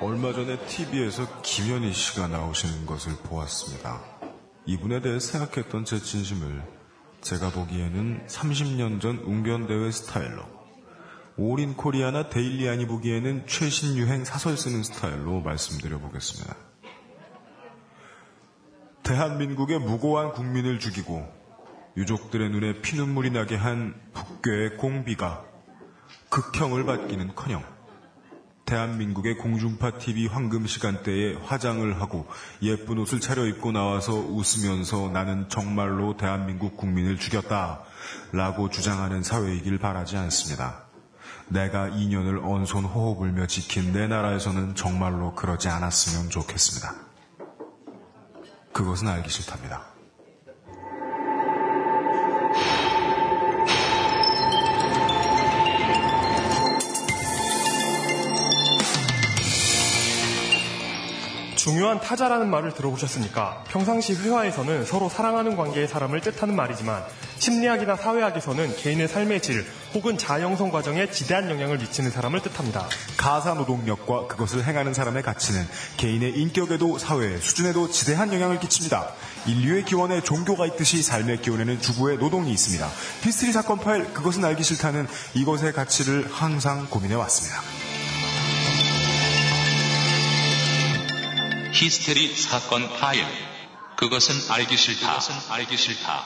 [0.00, 4.02] 얼마 전에 TV에서 김현희 씨가 나오시는 것을 보았습니다.
[4.66, 6.62] 이분에 대해 생각했던 제 진심을
[7.20, 10.42] 제가 보기에는 30년 전 웅변대회 스타일로
[11.36, 16.56] 올인 코리아나 데일리안이 보기에는 최신 유행 사설 쓰는 스타일로 말씀드려 보겠습니다.
[19.04, 21.24] 대한민국의 무고한 국민을 죽이고
[21.96, 25.44] 유족들의 눈에 피눈물이 나게 한 북괴의 공비가
[26.30, 27.73] 극형을 받기는커녕
[28.64, 32.26] 대한민국의 공중파 TV 황금 시간대에 화장을 하고
[32.62, 37.82] 예쁜 옷을 차려입고 나와서 웃으면서 나는 정말로 대한민국 국민을 죽였다.
[38.32, 40.84] 라고 주장하는 사회이길 바라지 않습니다.
[41.48, 46.94] 내가 2년을 언손 호흡 불며 지킨 내 나라에서는 정말로 그러지 않았으면 좋겠습니다.
[48.72, 49.93] 그것은 알기 싫답니다.
[61.64, 67.02] 중요한 타자라는 말을 들어보셨으니까 평상시 회화에서는 서로 사랑하는 관계의 사람을 뜻하는 말이지만
[67.38, 72.86] 심리학이나 사회학에서는 개인의 삶의 질 혹은 자형성 과정에 지대한 영향을 미치는 사람을 뜻합니다.
[73.16, 79.08] 가사 노동력과 그것을 행하는 사람의 가치는 개인의 인격에도 사회의 수준에도 지대한 영향을 끼칩니다.
[79.46, 82.86] 인류의 기원에 종교가 있듯이 삶의 기원에는 주부의 노동이 있습니다.
[83.22, 87.83] 히스테리 사건 파일 그것은 알기 싫다는 이것의 가치를 항상 고민해 왔습니다.
[91.74, 93.24] 히스테리 사건 파일.
[93.96, 95.08] 그것은 알기 싫다.
[95.08, 96.22] 그것은 알기 싫다.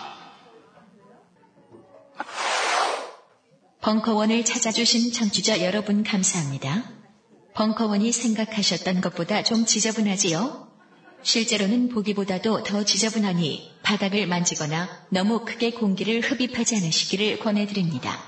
[3.80, 6.84] 벙커원을 찾아주신 청취자 여러분 감사합니다.
[7.54, 10.68] 벙커원이 생각하셨던 것보다 좀 지저분하지요?
[11.22, 18.20] 실제로는 보기보다도 더 지저분하니 바닥을 만지거나 너무 크게 공기를 흡입하지 않으시기를 권해드립니다.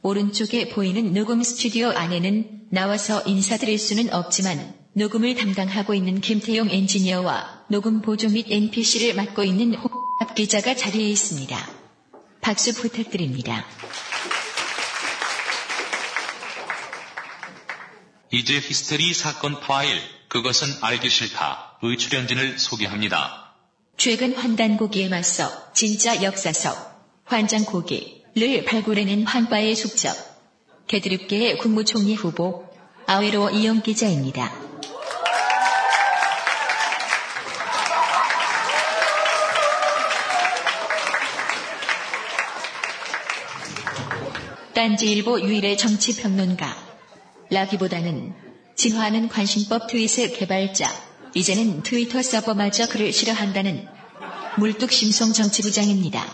[0.00, 8.02] 오른쪽에 보이는 녹음 스튜디오 안에는 나와서 인사드릴 수는 없지만 녹음을 담당하고 있는 김태용 엔지니어와 녹음
[8.02, 11.56] 보조 및 NPC를 맡고 있는 홍합 기자가 자리에 있습니다.
[12.40, 13.64] 박수 부탁드립니다.
[18.32, 21.78] 이제 히스테리 사건 파일, 그것은 알기 싫다.
[21.80, 23.54] 의 출연진을 소개합니다.
[23.96, 30.12] 최근 환단고기에 맞서 진짜 역사석, 환장고기를 발굴해낸 환바의 숙적,
[30.88, 32.68] 개드립계의 국무총리 후보,
[33.06, 34.67] 아웨로 이영 기자입니다.
[44.78, 46.72] 딴지일보 유일의 정치평론가.
[47.50, 48.32] 라기보다는
[48.76, 50.88] 진화하는 관심법 트윗의 개발자.
[51.34, 53.88] 이제는 트위터 서버마저 그를 싫어한다는
[54.56, 56.24] 물뚝심송 정치부장입니다.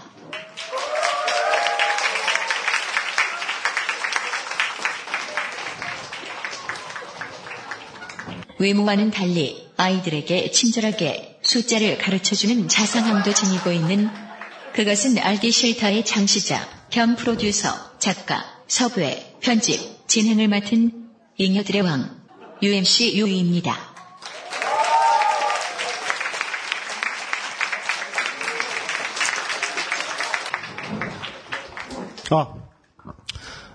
[8.59, 14.11] 외모와는 달리 아이들에게 친절하게 숫자를 가르쳐주는 자상함도 지니고 있는
[14.75, 22.21] 그것은 알기 싫다의 장시자 겸 프로듀서 작가, 섭외, 편집, 진행을 맡은 잉여들의 왕,
[22.61, 23.75] UMC 유이입니다.
[32.31, 32.55] 아,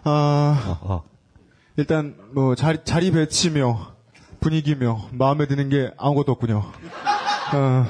[0.04, 1.02] 아,
[1.78, 3.96] 일단 뭐 자리, 자리 배치며
[4.42, 6.72] 분위기며 마음에 드는 게 아무것도 없군요.
[7.52, 7.88] 아,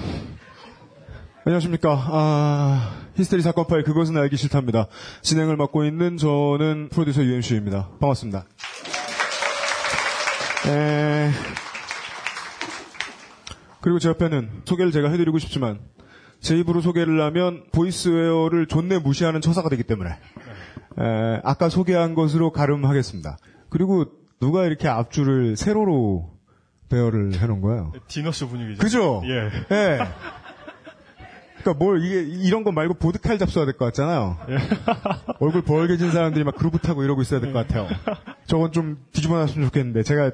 [1.46, 2.06] 안녕하십니까.
[2.12, 4.88] 아, 히스테리 사건 파일 그것은 알기 싫답니다.
[5.22, 7.90] 진행을 맡고 있는 저는 프로듀서 UMC입니다.
[8.02, 8.46] 반갑습니다.
[10.68, 11.32] 에...
[13.82, 15.80] 그리고 제 옆에는 소개를 제가 해드리고 싶지만
[16.42, 21.42] 제 입으로 소개를 하면 보이스웨어를 존내 무시하는 처사가 되기 때문에 에...
[21.46, 23.38] 아까 소개한 것으로 가름하겠습니다.
[23.70, 24.06] 그리고
[24.42, 26.38] 누가 이렇게 앞줄을 세로로
[26.90, 27.94] 배열을 해놓은 거예요?
[28.08, 28.82] 디너쇼 분위기죠.
[28.82, 29.22] 그죠?
[29.26, 29.50] 예.
[29.72, 30.00] 예.
[31.62, 34.38] 그러니까 뭘 이게 이런 거 말고 보드칼 잡숴야 될 것 같잖아요.
[34.50, 34.58] 예.
[35.40, 37.88] 얼굴 벌게진 사람들이 막 그루브 타고 이러고 있어야 될 것 같아요.
[38.46, 40.32] 저건 좀 뒤집어 놨으면 좋겠는데 제가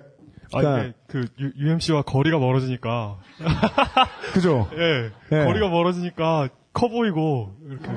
[0.53, 1.25] 그러니까 아, 그
[1.57, 3.17] UMC와 거리가 멀어지니까
[4.33, 4.69] 그죠?
[4.77, 5.11] 예.
[5.31, 5.43] 예.
[5.45, 7.89] 거리가 멀어지니까 커 보이고 이렇게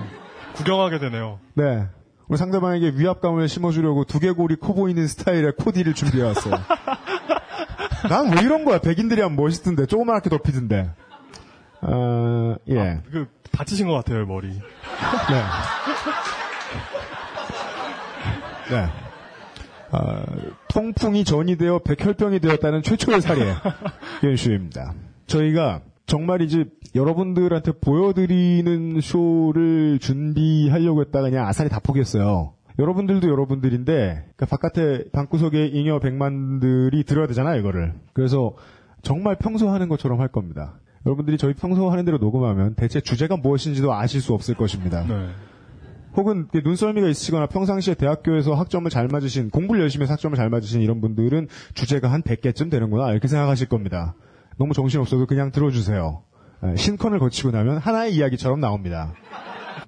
[0.55, 1.41] 구경하게 되네요.
[1.55, 1.87] 네.
[2.29, 6.55] 우리 상대방에게 위압감을 심어주려고 두개골이 커 보이는 스타일의 코디를 준비해왔어요.
[8.09, 8.79] 난 왜 이런 거야?
[8.79, 10.91] 백인들이 하면 멋있던데 조그맣게 덮이던데.
[11.81, 12.79] 어, 예.
[12.79, 14.49] 아, 그, 다치신 것 같아요, 머리.
[14.49, 14.55] 네.
[18.71, 18.87] 네.
[19.91, 20.23] 어,
[20.69, 23.55] 통풍이 전이 되어 백혈병이 되었다는 최초의 사례,
[24.23, 24.93] 연슈입니다.
[25.27, 32.55] 저희가 정말 이제 여러분들한테 보여드리는 쇼를 준비하려고 했다가 그냥 아사리 다 포기했어요.
[32.79, 37.95] 여러분들도 여러분들인데 그러니까 바깥에 방구석에 잉여 백만들이 들어야 되잖아요 이거를.
[38.13, 38.55] 그래서
[39.03, 40.79] 정말 평소 하는 것처럼 할 겁니다.
[41.09, 45.07] 여러분들이 저희 평소 하는 대로 녹음하면 대체 주제가 무엇인지도 아실 수 없을 것입니다.
[45.09, 45.29] 네.
[46.15, 51.01] 혹은 눈썰미가 있으시거나 평상시에 대학교에서 학점을 잘 맞으신 공부를 열심히 해서 학점을 잘 맞으신 이런
[51.01, 54.15] 분들은 주제가 한 100개쯤 되는구나 이렇게 생각하실 겁니다.
[54.59, 56.23] 너무 정신없어도 그냥 들어주세요.
[56.65, 59.15] 예, 신컨을 거치고 나면 하나의 이야기처럼 나옵니다.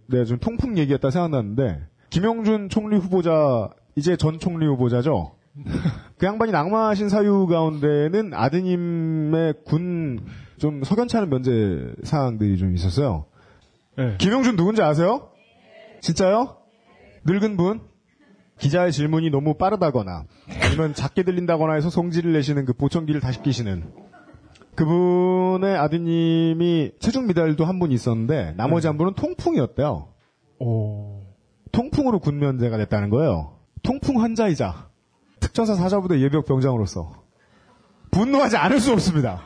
[0.07, 5.33] 내가 좀 통풍 얘기했다 생각났는데 김영준 총리 후보자 이제 전 총리 후보자죠.
[6.17, 10.21] 그 양반이 낙마하신 사유 가운데는 아드님의 군
[10.61, 13.25] 좀 석연치 않은 면제 사항들이 좀 있었어요.
[13.97, 14.17] 네.
[14.19, 15.31] 김영준 누군지 아세요?
[16.01, 16.59] 진짜요?
[17.25, 17.81] 늙은 분?
[18.59, 20.25] 기자의 질문이 너무 빠르다거나
[20.63, 23.91] 아니면 작게 들린다거나 해서 성질을 내시는 그 보청기를 다시 끼시는
[24.77, 30.09] 그분의 아드님이 체중 미달도 한 분 있었는데 나머지 한 분은 통풍이었대요.
[30.59, 31.23] 오.
[31.73, 33.57] 통풍으로 군면제가 됐다는 거예요.
[33.83, 34.91] 통풍 환자이자
[35.41, 37.13] 특전사 사자부대 예비역 병장으로서
[38.11, 39.41] 분노하지 않을 수 없습니다.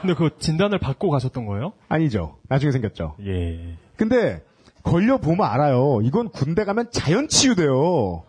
[0.00, 1.72] 근데 그 진단을 받고 가셨던 거예요?
[1.88, 2.36] 아니죠.
[2.48, 3.16] 나중에 생겼죠.
[3.24, 3.76] 예.
[3.96, 4.42] 근데
[4.82, 6.00] 걸려 보면 알아요.
[6.02, 8.24] 이건 군대 가면 자연 치유돼요.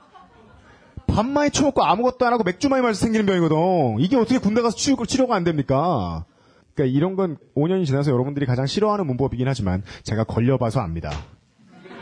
[1.07, 3.99] 밥 많이 처먹고 아무것도 안 하고 맥주 많이 마셔서 생기는 병이거든.
[3.99, 6.25] 이게 어떻게 군대 가서 치유, 치료가 안 됩니까?
[6.73, 11.11] 그러니까 이런 건 5년이 지나서 여러분들이 가장 싫어하는 문법이긴 하지만 제가 걸려봐서 압니다.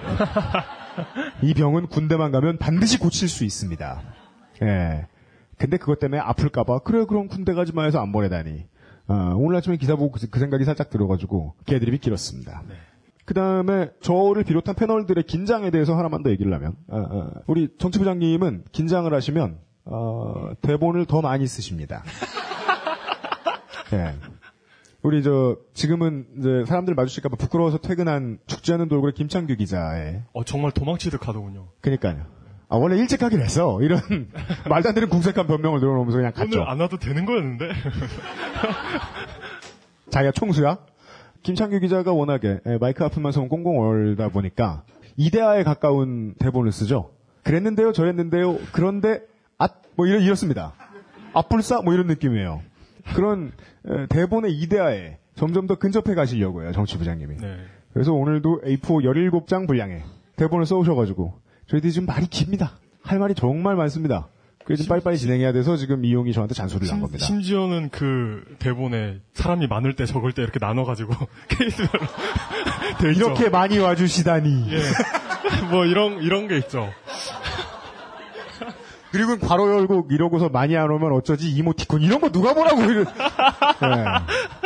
[1.41, 4.01] 이 병은 군대만 가면 반드시 고칠 수 있습니다.
[4.63, 5.07] 예.
[5.57, 8.65] 근데 그것 때문에 아플까봐 그래 그럼 군대 가지 마 해서 안 보내다니.
[9.11, 12.63] 어, 오늘 아침에 기사 보고 그, 그 생각이 살짝 들어가지고 개드립이 길었습니다.
[13.25, 18.63] 그 다음에 저를 비롯한 패널들의 긴장에 대해서 하나만 더 얘기를 하면 어, 어, 우리 정치부장님은
[18.71, 22.03] 긴장을 하시면 어, 대본을 더 많이 쓰십니다.
[23.91, 24.15] 예.
[25.03, 30.71] 우리 저 지금은 이제 사람들 마주칠까봐 부끄러워서 퇴근한 죽지 않는 돌고래 김창규 기자의 어, 정말
[30.71, 31.67] 도망치듯 하더군요.
[31.81, 32.25] 그니까요.
[32.71, 33.81] 아, 원래 일찍 하기로 했어.
[33.81, 33.99] 이런
[34.69, 36.59] 말도 안 되는 궁색한 변명을 늘어놓으면서 그냥 갔죠.
[36.59, 37.67] 오늘 안 와도 되는 거였는데?
[40.09, 40.77] 자기가 총수야?
[41.43, 44.83] 김창규 기자가 워낙에 예, 마이크 앞에만 서면 꽁꽁 얼다 보니까
[45.17, 47.11] 이데아에 가까운 대본을 쓰죠.
[47.43, 48.57] 그랬는데요, 저랬는데요.
[48.71, 49.19] 그런데
[49.57, 50.71] 앗, 뭐 이런 이렇습니다.
[51.33, 52.61] 앞불싸 뭐 이런 느낌이에요.
[53.15, 53.51] 그런
[53.85, 57.35] 에, 대본의 이데아에 점점 더 근접해 가시려고 해요, 정치 부장님이.
[57.35, 57.57] 네.
[57.91, 60.03] 그래서 오늘도 A4 17장 분량에
[60.37, 61.40] 대본을 써오셔가지고
[61.71, 62.73] 저희들이 지금 말이 깁니다.
[63.01, 64.27] 할 말이 정말 많습니다.
[64.65, 67.25] 그래서 빨리빨리 진행해야 돼서 지금 이용이 저한테 잔소리를 한 겁니다.
[67.25, 71.13] 심지어는 그 대본에 사람이 많을 때 적을 때 이렇게 나눠가지고
[71.47, 72.05] 케이스별로.
[73.15, 74.67] 이렇게 많이 와주시다니.
[74.73, 74.81] 예.
[75.71, 76.89] 뭐 이런 이런 게 있죠.
[79.11, 83.05] 그리고 괄호 열고 이러고서 많이 안 오면 어쩌지 이모티콘 이런 거 누가 보라고 이런.
[83.05, 83.11] 예.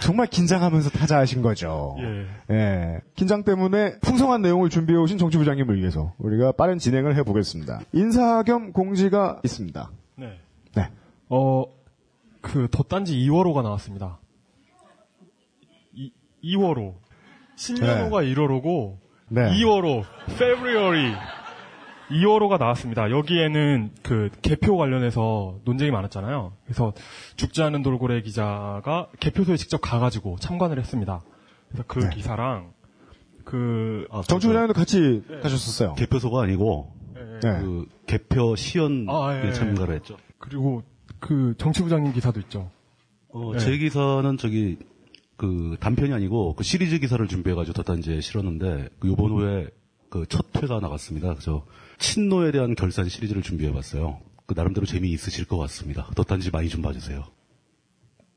[0.00, 1.96] 정말 긴장하면서 타자하신 거죠.
[2.00, 2.54] 예.
[2.54, 3.00] 예.
[3.14, 7.80] 긴장 때문에 풍성한 내용을 준비해 오신 정치부장님을 위해서 우리가 빠른 진행을 해보겠습니다.
[7.92, 9.90] 인사 겸 공지가 있습니다.
[10.16, 10.38] 네.
[10.74, 10.88] 네.
[11.28, 11.64] 어,
[12.40, 14.18] 그 덧단지 2월호가 나왔습니다.
[15.94, 16.12] 이,
[16.42, 16.94] 2월호.
[17.56, 18.98] 10년호가 1월호고
[19.28, 19.42] 네.
[19.42, 21.14] 2월호, February
[22.14, 23.10] 2월호가 나왔습니다.
[23.10, 26.52] 여기에는 그 개표 관련해서 논쟁이 많았잖아요.
[26.64, 26.92] 그래서
[27.36, 31.22] 죽지 않은 돌고래 기자가 개표소에 직접 가가지고 참관을 했습니다.
[31.68, 32.10] 그래서 그 네.
[32.10, 32.72] 기사랑
[33.44, 35.94] 그 아, 정치부장님도 같이 가셨었어요.
[35.94, 37.40] 개표소가 아니고 네.
[37.60, 39.52] 그 개표 시연에 아, 예, 예.
[39.52, 40.16] 참가를 했죠.
[40.38, 40.82] 그리고
[41.20, 42.70] 그 정치부장님 기사도 있죠.
[43.28, 43.58] 어, 네.
[43.58, 44.78] 제 기사는 저기
[45.36, 49.68] 그 단편이 아니고 그 시리즈 기사를 준비해가지고 덧단지에 실었는데 그 요번 후에
[50.08, 51.34] 그 첫 회가 나갔습니다.
[51.34, 51.66] 그래서
[51.98, 54.20] 친노에 대한 결산 시리즈를 준비해봤어요.
[54.46, 56.08] 그 나름대로 재미있으실 것 같습니다.
[56.14, 57.24] 덧단지 많이 좀 봐주세요.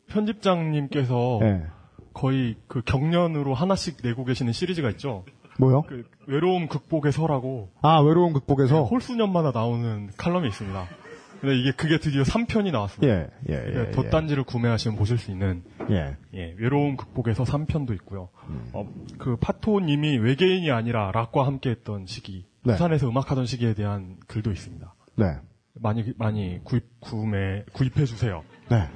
[0.07, 1.65] 편집장님께서 네.
[2.13, 5.25] 거의 그 경련으로 하나씩 내고 계시는 시리즈가 있죠.
[5.59, 5.83] 뭐요?
[5.83, 10.87] 그 외로움 극복의 서라고 아 외로운 극복에서 홀수년마다 나오는 칼럼이 있습니다.
[11.41, 13.13] 근데 이게 그게 드디어 3편이 나왔습니다.
[13.13, 13.71] 예, 예, 예.
[13.71, 16.17] 그러니까 덧단지를 구매하시면 보실 수 있는 예.
[16.33, 18.29] 예, 외로움 극복에서 3편도 있고요.
[18.49, 18.69] 음.
[18.73, 18.87] 어,
[19.19, 22.73] 그 파토님이 외계인이 아니라 락과 함께했던 시기, 네.
[22.73, 24.93] 부산에서 음악하던 시기에 대한 글도 있습니다.
[25.15, 25.25] 네.
[25.73, 28.43] 많이 많이 구입 구매 구입해 주세요.
[28.69, 28.87] 네.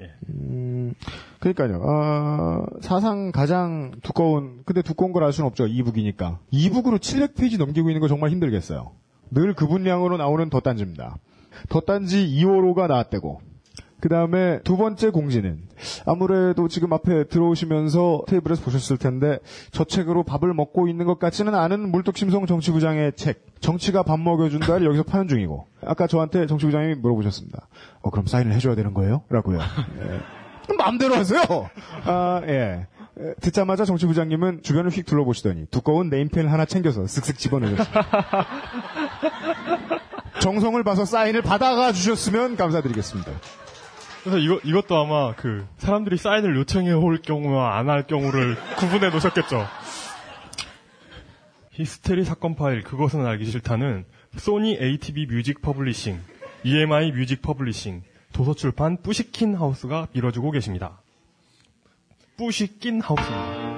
[0.00, 0.10] 예.
[0.30, 0.94] 음,
[1.40, 1.82] 그러니까요.
[1.84, 5.66] 아, 사상 가장 두꺼운, 근데 두꺼운 걸 알 수는 없죠.
[5.66, 6.38] 이북이니까.
[6.50, 8.92] 이북으로 700페이지 넘기고 있는 거 정말 힘들겠어요.
[9.30, 11.16] 늘 그 분량으로 나오는 덧단지입니다.
[11.68, 13.40] 덧단지 2호로가 나왔대고,
[14.00, 15.62] 그 다음에 두 번째 공지는
[16.06, 19.38] 아무래도 지금 앞에 들어오시면서 테이블에서 보셨을 텐데
[19.70, 25.02] 저 책으로 밥을 먹고 있는 것 같지는 않은 물뚝심송 정치부장의 책 정치가 밥 먹여준다를 여기서
[25.02, 27.68] 파는 중이고 아까 저한테 정치부장님이 물어보셨습니다.
[28.02, 29.22] 어 그럼 사인을 해줘야 되는 거예요?
[29.28, 29.60] 라고요.
[29.60, 30.74] 예.
[30.76, 31.40] 마음대로 하세요.
[32.04, 32.86] 아 예.
[33.18, 38.06] 에, 듣자마자 정치부장님은 주변을 휙 둘러보시더니 두꺼운 네임펜 하나 챙겨서 쓱쓱 집어넣으셨습니다.
[40.40, 43.30] 정성을 봐서 사인을 받아가 주셨으면 감사드리겠습니다.
[44.22, 49.66] 그래서 이거, 이것도 아마 그 사람들이 사인을 요청해 올 경우와 안 할 경우를 구분해 놓으셨겠죠.
[51.72, 54.04] 히스테리 사건 파일 그것은 알기 싫다는
[54.36, 56.20] Sony ATV Music Publishing,
[56.64, 61.00] EMI Music Publishing, 도서출판 뿌시킨 하우스가 밀어주고 계십니다.
[62.36, 63.70] 뿌시킨 하우스입니다.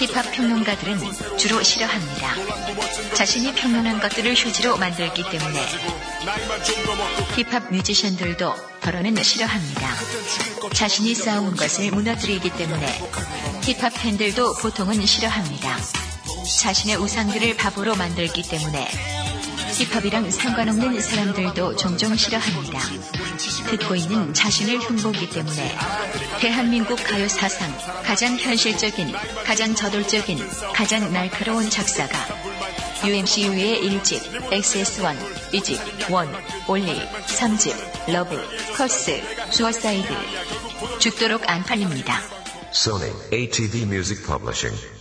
[0.00, 2.34] 힙합 평론가들은 주로 싫어합니다.
[3.12, 5.60] 자신이 평론한 것들을 휴지로 만들기 때문에
[7.36, 9.90] 힙합 뮤지션들도 더러는 싫어합니다.
[10.72, 12.86] 자신이 쌓아온 것을 무너뜨리기 때문에
[13.60, 15.76] 힙합 팬들도 보통은 싫어합니다.
[16.62, 18.88] 자신의 우상들을 바보로 만들기 때문에
[19.80, 22.78] 힙합이랑 상관없는 사람들도 종종 싫어합니다.
[23.70, 25.74] 듣고 있는 자신을 흉보기 때문에
[26.40, 29.10] 대한민국 가요 사상 가장 현실적인,
[29.46, 30.38] 가장 저돌적인,
[30.74, 32.18] 가장 날카로운 작사가
[33.06, 35.16] UMC/UW의 1집, XSLP,
[35.52, 35.78] 2집,
[36.10, 38.38] One, Only, 3집, Love,
[38.76, 40.08] Curse, Suicide.
[40.98, 42.20] 죽도록 안 팔립니다.
[42.74, 44.99] Sony ATV Music Publishing.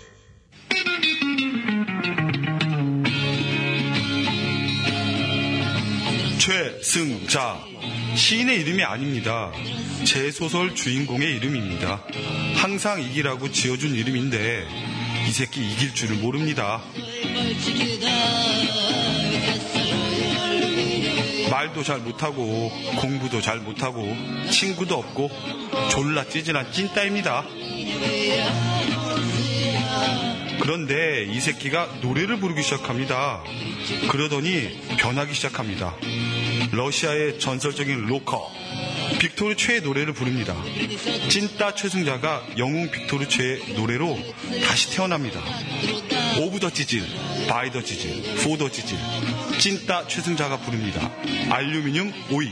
[6.49, 7.63] 최승자
[8.15, 9.51] 시인의 이름이 아닙니다.
[10.03, 12.03] 제 소설 주인공의 이름입니다.
[12.55, 14.65] 항상 이기라고 지어준 이름인데
[15.27, 16.81] 이 새끼 이길 줄을 모릅니다.
[21.51, 24.11] 말도 잘 못하고 공부도 잘 못하고
[24.49, 25.29] 친구도 없고
[25.91, 27.45] 졸라 찌질한 찐따입니다.
[30.61, 33.43] 그런데 이 새끼가 노래를 부르기 시작합니다.
[34.09, 35.95] 그러더니 변하기 시작합니다.
[36.71, 38.47] 러시아의 전설적인 로커
[39.19, 40.55] 빅토르 최의 노래를 부릅니다.
[41.29, 44.15] 찐따 최승자가 영웅 빅토르 최의 노래로
[44.65, 45.39] 다시 태어납니다.
[46.41, 47.01] of the 찌질,
[47.49, 48.97] by the 찌질, for the 찌질,
[49.59, 51.11] 찐따 최승자가 부릅니다.
[51.49, 52.49] 알루미늄 오이.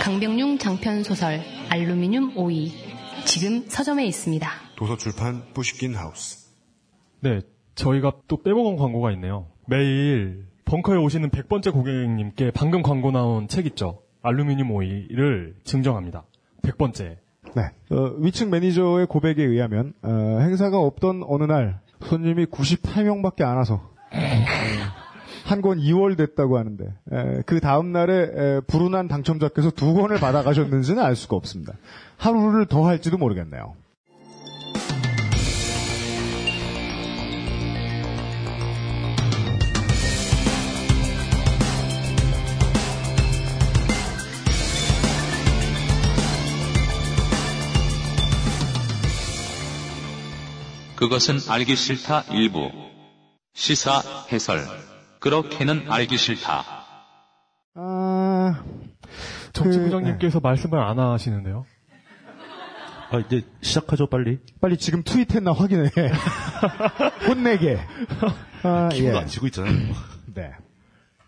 [0.00, 2.72] 강병융 장편 소설 알루미늄 오이
[3.24, 4.50] 지금 서점에 있습니다.
[4.76, 6.48] 도서출판 뿌시킨 하우스.
[7.20, 7.40] 네,
[7.74, 9.48] 저희가 또 빼먹은 광고가 있네요.
[9.66, 14.00] 매일 벙커에 오시는 100번째 고객님께 방금 광고 나온 책 있죠.
[14.22, 16.24] 알루미늄 오이를 증정합니다.
[16.62, 17.16] 100번째.
[17.54, 17.62] 네.
[17.92, 20.08] 어, 위층 매니저의 고백에 의하면 어,
[20.40, 23.88] 행사가 없던 어느 날 손님이 98명밖에 안 와서
[25.46, 31.00] 한 권 2월 됐다고 하는데 에, 그 다음 날에 에, 불운한 당첨자께서 두 권을 받아가셨는지는
[31.00, 31.74] 알 수가 없습니다.
[32.16, 33.74] 하루를 더 할지도 모르겠네요.
[51.04, 52.70] 그것은 알기 싫다 일부.
[53.52, 54.00] 시사
[54.32, 54.60] 해설.
[55.20, 56.64] 그렇게는 알기 싫다.
[57.74, 58.64] 아,
[59.52, 61.66] 정치부장님께서 말씀을 안 하시는데요.
[63.10, 64.38] 아, 이제 시작하죠, 빨리.
[64.62, 65.90] 빨리 지금 트윗했나 확인해.
[67.28, 67.78] 혼내게.
[68.62, 69.20] 아, 기분도 예.
[69.20, 69.74] 안 치고 있잖아요.
[70.34, 70.52] 네.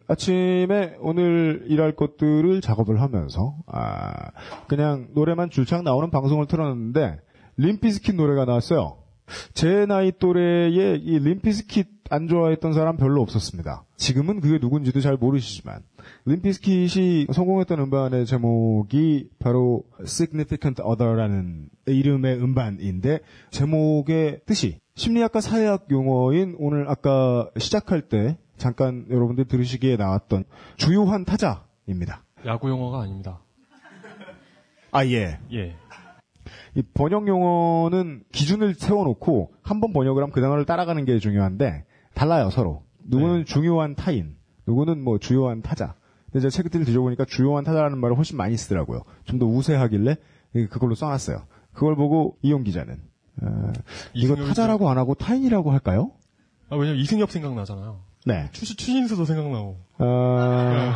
[0.08, 4.30] 아침에 오늘 일할 것들을 작업을 하면서 아
[4.68, 7.20] 그냥 노래만 줄창 나오는 방송을 틀어놨는데
[7.58, 9.05] 림피스킷 노래가 나왔어요.
[9.54, 13.84] 제 나이 또래에 이 림피스킷 안 좋아했던 사람 별로 없었습니다.
[13.96, 15.82] 지금은 그게 누군지도 잘 모르시지만
[16.26, 26.88] 림피스킷이 성공했던 음반의 제목이 바로 Significant Other라는 이름의 음반인데 제목의 뜻이 심리학과 사회학 용어인 오늘
[26.88, 30.44] 아까 시작할 때 잠깐 여러분들 들으시기에 나왔던
[30.76, 32.22] 주요한 타자입니다.
[32.46, 33.40] 야구 용어가 아닙니다.
[34.92, 35.38] 아 예.
[35.52, 35.76] 예.
[36.74, 41.84] 이 번역 용어는 기준을 세워놓고 한 번 번역을 하면 그 단어를 따라가는 게 중요한데
[42.14, 42.82] 달라요 서로.
[43.04, 44.36] 누구는 중요한 타인,
[44.66, 45.94] 누구는 뭐 주요한 타자.
[46.32, 49.02] 근데 제가 책을 뒤져보니까 주요한 타자라는 말을 훨씬 많이 쓰더라고요.
[49.24, 50.16] 좀 더 우세하길래
[50.70, 51.42] 그걸로 써놨어요.
[51.72, 53.00] 그걸 보고 이용 기자는
[53.42, 53.72] 어,
[54.14, 56.12] 이거 타자라고 안 하고 타인이라고 할까요?
[56.70, 58.00] 아, 왜냐면 이승엽 생각나잖아요.
[58.24, 58.48] 네.
[58.52, 59.76] 추, 추신수도 생각나고.
[59.98, 60.92] 어,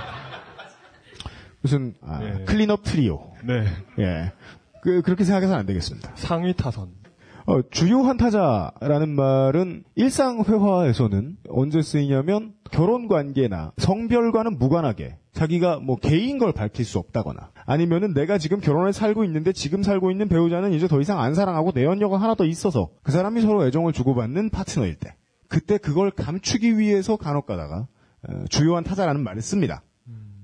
[1.61, 2.45] 무슨 아, 예.
[2.45, 3.33] 클린업 트리오.
[3.45, 3.67] 네.
[3.99, 4.33] 예.
[4.83, 6.13] 그, 그렇게 생각해서는 안 되겠습니다.
[6.15, 7.01] 상위 타선.
[7.47, 16.39] 어, 중요한 타자라는 말은 일상 회화에서는 언제 쓰이냐면 결혼 관계나 성별과는 무관하게 자기가 뭐 개인
[16.39, 20.87] 걸 밝힐 수 없다거나 아니면은 내가 지금 결혼을 살고 있는데 지금 살고 있는 배우자는 이제
[20.87, 25.15] 더 이상 안 사랑하고 내연녀가 하나 더 있어서 그 사람이 서로 애정을 주고받는 파트너일 때
[25.49, 27.87] 그때 그걸 감추기 위해서 간혹 가다가
[28.29, 29.83] 어, 주요한 타자라는 말을 씁니다.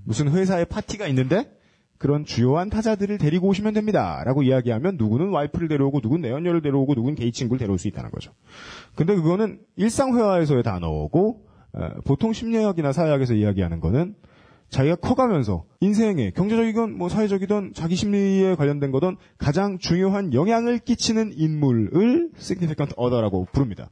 [0.05, 1.51] 무슨 회사에 파티가 있는데
[1.99, 4.23] 그런 주요한 타자들을 데리고 오시면 됩니다.
[4.25, 8.33] 라고 이야기하면 누구는 와이프를 데려오고 누구는 내연녀를 데려오고 누구는 게이 친구를 데려올 수 있다는 거죠.
[8.95, 14.15] 근데 그거는 일상회화에서의 단어고 어, 보통 심리학이나 사회학에서 이야기하는 거는
[14.69, 22.31] 자기가 커가면서 인생에 경제적이건 뭐 사회적이든 자기 심리에 관련된 거든 가장 중요한 영향을 끼치는 인물을
[22.37, 23.91] significant other라고 부릅니다.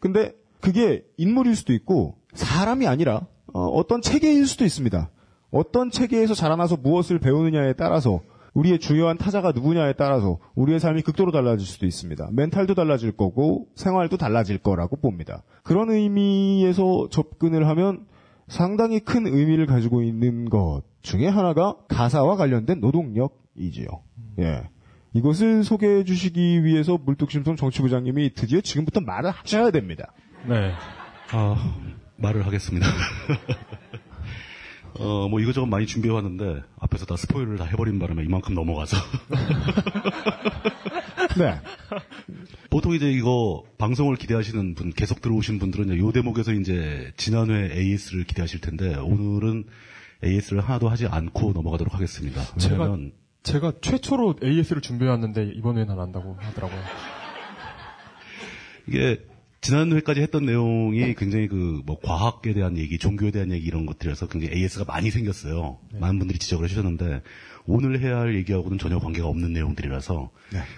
[0.00, 5.10] 근데 그게 인물일 수도 있고 사람이 아니라 어, 떤 체계일 수도 있습니다.
[5.54, 8.20] 어떤 체계에서 자라나서 무엇을 배우느냐에 따라서
[8.54, 12.30] 우리의 중요한 타자가 누구냐에 따라서 우리의 삶이 극도로 달라질 수도 있습니다.
[12.32, 15.44] 멘탈도 달라질 거고 생활도 달라질 거라고 봅니다.
[15.62, 18.04] 그런 의미에서 접근을 하면
[18.48, 23.86] 상당히 큰 의미를 가지고 있는 것 중에 하나가 가사와 관련된 노동력이지요.
[24.40, 24.68] 예.
[25.12, 30.12] 이것을 소개해 주시기 위해서 물뚝심송 정치부장님이 드디어 지금부터 말을 하셔야 됩니다.
[30.48, 30.72] 네.
[31.30, 31.56] 아,
[32.16, 32.86] 말을 하겠습니다.
[34.98, 38.96] 어, 뭐 이것저것 많이 준비해 왔는데 앞에서 다 스포일을 다 해버린 바람에 이만큼 넘어가서.
[41.36, 41.58] 네.
[42.70, 48.60] 보통 이제 이거 방송을 기대하시는 분, 계속 들어오신 분들은 요 대목에서 이제 지난회 AS를 기대하실
[48.60, 49.64] 텐데 오늘은
[50.22, 52.42] AS를 하나도 하지 않고 넘어가도록 하겠습니다.
[52.56, 52.96] 제가
[53.42, 56.80] 제가 최초로 AS를 준비해왔는데 이번에는 안 한다고 하더라고요.
[58.86, 59.20] 이게
[59.64, 64.28] 지난 회까지 했던 내용이 굉장히 그 뭐 과학에 대한 얘기, 종교에 대한 얘기 이런 것들이라서
[64.28, 65.78] 굉장히 AS가 많이 생겼어요.
[66.00, 67.22] 많은 분들이 지적을 해주셨는데
[67.66, 70.30] 오늘 해야 할 얘기하고는 전혀 관계가 없는 내용들이라서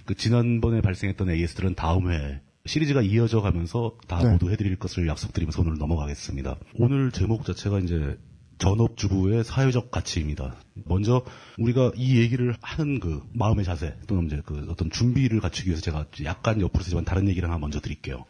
[0.04, 4.30] 그 지난번에 발생했던 AS들은 다음 회 시리즈가 이어져 가면서 다 네.
[4.30, 6.56] 모두 해드릴 것을 약속드리면서 오늘 넘어가겠습니다.
[6.74, 8.18] 오늘 제목 자체가 이제
[8.58, 10.56] 전업주부의 사회적 가치입니다.
[10.84, 11.24] 먼저
[11.58, 16.06] 우리가 이 얘기를 하는 그 마음의 자세 또는 이제 그 어떤 준비를 갖추기 위해서 제가
[16.24, 18.24] 약간 옆으로 쓰지만 다른 얘기를 하나 먼저 드릴게요.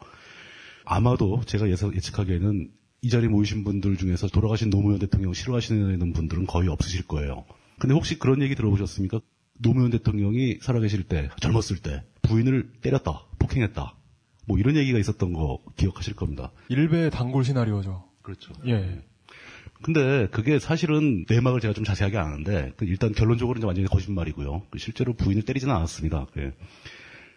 [0.87, 2.71] 아마도 제가 예상, 예측하기에는
[3.02, 7.45] 이 자리에 모이신 분들 중에서 돌아가신 노무현 대통령 싫어하시는 분들은 거의 없으실 거예요.
[7.78, 9.21] 근데 혹시 그런 얘기 들어보셨습니까?
[9.61, 13.95] 노무현 대통령이 살아계실 때, 젊었을 때, 부인을 때렸다, 폭행했다.
[14.47, 16.52] 뭐 이런 얘기가 있었던 거 기억하실 겁니다.
[16.69, 18.05] 일베 단골 시나리오죠.
[18.22, 18.53] 그렇죠.
[18.66, 19.03] 예.
[19.83, 24.62] 근데 그게 사실은 내막을 제가 좀 자세하게 아는데 그 일단 결론적으로 이제 완전히 거짓말이고요.
[24.70, 26.27] 그 실제로 부인을 때리지는 않았습니다.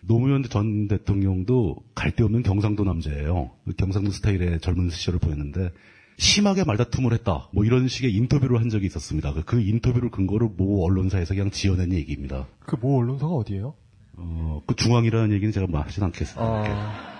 [0.01, 3.51] 그 노무현 전 대통령도 갈 데 없는 경상도 남자예요.
[3.65, 5.71] 그 경상도 스타일의 젊은 시절을 보냈는데
[6.17, 7.49] 심하게 말다툼을 했다.
[7.53, 9.33] 뭐 이런 식의 인터뷰를 한 적이 있었습니다.
[9.33, 12.47] 그- 그 인터뷰를 근거로 모 언론사에서 그냥 지어낸 얘기입니다.
[12.65, 13.73] 그 모 언론사가 어디예요?
[14.17, 16.41] 어, 그 중앙이라는 얘기는 제가 뭐 하진 않겠습니다.
[16.43, 17.19] 아,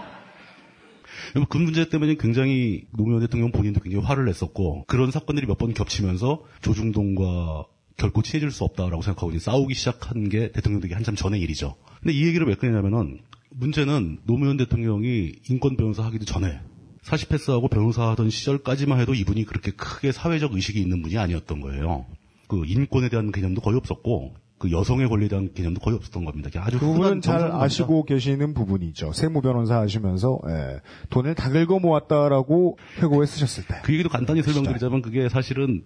[1.50, 6.44] 그 문제 때문에 굉장히 노무현 대통령 본인도 굉장히 화를 냈었고 그런 사건들이 몇 번 겹치면서
[6.62, 7.65] 조중동과
[8.00, 11.76] 결코 친해질 수 없다라고 생각하고 이제 싸우기 시작한 게 대통령 되기 한참 전의 일이죠.
[12.02, 13.20] 근데 이 얘기를 왜 꺼내냐면은
[13.52, 16.60] 문제는 노무현 대통령이 인권 변호사 하기도 전에
[17.02, 22.06] 사시 패스하고 변호사 하던 시절까지만 해도 이분이 그렇게 크게 사회적 의식이 있는 분이 아니었던 거예요.
[22.48, 26.50] 그 인권에 대한 개념도 거의 없었고 그 여성의 권리에 대한 개념도 거의 없었던 겁니다.
[26.62, 27.52] 아주 그 부분은 잘.
[27.52, 29.14] 아시고 계시는 부분이죠.
[29.14, 33.76] 세무 변호사 하시면서 예, 돈을 다 긁어 모았다라고 회고에 쓰셨을 때.
[33.84, 35.84] 그 얘기도 간단히 설명드리자면 그게 사실은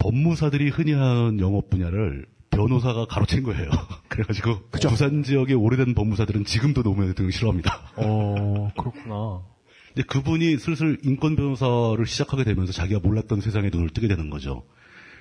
[0.00, 3.70] 법무사들이 흔히 하는 영업 분야를 변호사가 가로챈 거예요.
[4.08, 7.92] 그래가지고 부산 지역의 오래된 법무사들은 지금도 노무현 대통령 싫어합니다.
[7.96, 9.42] 어, 그렇구나.
[9.94, 14.64] 근데 그분이 슬슬 인권 변호사를 시작하게 되면서 자기가 몰랐던 세상에 눈을 뜨게 되는 거죠.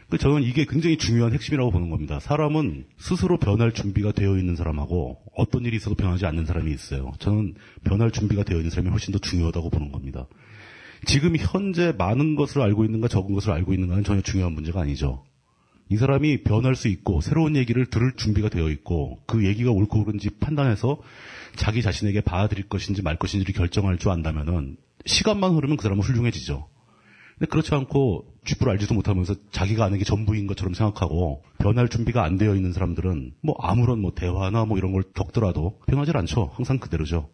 [0.10, 2.20] 그 저는 이게 굉장히 중요한 핵심이라고 보는 겁니다.
[2.20, 7.12] 사람은 스스로 변할 준비가 되어 있는 사람하고 어떤 일이 있어도 변하지 않는 사람이 있어요.
[7.20, 10.26] 저는 변할 준비가 되어 있는 사람이 훨씬 더 중요하다고 보는 겁니다.
[11.06, 15.26] 지금 현재 많은 것을 알고 있는가 적은 것을 알고 있는가는 전혀 중요한 문제가 아니죠.
[15.90, 20.30] 이 사람이 변할 수 있고 새로운 얘기를 들을 준비가 되어 있고 그 얘기가 옳고 그른지
[20.40, 21.00] 판단해서
[21.56, 26.68] 자기 자신에게 받아들일 것인지 말 것인지를 결정할 줄 안다면은 시간만 흐르면 그 사람은 훌륭해지죠.
[27.40, 32.38] 근데 그렇지 않고 쥐뿔 알지도 못하면서 자기가 아는 게 전부인 것처럼 생각하고 변할 준비가 안
[32.38, 36.52] 되어 있는 사람들은 뭐 아무런 뭐 대화나 뭐 이런 걸 겪더라도 변하지 않죠.
[36.54, 37.30] 항상 그대로죠.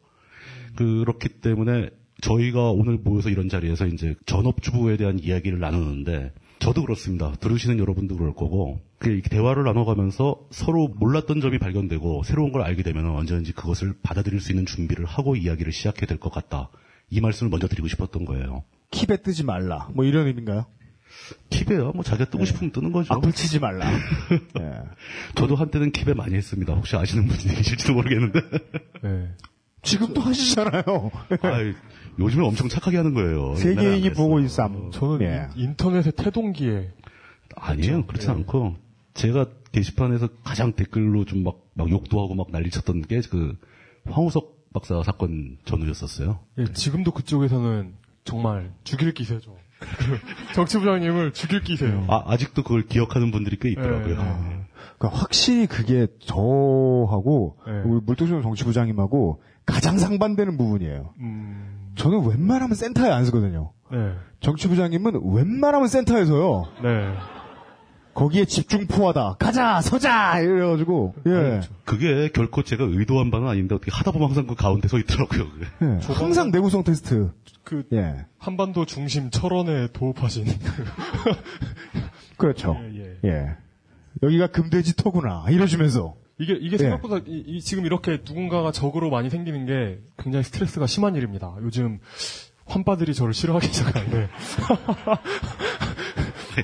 [0.75, 1.89] 그렇기 때문에
[2.21, 7.33] 저희가 오늘 모여서 이런 자리에서 이제 전업주부에 대한 이야기를 나누는데 저도 그렇습니다.
[7.33, 12.81] 들으시는 여러분도 그럴 거고 그 이렇게 대화를 나눠가면서 서로 몰랐던 점이 발견되고 새로운 걸 알게
[12.81, 16.69] 되면 언제든지 그것을 받아들일 수 있는 준비를 하고 이야기를 시작해야 될 것 같다.
[17.09, 18.63] 이 말씀을 먼저 드리고 싶었던 거예요.
[18.91, 19.89] 킵에 뜨지 말라.
[19.93, 20.65] 뭐 이런 의미인가요?
[21.49, 21.93] 킵에요.
[21.93, 23.13] 뭐 자기가 뜨고 싶으면 뜨는 거죠.
[23.13, 23.85] 악플 치지 말라.
[24.59, 24.71] 예.
[25.35, 26.73] 저도 한때는 킵에 많이 했습니다.
[26.73, 28.39] 혹시 아시는 분이 계실지도 모르겠는데.
[29.03, 29.29] 네.
[29.85, 31.11] 지금도 하시잖아요.
[31.41, 31.73] 아이,
[32.19, 33.55] 요즘에 엄청 착하게 하는 거예요.
[33.55, 34.11] 세계인이.
[34.13, 34.91] 보고 있삼.
[34.91, 35.47] 저는 예.
[35.55, 36.91] 인터넷의 태동기에
[37.55, 38.05] 아니에요.
[38.05, 38.75] 그렇지 않고
[39.13, 43.57] 제가 게시판에서 가장 댓글로 좀 막 막 욕도 하고 막 난리 쳤던 게 그
[44.09, 46.39] 황우석 박사 사건 전후였었어요.
[46.59, 47.93] 예, 지금도 그쪽에서는
[48.23, 49.55] 정말 죽일 기세죠.
[49.79, 52.05] 그 정치부장님을 죽일 기세요.
[52.07, 54.13] 아, 아직도 그걸 기억하는 분들이 꽤 있더라고요.
[54.13, 54.65] 예,
[54.97, 57.81] 그러니까 확실히 그게 저하고 네.
[57.85, 61.13] 우리 물뚝심 정치부장님하고 가장 상반되는 부분이에요.
[61.19, 63.71] 음, 저는 웬만하면 센터에 안 쓰거든요.
[63.91, 66.67] 네, 정치부장님은 웬만하면 센터에서요.
[66.83, 67.13] 네.
[68.15, 69.35] 거기에 집중포하다.
[69.39, 70.39] 가자, 서자!
[70.39, 71.59] 이래가지고, 예.
[71.83, 75.45] 그게 결코 제가 의도한 바는 아닌데 어떻게 하다 보면 항상 그 가운데 서 있더라고요.
[75.81, 75.99] 예.
[76.13, 77.33] 항상 내구성 테스트.
[77.65, 78.25] 그 예.
[78.37, 80.45] 한반도 중심 철원에 도읍하신
[82.37, 82.77] 그렇죠.
[82.95, 83.57] 예, 예.
[84.23, 85.45] 여기가 금돼지 터구나.
[85.49, 86.15] 이러시면서.
[86.37, 86.77] 이게 이게 예.
[86.77, 91.55] 생각보다 이, 이 지금 이렇게 누군가가 적으로 많이 생기는 게 굉장히 스트레스가 심한 일입니다.
[91.61, 91.99] 요즘
[92.65, 94.29] 환빠들이 저를 싫어하기 시작하는데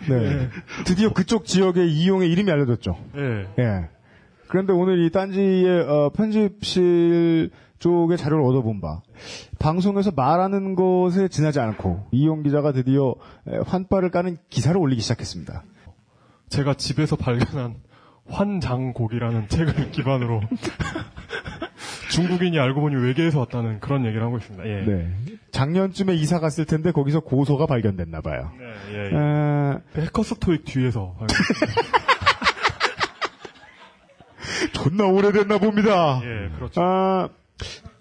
[0.09, 0.49] 네.
[0.85, 2.97] 드디어 그쪽 지역의 이용의 이름이 알려졌죠.
[3.15, 3.63] 예.
[3.63, 3.89] 예.
[4.47, 9.01] 그런데 오늘 이 딴지의 어, 편집실 쪽의 자료를 얻어본 바
[9.59, 13.15] 방송에서 말하는 것에 지나지 않고 이용 기자가 드디어
[13.47, 15.63] 에, 환빠를 까는 기사를 올리기 시작했습니다.
[16.49, 17.77] 제가 집에서 발견한
[18.31, 20.41] 환장곡이라는 책을 기반으로
[22.11, 24.67] 중국인이 알고 보니 외계에서 왔다는 그런 얘기를 하고 있습니다.
[24.67, 24.85] 예.
[24.85, 25.11] 네.
[25.51, 28.51] 작년쯤에 이사 갔을 텐데 거기서 고소가 발견됐나 봐요.
[28.57, 29.05] 네, 예, 예.
[29.05, 31.15] 에, 그 해커스 토익 뒤에서.
[34.73, 36.19] 존나 오래됐나 봅니다.
[36.23, 36.81] 예, 그렇죠.
[36.81, 37.29] 아,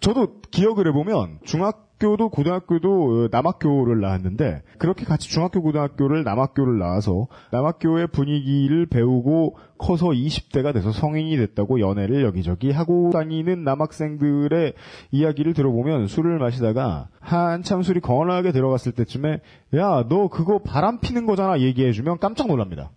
[0.01, 2.89] 저도 기억을 해보면 중학 교도 고등학교도
[3.25, 10.91] 어, 남학교를 나왔는데 그렇게 같이 중학교 고등학교를 남학교를 나와서 남학교의 분위기를 배우고 커서 20대가 돼서
[10.93, 14.73] 성인이 됐다고 연애를 여기저기 하고 다니는 남학생들의
[15.11, 19.41] 이야기를 들어보면 술을 마시다가 한참 술이 건하게 들어갔을 때쯤에
[19.75, 22.91] 야 너 그거 바람 피는 거잖아 얘기해주면 깜짝 놀랍니다.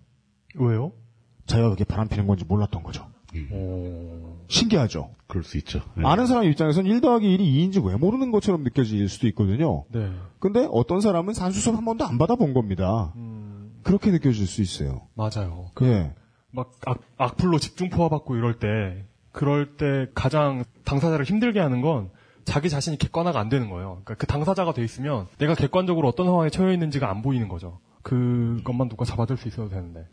[0.56, 0.94] 왜요?
[1.46, 3.06] 자기가 그게 바람 피는 건지 몰랐던 거죠.
[4.48, 5.12] 신기하죠.
[5.28, 5.82] 그럴 수 있죠.
[5.98, 6.02] 예.
[6.06, 9.86] 아는 사람 입장에서는 1 더하기 1이 2인지 왜 모르는 것처럼 느껴질 수도 있거든요.
[9.90, 10.12] 네.
[10.40, 13.14] 근데 어떤 사람은 산수섭 한 번도 안 받아본 겁니다.
[13.84, 15.08] 그렇게 느껴질 수 있어요.
[15.16, 15.72] 맞아요.
[15.82, 16.14] 예.
[16.52, 22.12] 막 악, 악플로 집중 포화받고 이럴 때 그럴 때 가장 당사자를 힘들게 하는 건
[22.46, 24.02] 자기 자신이 객관화가 안 되는 거예요.
[24.04, 27.80] 그러니까 그 당사자가 돼 있으면 내가 객관적으로 어떤 상황에 처해 있는지가 안 보이는 거죠.
[28.04, 30.08] 그것만 누가 잡아줄 수 있어도 되는데.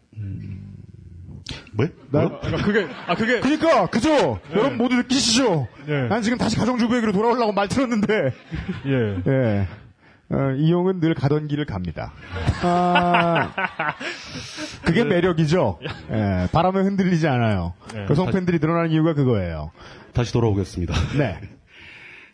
[1.79, 1.88] 왜?
[2.11, 2.40] 나- 뭐?
[2.40, 4.40] 그러니까 그게 아 그게 그러니까 그죠.
[4.53, 5.68] 여러분 모두 느끼시죠.
[5.87, 6.09] 네.
[6.09, 8.14] 난 지금 다시 가정주부에게로 돌아오려고 말 틀었는데.
[8.87, 9.22] 예.
[9.26, 9.68] 예.
[10.33, 12.12] 어, 이용은 늘 가던 길을 갑니다.
[12.62, 13.50] 아,
[14.85, 15.81] 그게 매력이죠.
[16.12, 17.74] 예, 바람에 흔들리지 않아요.
[17.92, 18.07] 네.
[18.09, 19.72] 여성 팬들이 늘어나는 이유가 그거예요.
[20.12, 20.94] 다시 돌아오겠습니다.
[21.18, 21.40] 네.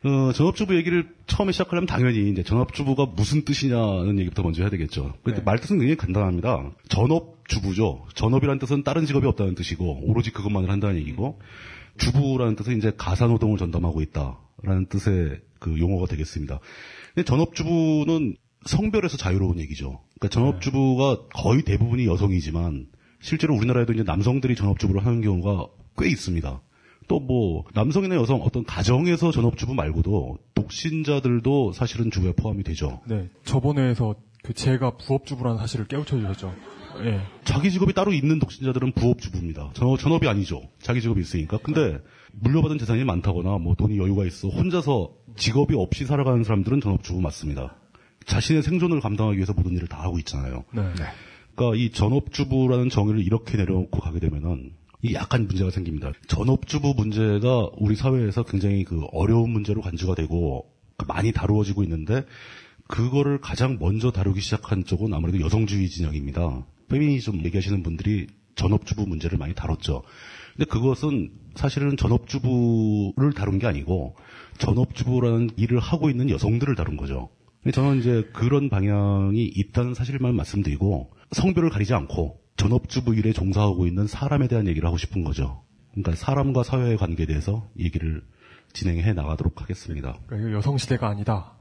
[0.06, 5.14] 어, 전업주부 얘기를 처음에 시작하려면 당연히 이제 전업주부가 무슨 뜻이냐는 얘기부터 먼저 해야 되겠죠.
[5.24, 6.70] 근데 말뜻은 굉장히 간단합니다.
[6.88, 8.06] 전업주부죠.
[8.14, 11.40] 전업이라는 뜻은 다른 직업이 없다는 뜻이고 오로지 그것만을 한다는 얘기고
[11.98, 16.60] 주부라는 뜻은 이제 가사노동을 전담하고 있다라는 뜻의 그 용어가 되겠습니다.
[17.14, 20.02] 근데 전업주부는 성별에서 자유로운 얘기죠.
[20.20, 22.86] 그러니까 전업주부가 거의 대부분이 여성이지만
[23.20, 25.66] 실제로 우리나라에도 이제 남성들이 전업주부를 하는 경우가
[25.98, 26.60] 꽤 있습니다.
[27.08, 33.00] 또 뭐 남성이나 여성 어떤 가정에서 전업주부 말고도 독신자들도 사실은 주부에 포함이 되죠.
[33.06, 33.28] 네.
[33.44, 36.54] 저번에서 그 제가 부업주부라는 사실을 깨우쳐 주셨죠.
[37.04, 37.20] 예.
[37.44, 39.70] 자기 직업이 따로 있는 독신자들은 부업주부입니다.
[39.74, 40.62] 전업, 전업이 아니죠.
[40.80, 41.58] 자기 직업이 있으니까.
[41.58, 41.98] 근데
[42.32, 47.76] 물려받은 재산이 많다거나 뭐 돈이 여유가 있어 혼자서 직업이 없이 살아가는 사람들은 전업주부 맞습니다.
[48.24, 50.64] 자신의 생존을 감당하기 위해서 모든 일을 다 하고 있잖아요.
[50.72, 50.82] 네.
[51.54, 56.12] 그러니까 이 전업주부라는 정의를 이렇게 내려놓고 가게 되면은 이 약간 문제가 생깁니다.
[56.26, 62.24] 전업주부 문제가 우리 사회에서 굉장히 그 어려운 문제로 간주가 되고 그 많이 다루어지고 있는데
[62.88, 66.66] 그거를 가장 먼저 다루기 시작한 쪽은 아무래도 여성주의 진영입니다.
[66.88, 70.02] 페미니즘 얘기하시는 분들이 전업주부 문제를 많이 다뤘죠.
[70.56, 74.16] 근데 그것은 사실은 전업주부를 다룬 게 아니고
[74.58, 77.28] 전업주부라는 일을 하고 있는 여성들을 다룬 거죠.
[77.72, 84.48] 저는 이제 그런 방향이 있다는 사실만 말씀드리고 성별을 가리지 않고 전업주부 일에 종사하고 있는 사람에
[84.48, 85.62] 대한 얘기를 하고 싶은 거죠.
[85.92, 88.22] 그러니까 사람과 사회의 관계에 대해서 얘기를
[88.72, 90.18] 진행해 나가도록 하겠습니다.
[90.26, 91.52] 그러니까 여성 시대가 아니다.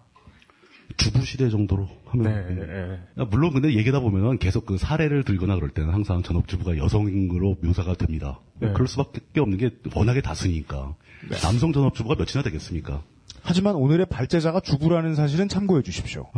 [0.97, 2.61] 주부 시대 정도로 하면 네.
[2.61, 3.21] 예.
[3.21, 7.95] 아, 물론 근데 얘기다 보면은 계속 그 사례를 들거나 그럴 때는 항상 전업주부가 여성으로 묘사가
[7.95, 8.39] 됩니다.
[8.59, 8.71] 네.
[8.73, 10.95] 그럴 수밖에 없는 게 워낙에 다수니까.
[11.41, 13.01] 남성 전업주부가 몇이나 되겠습니까?
[13.41, 16.29] 하지만 오늘의 발제자가 주부라는 사실은 참고해 주십시오.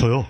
[0.00, 0.24] 저요.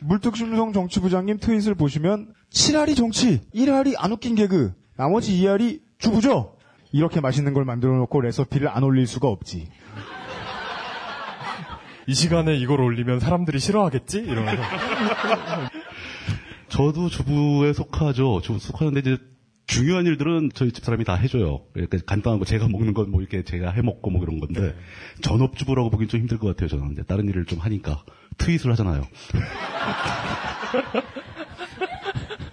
[0.00, 6.56] 물뚝심성 정치부장님 트윗을 보시면 7알이 정치, 1알이 안 웃긴 개그, 나머지 2알이 주부죠?
[6.92, 9.68] 이렇게 맛있는 걸 만들어 놓고 레시피를 안 올릴 수가 없지.
[12.06, 14.18] 이 시간에 이걸 올리면 사람들이 싫어하겠지?
[14.18, 14.62] 이러면서.
[16.68, 18.40] 저도 주부에 속하죠.
[18.42, 19.18] 주 속하는데 이제
[19.66, 21.64] 중요한 일들은 저희 집사람이 다 해줘요.
[21.72, 24.74] 그러니까 간단한 거 제가 먹는 건 뭐 이렇게 제가 해먹고 뭐 그런 건데
[25.22, 26.68] 전업주부라고 보긴 좀 힘들 것 같아요.
[26.68, 28.04] 저는 이제 다른 일을 좀 하니까
[28.38, 29.06] 트윗을 하잖아요.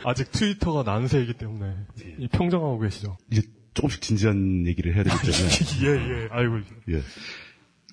[0.04, 1.76] 아직 트위터가 난세이기 때문에
[2.18, 3.18] 이 평정하고 계시죠.
[3.32, 3.42] 이제
[3.74, 5.50] 조금씩 진지한 얘기를 해야 되기 때문에
[5.86, 6.28] 예, 예.
[6.32, 6.60] 아이고.
[6.90, 7.02] 예.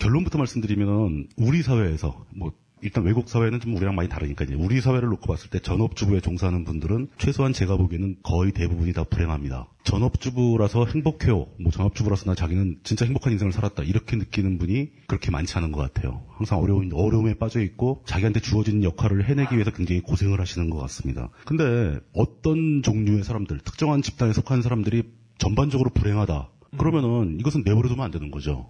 [0.01, 5.09] 결론부터 말씀드리면 우리 사회에서 뭐 일단 외국 사회는 좀 우리랑 많이 다르니까 이제 우리 사회를
[5.09, 9.67] 놓고 봤을 때 전업주부에 종사하는 분들은 최소한 제가 보기에는 거의 대부분이 다 불행합니다.
[9.85, 11.47] 전업주부라서 행복해요.
[11.61, 13.83] 뭐 전업주부라서 나 자기는 진짜 행복한 인생을 살았다.
[13.85, 16.23] 이렇게 느끼는 분이 그렇게 많지 않은 것 같아요.
[16.29, 21.31] 항상 어려운 어려움에 빠져 있고 자기한테 주어진 역할을 해내기 위해서 굉장히 고생을 하시는 것 같습니다.
[21.47, 25.05] 근데 어떤 종류의 사람들, 특정한 집단에 속한 사람들이
[25.39, 26.51] 전반적으로 불행하다.
[26.77, 28.67] 그러면은 이것은 내버려두면 안 되는 거죠.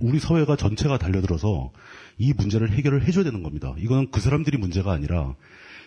[0.00, 1.72] 우리 사회가 전체가 달려들어서
[2.20, 3.74] 이 문제를 해결을 해줘야 되는 겁니다.
[3.78, 5.34] 이거는 그 사람들이 문제가 아니라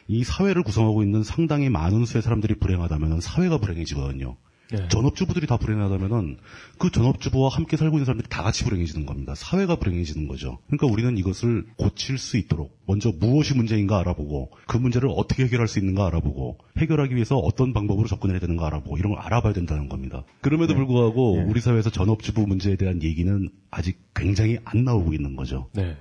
[0.08, 4.36] 이 사회를 구성하고 있는 상당히 많은 수의 사람들이 불행하다면 사회가 불행해지거든요.
[4.72, 4.88] 네.
[4.88, 6.38] 전업주부들이 다 불행하다면은
[6.80, 9.36] 그 전업주부와 함께 살고 있는 사람들이 다 같이 불행해지는 겁니다.
[9.36, 10.58] 사회가 불행해지는 거죠.
[10.66, 15.78] 그러니까 우리는 이것을 고칠 수 있도록 먼저 무엇이 문제인가 알아보고 그 문제를 어떻게 해결할 수
[15.78, 20.24] 있는가 알아보고 해결하기 위해서 어떤 방법으로 접근해야 되는가 알아보고 이런 걸 알아봐야 된다는 겁니다.
[20.42, 25.70] 그럼에도 불구하고 우리 사회에서 전업주부 문제에 대한 얘기는 아직 굉장히 안 나오고 있는 거죠.
[25.74, 25.96] 네.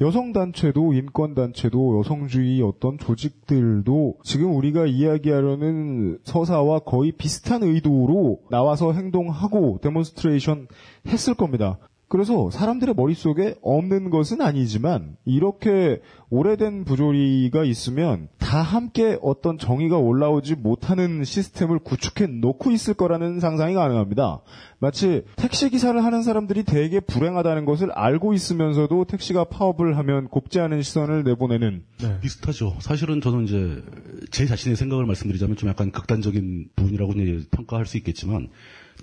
[0.00, 10.68] 여성단체도 인권단체도 여성주의 어떤 조직들도 지금 우리가 이야기하려는 서사와 거의 비슷한 의도로 나와서 행동하고 demonstration
[11.08, 11.78] 했을 겁니다.
[12.08, 20.54] 그래서 사람들의 머릿속에 없는 것은 아니지만 이렇게 오래된 부조리가 있으면 다 함께 어떤 정의가 올라오지
[20.54, 24.40] 못하는 시스템을 구축해 놓고 있을 거라는 상상이 가능합니다.
[24.78, 30.82] 마치 택시 기사를 하는 사람들이 되게 불행하다는 것을 알고 있으면서도 택시가 파업을 하면 곱지 않은
[30.82, 31.82] 시선을 내보내는
[32.20, 32.76] 비슷하죠.
[32.78, 33.82] 사실은 저는 이제
[34.30, 38.48] 제 자신의 생각을 말씀드리자면 좀 약간 극단적인 부분이라고 이제 평가할 수 있겠지만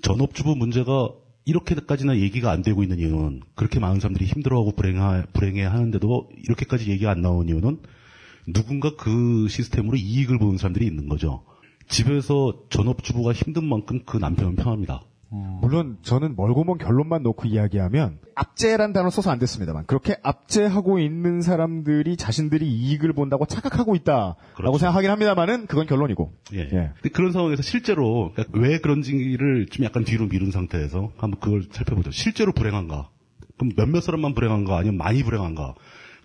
[0.00, 1.10] 전업주부 문제가
[1.44, 7.10] 이렇게까지나 얘기가 안 되고 있는 이유는 그렇게 많은 사람들이 힘들어하고 불행하, 불행해 하는데도 이렇게까지 얘기가
[7.10, 7.80] 안 나오는 이유는
[8.46, 11.44] 누군가 그 시스템으로 이익을 보는 사람들이 있는 거죠.
[11.88, 15.02] 집에서 전업주부가 힘든 만큼 그 남편은 편합니다.
[15.60, 21.40] 물론 저는 멀고 먼 결론만 놓고 이야기하면 압제란 단어 써서 안 됐습니다만 그렇게 압제하고 있는
[21.42, 26.68] 사람들이 자신들이 이익을 본다고 착각하고 있다라고 생각하긴 합니다만은 그건 결론이고 예.
[26.68, 32.10] 근데 그런 상황에서 실제로 그러니까 왜 그런지를 좀 약간 뒤로 미룬 상태에서 한번 그걸 살펴보죠.
[32.10, 33.08] 실제로 불행한가?
[33.56, 34.76] 그럼 몇몇 사람만 불행한가?
[34.78, 35.74] 아니면 많이 불행한가?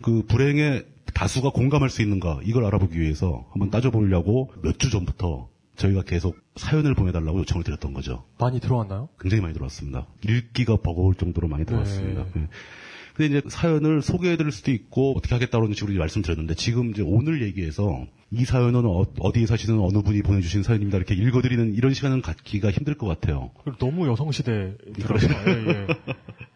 [0.02, 2.40] 그 불행의 다수가 공감할 수 있는가?
[2.44, 8.26] 이걸 알아보기 위해서 한번 따져보려고 몇 주 전부터 저희가 계속 사연을 보내달라고 요청을 드렸던 거죠.
[8.38, 9.08] 많이 들어왔나요?
[9.20, 10.08] 굉장히 많이 들어왔습니다.
[10.28, 12.26] 읽기가 버거울 정도로 많이 들어왔습니다.
[12.36, 12.48] 네.
[13.20, 18.46] 근데 이제 사연을 소개해드릴 수도 있고 어떻게 하겠다는 식으로 말씀드렸는데 지금 이제 오늘 얘기해서 이
[18.46, 19.04] 사연은 어,
[19.34, 20.98] 디에 사시는 어느 분이 보내주신 사연입니다.
[20.98, 23.52] 이렇게 읽어드리는 이런 시간은 갖기가 힘들 것 같아요.
[23.80, 25.30] 너무 여성시대더라고요.
[25.48, 25.88] 예, 예.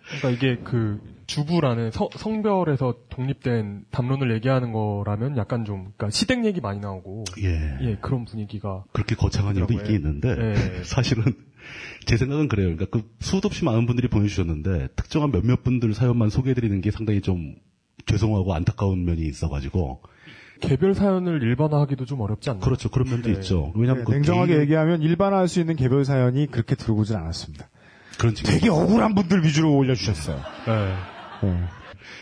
[0.05, 6.61] 그러니까 이게 그 주부라는 서, 성별에서 독립된 담론을 얘기하는 거라면 약간 좀 그러니까 시댁 얘기
[6.61, 10.83] 많이 나오고 예, 예 그런 분위기가 그렇게 거창한 일도 있긴 있는데 예.
[10.83, 11.23] 사실은
[12.05, 12.75] 제 생각은 그래요.
[12.75, 17.55] 그러니까 그 수도 없이 많은 분들이 보내주셨는데 특정한 몇몇 분들 사연만 소개해드리는 게 상당히 좀
[18.05, 20.01] 죄송하고 안타까운 면이 있어가지고
[20.59, 22.61] 개별 사연을 일반화하기도 좀 어렵지 않나요?
[22.63, 22.89] 그렇죠.
[22.89, 23.35] 그런 면도 네.
[23.35, 23.71] 있죠.
[23.75, 27.69] 왜냐하면 네, 그 냉정하게 개인- 얘기하면 일반화할 수 있는 개별 사연이 그렇게 들어오진 않았습니다.
[28.17, 30.37] 그런 측면이 되게 억울한 분들 위주로 올려주셨어요.
[30.67, 30.93] 네.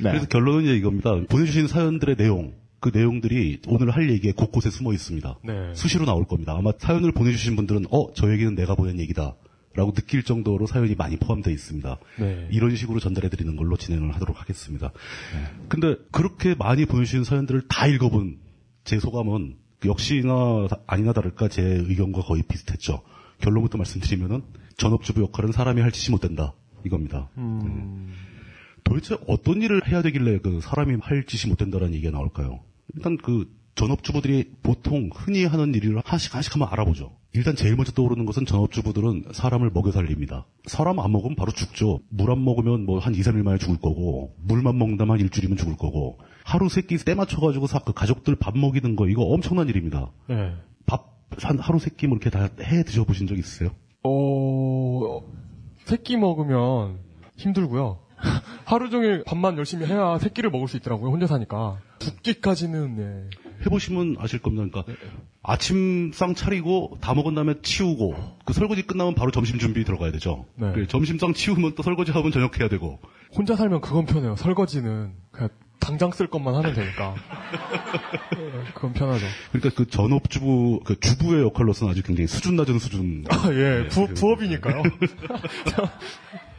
[0.02, 0.10] 네.
[0.12, 1.12] 그래서 결론은 이제 이겁니다.
[1.30, 5.38] 보내주신 사연들의 내용, 그 내용들이 오늘 할 얘기에 곳곳에 숨어 있습니다.
[5.44, 5.74] 네.
[5.76, 6.56] 수시로 나올 겁니다.
[6.58, 9.36] 아마 사연을 보내주신 분들은 어, 저 얘기는 내가 보낸 얘기다.
[9.74, 11.98] 라고 느낄 정도로 사연이 많이 포함되어 있습니다.
[12.20, 12.48] 네.
[12.52, 14.92] 이런 식으로 전달해 드리는 걸로 진행을 하도록 하겠습니다.
[15.70, 18.40] 근데 그렇게 많이 보내주신 사연들을 다 읽어본
[18.84, 23.02] 제 소감은 역시나 아니나 다를까 제 의견과 거의 비슷했죠.
[23.40, 24.42] 결론부터 말씀드리면은
[24.76, 26.54] 전업주부 역할은 사람이 할 짓이 못 된다.
[26.84, 27.30] 이겁니다.
[27.38, 28.12] 음.
[28.84, 32.60] 도대체 어떤 일을 해야 되길래 그 사람이 할 짓이 못 된다라는 얘기가 나올까요?
[32.96, 37.12] 일단 그 전업주부들이 보통 흔히 하는 일을 하나씩 하나씩 한번 알아보죠.
[37.34, 40.46] 일단 제일 먼저 떠오르는 것은 전업주부들은 사람을 먹여 살립니다.
[40.66, 42.02] 사람 안 먹으면 바로 죽죠.
[42.10, 46.20] 물 안 먹으면 뭐 한 2, 3일 만에 죽을 거고, 물만 먹는다면 일주일이면 죽을 거고,
[46.44, 50.12] 하루 세끼 때 맞춰가지고 사, 그 가족들 밥 먹이는 거, 이거 엄청난 일입니다.
[50.28, 50.54] 네.
[50.86, 53.70] 밥, 한 하루 세끼 뭐 이렇게 다 해 드셔보신 적 있으세요?
[54.04, 55.22] 어,
[55.86, 57.00] 새끼 먹으면
[57.38, 58.00] 힘들고요.
[58.66, 61.10] 하루 종일 밥만 열심히 해야 새끼를 먹을 수 있더라고요.
[61.12, 61.80] 혼자 사니까.
[62.02, 63.30] 붓기까지는 네.
[63.66, 64.66] 해보시면 아실 겁니다.
[64.72, 65.06] 그러니까
[65.44, 70.46] 아침상 차리고 다 먹은 다음에 치우고 그 설거지 끝나면 바로 점심 준비 들어가야 되죠.
[70.56, 70.72] 네.
[70.74, 73.00] 그 점심상 치우면 또 설거지 하면 저녁 해야 되고
[73.36, 74.36] 혼자 살면 그건 편해요.
[74.36, 77.16] 설거지는 그냥 당장 쓸 것만 하면 되니까.
[78.38, 79.26] 예, 그건 편하죠.
[79.52, 83.26] 그러니까 그 전업주부, 그 주부의 역할로서는 아주 굉장히 수준 낮은 수준.
[83.30, 84.84] 아, 예, 부, 부업이니까요.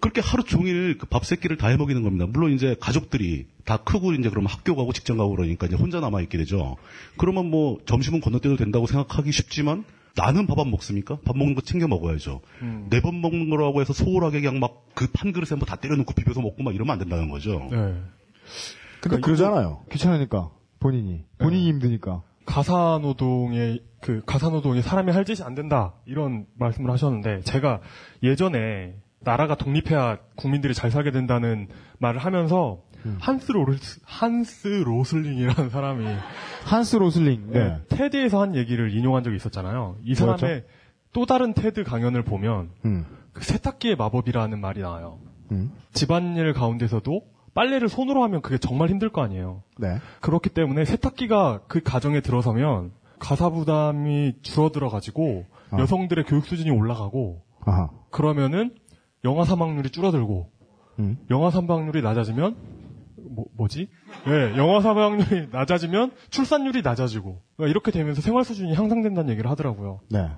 [0.00, 2.26] 그렇게 하루 종일 그 밥 세끼를 다 해먹이는 겁니다.
[2.28, 6.38] 물론 이제 가족들이 다 크고 이제 그러면 학교 가고 직장 가고 그러니까 이제 혼자 남아있게
[6.38, 6.76] 되죠.
[7.16, 9.84] 그러면 뭐 점심은 건너뛰어도 된다고 생각하기 쉽지만
[10.16, 11.18] 나는 밥 안 먹습니까?
[11.24, 12.40] 밥 먹는 거 챙겨 먹어야죠.
[12.62, 12.86] 음.
[12.90, 16.62] 네번 먹는 거라고 해서 소홀하게 그냥 막 그 판 그릇에 뭐 다 때려놓고 비벼서 먹고
[16.62, 17.68] 막 이러면 안 된다는 거죠.
[17.70, 17.94] 네.
[19.02, 19.84] 근데 그러잖아요.
[19.92, 20.50] 귀찮으니까.
[20.80, 21.24] 본인이.
[21.38, 22.22] 본인이 힘드니까.
[22.46, 27.80] 가사노동에 그 가사노동에 사람이 할 짓이 안 된다 이런 말씀을 하셨는데 제가
[28.22, 32.82] 예전에 나라가 독립해야 국민들이 잘 살게 된다는 말을 하면서
[33.20, 36.06] 한스 로스 한스 로슬링이라는 사람이
[36.64, 37.50] 한스 로슬링.
[37.50, 37.78] 네.
[37.88, 39.96] TED에서 한 얘기를 인용한 적이 있었잖아요.
[40.04, 40.66] 이 사람의 뭐였죠?
[41.12, 43.06] 또 다른 테드 강연을 보면 음.
[43.32, 45.18] 그 세탁기의 마법이라는 말이 나와요.
[45.52, 45.72] 음.
[45.92, 47.22] 집안일 가운데서도
[47.54, 49.62] 빨래를 손으로 하면 그게 정말 힘들 거 아니에요.
[49.78, 49.98] 네.
[50.20, 55.78] 그렇기 때문에 세탁기가 그 가정에 들어서면 가사 부담이 줄어들어 가지고 아.
[55.78, 57.90] 여성들의 교육 수준이 올라가고 아하.
[58.10, 58.74] 그러면은
[59.26, 60.50] 영아 사망률이 줄어들고
[61.00, 61.18] 음.
[61.30, 62.56] 영아 사망률이 낮아지면
[63.28, 63.88] 뭐, 뭐지?
[64.28, 70.00] 예, 영아 사망률이 낮아지면 출산율이 낮아지고 그러니까 이렇게 되면서 생활 수준이 향상된다는 얘기를 하더라고요.
[70.10, 70.28] 네.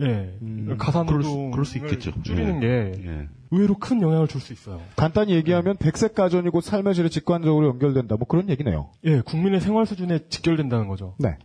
[0.00, 2.12] 예, 그럴 가사노동을 수- 그럴 수 있겠죠.
[2.22, 2.66] 줄이는 예.
[2.96, 3.28] 게 예.
[3.50, 4.80] 의외로 큰 영향을 줄 수 있어요.
[4.96, 8.16] 간단히 얘기하면 백색 가전이 고 삶의 질에 직관적으로 연결된다.
[8.16, 8.90] 뭐 그런 얘기네요.
[9.04, 11.14] 예, 국민의 생활 수준에 직결된다는 거죠.
[11.18, 11.36] 네.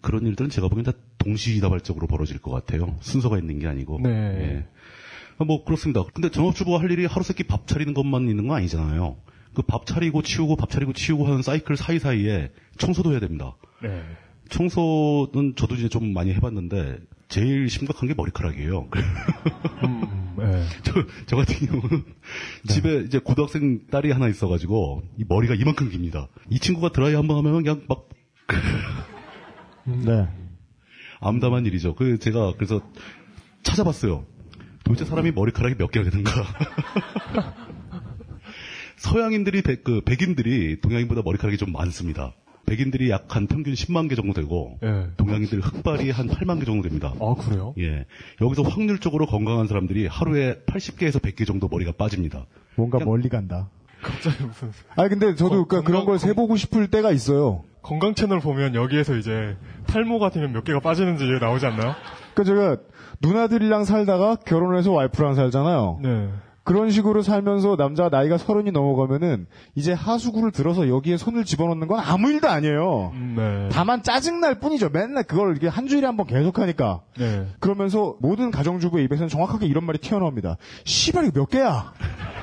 [0.00, 2.96] 그런 일들은 제가 보기엔 다 동시다발적으로 벌어질 것 같아요.
[3.00, 4.00] 순서가 있는 게 아니고.
[4.02, 4.08] 네.
[4.10, 4.66] 예.
[5.38, 6.04] 아, 뭐 그렇습니다.
[6.14, 9.16] 근데 전업주부가 할 일이 하루 세끼 밥 차리는 것만 있는 건 아니잖아요.
[9.54, 13.54] 그 밥 차리고 치우고 밥 차리고 치우고 하는 사이클 사이사이에 청소도 해야 됩니다.
[13.82, 14.02] 네.
[14.48, 18.88] 청소는 저도 이제 좀 많이 해봤는데 제일 심각한 게 머리카락이에요.
[19.84, 20.62] 음, 예.
[20.84, 20.92] 저,
[21.26, 22.04] 저 같은 경우는
[22.68, 26.28] 집에 이제 고등학생 딸이 하나 있어가지고 이 머리가 이만큼 깁니다.
[26.50, 28.08] 이 친구가 드라이 한 번 하면 그냥 막
[29.86, 30.28] 네.
[31.20, 31.94] 암담한 일이죠.
[31.94, 32.80] 그 제가 그래서
[33.62, 34.24] 찾아봤어요.
[34.84, 36.30] 도대체 사람이 머리카락이 몇 개가 되는가?
[38.96, 42.32] 서양인들이 백, 그 백인들이 동양인보다 머리카락이 좀 많습니다.
[42.66, 45.08] 백인들이 약 한 평균 10만 개 정도 되고 예.
[45.16, 47.12] 동양인들 흑발이 한 8만 개 정도 됩니다.
[47.20, 47.74] 아, 그래요?
[47.78, 48.06] 예.
[48.40, 52.46] 여기서 확률적으로 건강한 사람들이 하루에 80개에서 100개 정도 머리가 빠집니다.
[52.76, 53.68] 뭔가 멀리 간다.
[54.00, 57.64] 갑자기 무슨 아 근데 저도 건- 그런 걸 건강- 세보고 싶을 때가 있어요.
[57.82, 59.56] 건강 채널 보면 여기에서 이제
[59.88, 61.94] 탈모가 되면 몇 개가 빠지는지 나오지 않나요?
[62.34, 62.76] 그 제가
[63.22, 66.00] 누나들이랑 살다가 결혼을 해서 와이프랑 살잖아요.
[66.02, 66.28] 네.
[66.64, 72.30] 그런 식으로 살면서 남자가 나이가 서른이 넘어가면은 이제 하수구를 들어서 여기에 손을 집어넣는 건 아무
[72.30, 73.10] 일도 아니에요.
[73.14, 73.68] 음, 네.
[73.72, 74.90] 다만 짜증날 뿐이죠.
[74.90, 77.00] 맨날 그걸 이렇게 한 주일에 한 번 계속하니까.
[77.18, 77.48] 네.
[77.58, 80.56] 그러면서 모든 가정주부의 입에서는 정확하게 이런 말이 튀어나옵니다.
[80.84, 81.92] 씨발 이거 몇 개야?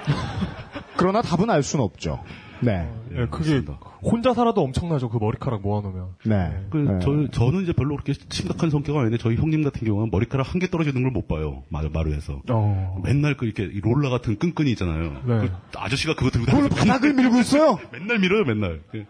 [0.97, 2.19] 그러나 답은 알 수는 없죠.
[2.61, 2.89] 네.
[3.13, 3.63] 예, 그게
[4.01, 5.09] 혼자 살아도 엄청나죠.
[5.09, 6.07] 그 머리카락 모아놓으면.
[6.25, 6.65] 네.
[6.69, 6.99] 그, 네.
[7.01, 10.67] 저, 저는 이제 별로 그렇게 심각한 성격은 아닌데 저희 형님 같은 경우는 머리카락 한 개
[10.69, 11.63] 떨어지는 걸 못 봐요.
[11.69, 12.41] 마루, 마루에서.
[12.49, 13.01] 어.
[13.03, 15.21] 맨날 그 이렇게 이 롤러 같은 끈끈이 있잖아요.
[15.25, 15.47] 네.
[15.47, 17.79] 그 아저씨가 그거 들고 다니면서 바닥을 밀고 있어요?
[17.91, 18.81] 맨날 밀어요, 맨날.
[18.91, 19.05] 그-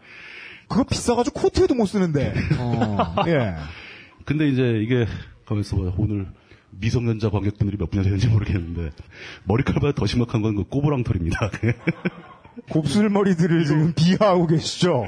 [0.68, 2.34] 그거 비싸가지고 코트에도 못 쓰는데.
[2.60, 3.56] 어, 예.
[4.26, 5.08] 근데 이제 이게
[5.48, 6.28] 가면서 뭐 오늘
[6.72, 8.92] 미성년자 관객분들이 몇 분이나 되는지 모르겠는데
[9.46, 11.50] 머리카락보다 더 심각한 건 그 꼬부랑털입니다.
[12.69, 15.06] 곱슬머리들을 지금 비하하고 계시죠?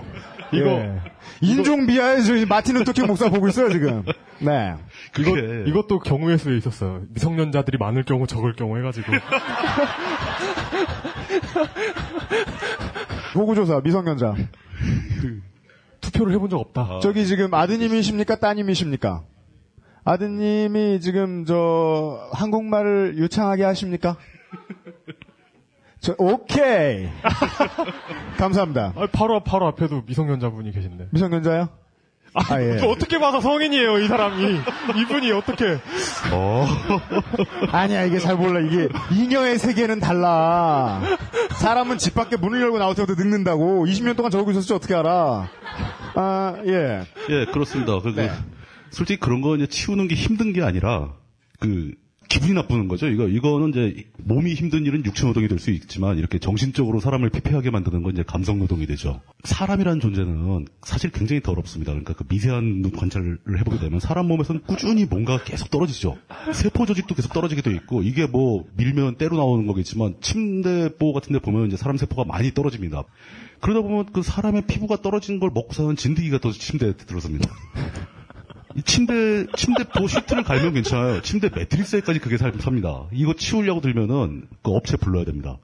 [0.53, 1.01] 이거- 예.
[1.41, 4.03] 인종 비하에 저희 마틴 루터킹 목사 보고 있어요, 지금.
[4.39, 4.75] 네.
[5.17, 7.01] 이것, 그게 이것도 경우의 수에 있었어요.
[7.09, 9.11] 미성년자들이 많을 경우 적을 경우 해가지고.
[13.35, 14.35] 호구조사, 미성년자.
[16.01, 16.99] 투표를 해본 적 없다.
[17.01, 18.35] 저기 지금 아드님이십니까?
[18.37, 19.23] 따님이십니까?
[20.03, 24.17] 아드님이 지금 저 한국말을 유창하게 하십니까?
[26.01, 27.07] 저 오케이.
[28.37, 28.93] 감사합니다.
[28.95, 31.07] 아, 바로, 앞- 바로 앞에도 미성년자분이 계신데.
[31.11, 31.69] 미성년자요?
[32.33, 32.77] 아, 예.
[32.77, 34.61] 또 어떻게 봐서 성인이에요, 이 사람이.
[35.01, 35.77] 이분이 어떻게.
[37.71, 38.61] 아니야, 이게 잘 몰라.
[38.61, 41.01] 이게 인형의 세계는 달라.
[41.59, 43.85] 사람은 집 밖에 문을 열고 나올 때부터 늙는다고.
[43.85, 45.49] 20년 동안 저러고 있었지 어떻게 알아?
[46.15, 47.01] 아, 예.
[47.29, 47.99] 예, 그렇습니다.
[47.99, 48.31] 그, 그 네.
[48.91, 51.09] 솔직히 그런 거 이제 치우는 게 힘든 게 아니라
[51.59, 51.91] 그
[52.31, 53.07] 기분이 나쁘는 거죠.
[53.07, 57.71] 이거 이거는 이제 몸이 힘든 일은 육체 노동이 될 수 있지만 이렇게 정신적으로 사람을 피폐하게
[57.71, 59.19] 만드는 건 이제 감성 노동이 되죠.
[59.43, 61.91] 사람이라는 존재는 사실 굉장히 더럽습니다.
[61.91, 66.17] 그러니까 그 미세한 눈 관찰을 해보게 되면 사람 몸에서는 꾸준히 뭔가 계속 떨어지죠.
[66.53, 71.39] 세포 조직도 계속 떨어지게 돼 있고 이게 뭐 밀면 때로 나오는 거겠지만 침대보 같은 데
[71.39, 73.03] 보면 이제 사람 세포가 많이 떨어집니다.
[73.59, 77.49] 그러다 보면 그 사람의 피부가 떨어지는 걸 먹고 사는 진드기가 또 침대에 들어섭니다.
[78.75, 81.21] 이 침대 침대 보 시트를 갈면 괜찮아요.
[81.21, 83.05] 침대 매트리스에까지 그게 살- 삽니다.
[83.11, 85.57] 이거 치우려고 들면은 그 업체 불러야 됩니다.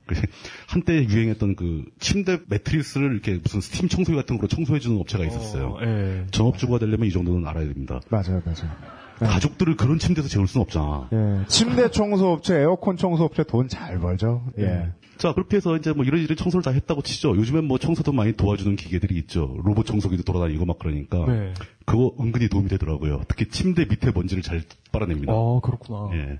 [0.67, 5.77] 한때 유행했던 그 침대 매트리스를 이렇게 무슨 스팀 청소기 같은 거로 청소해주는 업체가 있었어요.
[5.79, 6.25] 어, 예.
[6.31, 7.99] 전업주부가 되려면 이 정도는 알아야 됩니다.
[8.09, 8.71] 맞아요, 맞아요.
[9.19, 11.09] 가족들을 그런 침대에서 재울 수는 없잖아.
[11.11, 11.45] 예.
[11.47, 14.43] 침대 청소 업체, 에어컨 청소 업체 돈 잘 벌죠.
[14.59, 14.91] 예.
[15.17, 17.35] 자, 그렇게 해서 이제 뭐 이런저런 청소를 다 했다고 치죠.
[17.35, 19.57] 요즘엔 뭐 청소도 많이 도와주는 기계들이 있죠.
[19.63, 21.25] 로봇 청소기도 돌아다니고 막 그러니까.
[21.25, 21.53] 네.
[21.85, 23.21] 그거 은근히 도움이 되더라고요.
[23.27, 25.31] 특히 침대 밑에 먼지를 잘 빨아냅니다.
[25.31, 26.09] 아, 그렇구나.
[26.13, 26.39] 예.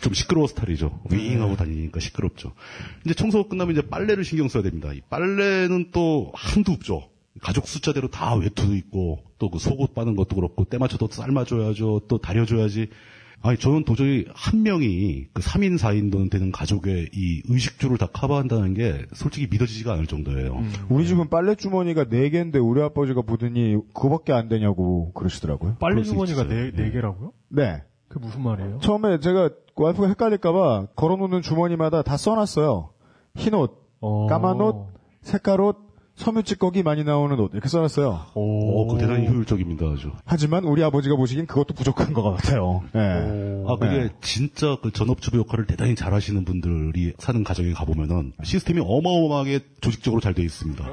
[0.00, 1.00] 좀 시끄러워 스타일이죠.
[1.10, 2.52] 윙하고 다니니까 시끄럽죠.
[3.04, 4.92] 이제 청소가 끝나면 이제 빨래를 신경 써야 됩니다.
[4.92, 7.08] 이 빨래는 또 한두 없죠.
[7.40, 12.02] 가족 숫자대로 다 외투도 있고 또 그 속옷 빠는 것도 그렇고 때 맞춰 도 삶아줘야죠.
[12.08, 12.88] 또 다려줘야지.
[13.42, 19.04] 아니 저는 도저히 한 명이 그 3인 4인 되는 가족의 이 의식주를 다 커버한다는 게
[19.12, 20.62] 솔직히 믿어지지가 않을 정도예요.
[20.88, 25.76] 우리 집은 빨래 주머니가 4 개인데 우리 아버지가 보더니 그거밖에 안 되냐고 그러시더라고요.
[25.78, 26.48] 빨래 주머니가 있어요.
[26.48, 27.32] 네, 네 개라고요?
[27.48, 27.82] 네.
[28.08, 28.78] 그게 무슨 말이에요?
[28.80, 32.90] 처음에 제가 와이프가 헷갈릴까봐 걸어놓는 주머니마다 다 써놨어요.
[33.36, 34.26] 흰 옷, 어.
[34.26, 34.86] 까만 옷,
[35.22, 35.76] 색깔 옷,
[36.16, 38.26] 섬유 찌꺼기 많이 나오는 옷 이렇게 써놨어요.
[38.34, 40.12] 어, 그 대단히 효율적입니다, 아주.
[40.24, 42.84] 하지만 우리 아버지가 보시기엔 그것도 부족한 것 같아요.
[42.94, 43.64] 예.
[43.66, 44.08] 아, 그게 네.
[44.20, 50.34] 진짜 그 전업주부 역할을 대단히 잘 하시는 분들이 사는 가정에 가보면은 시스템이 어마어마하게 조직적으로 잘
[50.34, 50.84] 되어 있습니다.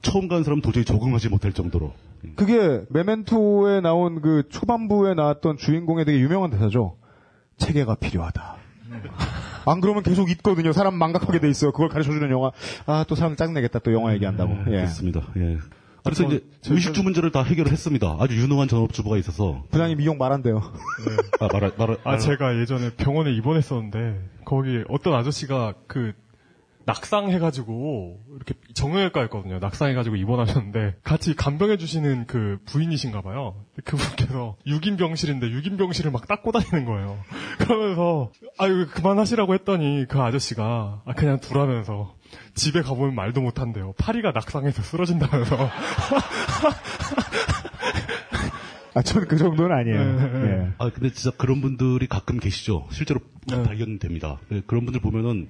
[0.00, 1.92] 처음 간 사람 은 도저히 적응하지 못할 정도로.
[2.36, 6.96] 그게 메멘토에 나온 그 초반부에 나왔던 주인공의 되게 유명한 대사죠.
[7.58, 8.56] 체계가 필요하다.
[9.70, 10.72] 안 그러면 계속 있거든요.
[10.72, 11.72] 사람 망각하게 돼 있어요.
[11.72, 12.50] 그걸 가르쳐주는 영화.
[12.86, 13.78] 아, 또 사람 짜증내겠다.
[13.80, 14.52] 또 영화 얘기한다고.
[14.68, 14.76] 예.
[14.76, 15.22] 그렇습니다.
[15.36, 15.58] 예.
[16.04, 18.16] 그래서 저- 이제 저- 의식주 문제를 다 해결을 했습니다.
[18.18, 19.64] 아주 유능한 전업주부가 있어서.
[19.70, 20.62] 부장님 이용 말한대요.
[21.40, 26.12] 아, 말아, 말아, 아, 제가 예전에 병원에 입원했었는데, 거기 어떤 아저씨가 그,
[26.88, 29.58] 낙상해가지고, 이렇게 정형외과였거든요.
[29.58, 33.54] 낙상해가지고 입원하셨는데, 같이 간병해주시는 그 부인이신가봐요.
[33.84, 37.18] 그분께서 6인 병실인데 6인 병실을 막 닦고 다니는 거예요.
[37.60, 42.14] 그러면서, 아유, 그만하시라고 했더니 그 아저씨가, 아, 그냥 두라면서,
[42.54, 43.92] 집에 가보면 말도 못한대요.
[43.98, 45.56] 파리가 낙상해서 쓰러진다면서.
[48.94, 50.16] 아, 전그 정도는 아니에요.
[50.16, 50.50] 네.
[50.50, 50.72] 예.
[50.78, 52.88] 아, 근데 진짜 그런 분들이 가끔 계시죠.
[52.90, 53.62] 실제로 네.
[53.62, 54.40] 발견됩니다.
[54.48, 55.48] 네, 그런 분들 보면은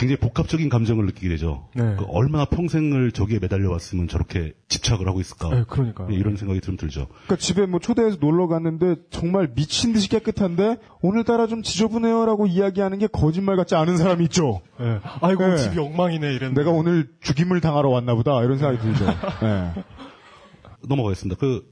[0.00, 1.68] 굉장히 복합적인 감정을 느끼게 되죠.
[1.74, 1.94] 네.
[1.98, 5.50] 그 얼마나 평생을 저기에 매달려 왔으면 저렇게 집착을 하고 있을까.
[5.50, 6.08] 네, 그러니까요.
[6.08, 7.06] 네, 이런 생각이 좀 들죠.
[7.08, 13.08] 그러니까 집에 뭐 초대해서 놀러 갔는데 정말 미친 듯이 깨끗한데 오늘따라 좀 지저분해요라고 이야기하는 게
[13.08, 14.62] 거짓말 같지 않은 사람이 있죠.
[14.80, 15.00] 예.
[15.20, 15.56] 아이고, 네.
[15.58, 16.62] 집이 엉망이네, 이랬는데.
[16.62, 19.04] 내가 오늘 죽임을 당하러 왔나 보다 이런 생각이 들죠.
[19.04, 19.84] 예.
[20.88, 21.38] 넘어가겠습니다.
[21.38, 21.68] 그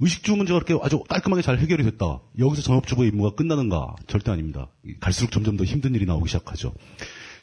[0.00, 2.20] 의식주 문제가 그렇게 아주 깔끔하게 잘 해결이 됐다.
[2.38, 3.94] 여기서 전업주부의 임무가 끝나는가?
[4.06, 4.68] 절대 아닙니다.
[5.00, 6.72] 갈수록 점점 더 힘든 일이 나오기 시작하죠.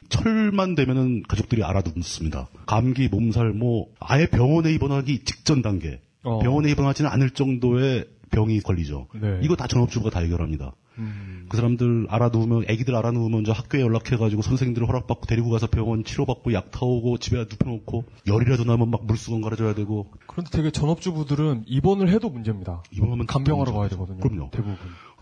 [0.09, 2.47] 철만 되면은 가족들이 알아듣습니다.
[2.65, 6.01] 감기, 몸살, 뭐 아예 병원에 입원하기 직전 단계.
[6.23, 6.39] 어.
[6.39, 9.07] 병원에 입원하지는 않을 정도의 병이 걸리죠.
[9.21, 9.39] 네.
[9.43, 10.73] 이거 다 전업주부가 다 해결합니다.
[10.97, 11.45] 음.
[11.49, 16.71] 그 사람들 알아두면 애기들 알아놓으면 저 학교에 연락해가지고 선생님들 허락받고 데리고 가서 병원 치료받고 약
[16.71, 22.81] 타오고 집에 눕혀놓고 열이라도 나면 막 물수건 갈아줘야 되고 그런데 되게 전업주부들은 입원을 해도 문제입니다.
[22.91, 23.89] 입원하면 간병하러 너무 가야.
[23.89, 24.19] 되거든요.
[24.19, 24.49] 그럼요.
[24.51, 24.77] 대부분.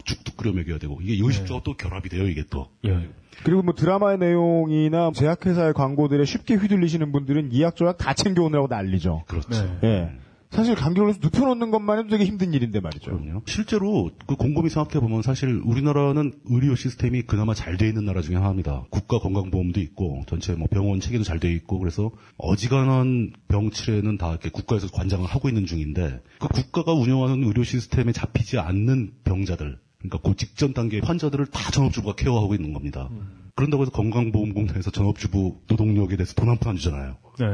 [0.05, 2.69] 죽도 끓여 먹여야 되고 이게 의식주와 또 결합이 돼요 이게 또.
[2.85, 3.09] 예.
[3.43, 9.23] 그리고 뭐 드라마의 내용이나 제약회사의 광고들에 쉽게 휘둘리시는 분들은 이약조약 다 챙겨오느라고 난리죠.
[9.27, 9.49] 그렇지.
[9.49, 9.79] 네.
[9.83, 10.23] 예.
[10.53, 13.09] 사실 감기 걸려서 눕혀놓는 것만 해도 되게 힘든 일인데 말이죠.
[13.09, 13.41] 그럼요.
[13.47, 18.35] 실제로 그 곰곰이 생각해 보면 사실 우리나라는 의료 시스템이 그나마 잘 돼 있는 나라 중에
[18.35, 18.83] 하나입니다.
[18.91, 24.49] 국가 건강보험도 있고 전체 뭐 병원 체계도 잘 돼 있고 그래서 어지간한 병치레는 다 이렇게
[24.49, 30.35] 국가에서 관장을 하고 있는 중인데 그 국가가 운영하는 의료 시스템에 잡히지 않는 병자들 그러니까 그
[30.35, 33.09] 직전 단계 환자들을 다 전업주부가 케어하고 있는 겁니다.
[33.55, 37.15] 그런다고 해서 건강보험공단에서 전업주부 노동력에 대해서 돈 한 푼 안 주잖아요.
[37.39, 37.45] 네.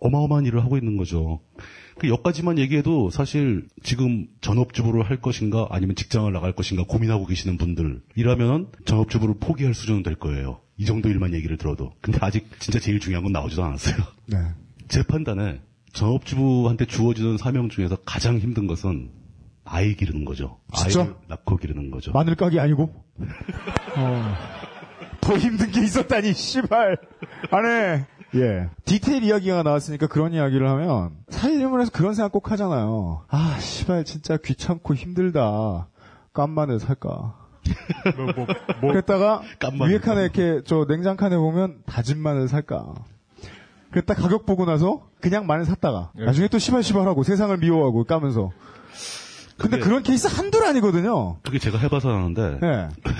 [0.00, 1.40] 어마어마한 일을 하고 있는 거죠.
[1.98, 8.68] 그 여기까지만 얘기해도 사실 지금 전업주부를 할 것인가 아니면 직장을 나갈 것인가 고민하고 계시는 분들이라면
[8.86, 10.60] 전업주부를 포기할 수준은 될 거예요.
[10.78, 11.92] 이 정도 일만 얘기를 들어도.
[12.00, 13.96] 근데 아직 진짜 제일 중요한 건 나오지도 않았어요.
[14.26, 14.38] 네.
[14.88, 15.60] 제 판단에
[15.92, 19.10] 전업주부한테 주어지는 사명 중에서 가장 힘든 것은
[19.70, 20.58] 아이 기르는 거죠.
[20.74, 21.02] 진짜?
[21.02, 22.10] 아이를 낳고 기르는 거죠.
[22.12, 22.92] 마늘 까기 아니고?
[23.96, 24.34] 어.
[25.20, 26.98] 더 힘든 게 있었다니, 씨발.
[27.52, 28.06] 안 해.
[28.34, 28.68] 예.
[28.84, 31.10] 디테일 이야기가 나왔으니까 그런 이야기를 하면,
[31.80, 33.24] 해서 그런 생각 꼭 하잖아요.
[33.28, 35.88] 아, 씨발, 진짜 귀찮고 힘들다.
[36.32, 37.36] 깐 마늘 살까.
[38.16, 38.46] 뭐, 뭐,
[38.80, 39.42] 뭐, 그랬다가.
[39.80, 42.94] 위에 칸에 이렇게, 저 냉장 칸에 보면, 다진 마늘 살까.
[43.92, 46.24] 그랬다 가격 보고 나서, 그냥 마늘 샀다가, 예.
[46.24, 48.50] 나중에 또 시발시발하고, 세상을 미워하고, 까면서.
[49.60, 51.36] 근데 그게- 그런 케이스 한둘 아니거든요.
[51.42, 52.88] 그게 제가 해봐서 아는데 예.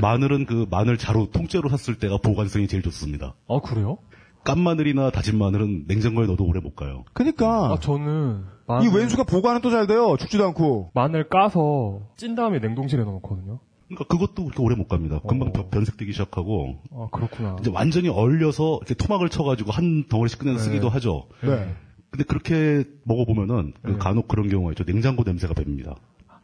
[0.00, 3.34] 마늘은 그 마늘 자루 통째로 샀을 때가 보관성이 제일 좋습니다.
[3.48, 3.98] 아, 그래요?
[4.44, 7.04] 깐 마늘이나 다진 마늘은 냉장고에 넣어도 오래 못 가요.
[7.12, 7.72] 그니까.
[7.72, 10.16] 아, 저는 이 마늘, 왼수가 보관은 또 잘 돼요.
[10.18, 10.90] 죽지도 않고.
[10.94, 13.58] 마늘 까서 찐 다음에 냉동실에 넣어놓거든요.
[13.88, 15.20] 그러니까 그것도 그렇게 오래 못 갑니다.
[15.28, 15.52] 금방 어.
[15.52, 17.56] 변- 변색되기 시작하고 아, 그렇구나.
[17.60, 20.64] 이제 완전히 얼려서 이렇게 토막을 쳐가지고 한 덩어리씩 꺼내서 네.
[20.64, 21.26] 쓰기도 하죠.
[21.42, 21.74] 네.
[22.10, 23.96] 근데 그렇게 먹어보면은 그 네.
[23.98, 24.84] 간혹 그런 경우가 있죠.
[24.84, 25.94] 냉장고 냄새가 납니다.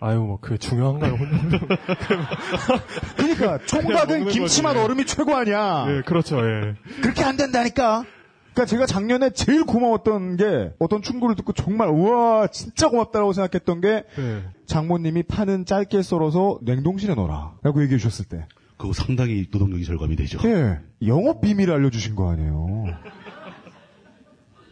[0.00, 1.58] 아유, 뭐, 그게 중요한가요, 혼자?
[3.16, 4.84] 그러니까 총각은 김치맛 거지.
[4.84, 5.86] 얼음이 최고 아니야.
[5.88, 6.74] 예, 그렇죠, 예.
[7.00, 8.04] 그렇게 안 된다니까.
[8.52, 14.04] 그러니까 제가 작년에 제일 고마웠던 게 어떤 충고를 듣고 정말 우와 진짜 고맙다라고 생각했던 게
[14.18, 14.42] 예.
[14.66, 18.46] 장모님이 파는 짧게 썰어서 냉동실에 넣어라라고 얘기해 주셨을 때.
[18.78, 20.38] 그거 상당히 노동력이 절감이 되죠.
[20.48, 22.84] 예, 영업 비밀을 알려주신 거 아니에요.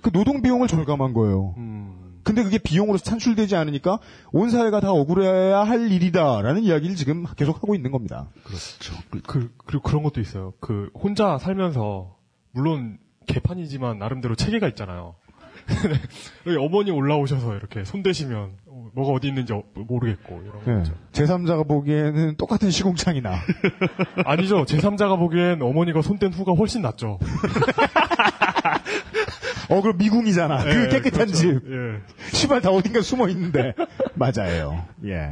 [0.04, 1.54] 그 노동 비용을 절감한 거예요.
[1.56, 3.98] 음, 근데 그게 비용으로 산출되지 않으니까
[4.32, 8.28] 온 사회가 다 억울해야 할 일이다라는 이야기를 지금 계속 하고 있는 겁니다.
[8.44, 8.94] 그렇죠.
[9.10, 10.52] 그- 그, 그리고 그런 것도 있어요.
[10.60, 12.16] 그, 혼자 살면서,
[12.52, 15.14] 물론, 개판이지만, 나름대로 체계가 있잖아요.
[16.46, 20.78] 여기 어머니 올라오셔서 이렇게 손 대시면, 어, 뭐가 어디 있는지 어- 모르겠고, 이런 거 예.
[20.80, 20.92] 있죠.
[21.12, 23.32] 제3자가 보기에는 똑같은 시공창이나
[24.26, 24.64] 아니죠.
[24.66, 27.18] 제3자가 보기엔 어머니가 손 댄 후가 훨씬 낫죠.
[29.68, 30.64] 어 그럼 미궁이잖아.
[30.64, 31.32] 그 예, 깨끗한 그렇죠.
[31.34, 31.48] 집.
[31.70, 32.00] 예.
[32.32, 33.74] 시발 다 어딘가 숨어 있는데
[34.14, 34.86] 맞아요.
[35.04, 35.30] 예.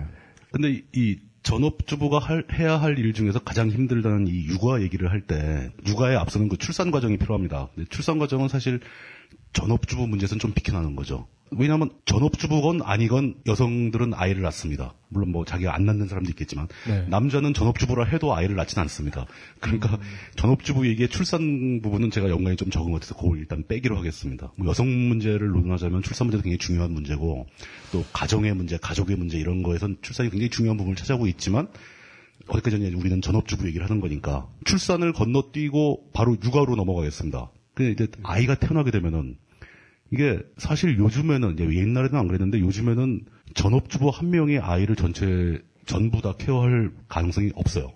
[0.51, 5.23] 근데 이- 이 전업주부가 할- 해야 할 일 중에서 가장 힘들다는 이 육아 얘기를 할
[5.27, 7.69] 때 육아에 앞서는 그 출산 과정이 필요합니다.
[7.75, 8.81] 근데 출산 과정은 사실
[9.53, 11.27] 전업주부 문제에서는 좀 비켜나는 거죠.
[11.59, 14.95] 왜냐하면 전업주부건 아니건 여성들은 아이를 낳습니다.
[15.09, 17.07] 물론 뭐 자기가 안 낳는 사람도 있겠지만 네.
[17.09, 19.27] 남자는 전업주부라 해도 아이를 낳지는 않습니다.
[19.61, 19.99] 그러니까
[20.37, 24.53] 전업주부 얘기의 출산 부분은 제가 연관이 좀 적은 것 같아서 그걸 일단 빼기로 하겠습니다.
[24.57, 27.47] 뭐 여성 문제를 논하자면 출산 문제도 굉장히 중요한 문제고
[27.93, 31.69] 또 가정의 문제, 가족의 문제 이런 거에선 출산이 굉장히 중요한 부분을 차지하고 있지만
[32.49, 37.51] 어디까지나 우리는 전업주부 얘기를 하는 거니까 출산을 건너뛰고 바로 육아로 넘어가겠습니다.
[37.75, 39.37] 근데 이제 아이가 태어나게 되면은
[40.11, 46.35] 이게 사실 요즘에는 이제 옛날에는 안 그랬는데 요즘에는 전업주부 한 명이 아이를 전체 전부 다
[46.37, 47.93] 케어할 가능성이 없어요.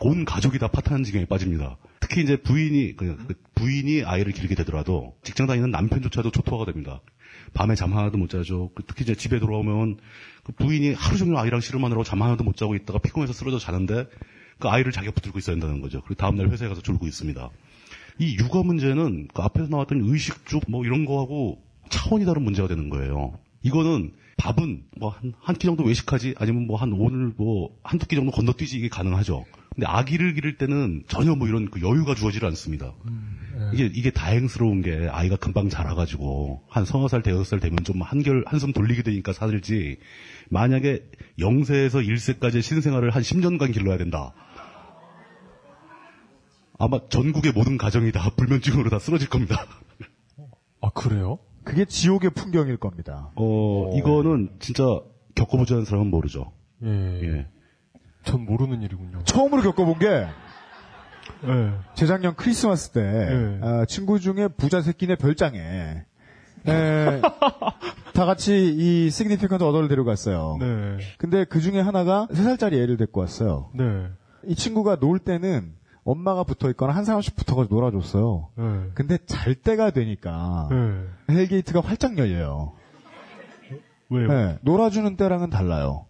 [0.00, 1.76] 온 가족이 다 파탄 지경에 빠집니다.
[2.00, 3.16] 특히 이제 부인이 그
[3.56, 7.00] 부인이 아이를 기르게 되더라도 직장 다니는 남편조차도 초토화가 됩니다.
[7.52, 8.70] 밤에 잠 하나도 못 자죠.
[8.74, 9.98] 그 특히 이제 집에 돌아오면
[10.44, 14.06] 그 부인이 하루 종일 아이랑 씨름하느라고 잠 하나도 못 자고 있다가 피곤해서 쓰러져 자는데
[14.58, 16.00] 그 아이를 자기가 붙들고 있어야 한다는 거죠.
[16.02, 17.50] 그리고 다음날 회사에 가서 졸고 있습니다.
[18.18, 23.38] 이 육아 문제는 그 앞에서 나왔던 의식주 뭐 이런 거하고 차원이 다른 문제가 되는 거예요.
[23.62, 28.14] 이거는 밥은 뭐 한 한 끼 정도 외식하지 아니면 뭐 한 오늘 뭐 한두 끼
[28.16, 29.44] 정도 건너뛰지 이게 가능하죠.
[29.74, 32.92] 근데 아기를 기를 때는 전혀 뭐 이런 그 여유가 주어지지 않습니다.
[33.72, 38.44] 이게 이게 다행스러운 게 아이가 금방 자라가지고 한 서너 살 대여섯 살 되면 좀 한결
[38.46, 39.98] 한숨 돌리게 되니까 살지.
[40.50, 41.02] 만약에
[41.40, 44.32] 0세에서 1세까지 신생아를 한 10년간 길러야 된다.
[46.78, 49.66] 아마 전국의 모든 가정이 다 불면증으로 다 쓰러질 겁니다.
[50.80, 51.38] 아, 그래요?
[51.64, 53.30] 그게 지옥의 풍경일 겁니다.
[53.34, 54.84] 어, 이거는 진짜
[55.34, 56.52] 겪어보지 않은 사람은 모르죠.
[56.84, 56.88] 예.
[57.22, 57.46] 예.
[58.24, 59.22] 전 모르는 일이군요.
[59.24, 61.72] 처음으로 겪어본 게 예.
[61.94, 63.58] 재작년 크리스마스 때 네.
[63.62, 67.20] 아, 친구 중에 부자 새끼네 별장에 에,
[68.14, 70.56] 다 같이 이 significant other를 데려갔어요.
[70.60, 70.98] 네.
[71.18, 73.70] 근데 그 중에 하나가 3살짜리 애를 데리고 왔어요.
[73.74, 74.06] 네.
[74.46, 75.74] 이 친구가 놀 때는
[76.08, 78.48] 엄마가 붙어 있거나 한 사람씩 붙어가지고 놀아줬어요.
[78.56, 78.64] 네.
[78.94, 81.34] 근데 잘 때가 되니까 네.
[81.34, 82.72] hell gate가 활짝 열려요.
[84.08, 84.28] 왜요?
[84.28, 86.06] 네, 놀아주는 때랑은 달라요.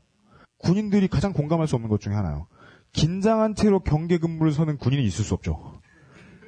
[0.58, 2.46] 군인들이 가장 공감할 수 없는 것 중에 하나요.
[2.92, 5.80] 긴장한 채로 경계 근무를 서는 군인이 있을 수 없죠.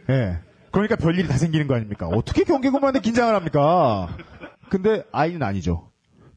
[0.09, 0.39] 예.
[0.71, 2.07] 그러니까 별일이 다 생기는 거 아닙니까?
[2.07, 4.17] 어떻게 경계 근무하는데 긴장을 합니까?
[4.69, 5.90] 근데 아이는 아니죠.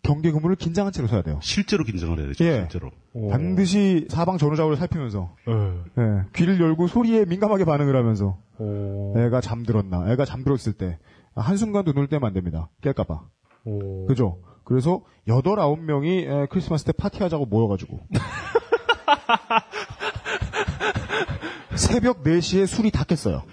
[0.03, 1.39] 경계 근무를 긴장한 채로 서야 돼요.
[1.41, 2.43] 실제로 긴장을 해야 되죠.
[2.43, 2.67] 예.
[2.69, 2.91] 실제로.
[3.13, 3.29] 오.
[3.29, 5.53] 반드시 사방 전후좌우를 살피면서 예.
[6.01, 9.13] 예, 귀를 열고 소리에 민감하게 반응을 하면서 오.
[9.17, 10.99] 애가 잠들었나 애가 잠들었을 때
[11.35, 12.69] 한순간도 눈을 떼면 안 됩니다.
[12.81, 13.21] 깰까봐.
[13.65, 14.05] 오.
[14.07, 14.39] 그죠?
[14.65, 17.99] 그래서 여덟 아홉 명이 에, 크리스마스 때 파티하자고 모여가지고
[21.75, 23.43] 새벽 4시에 술이 다 깼어요.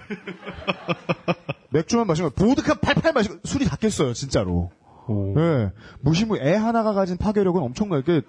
[1.71, 4.71] 맥주만 마시면 보드카 팔팔 마시고 술이 다 깼어요, 진짜로.
[5.11, 5.35] 오.
[5.39, 5.71] 예.
[6.01, 8.23] 무시무 애 하나가 가진 파괴력은 엄청나게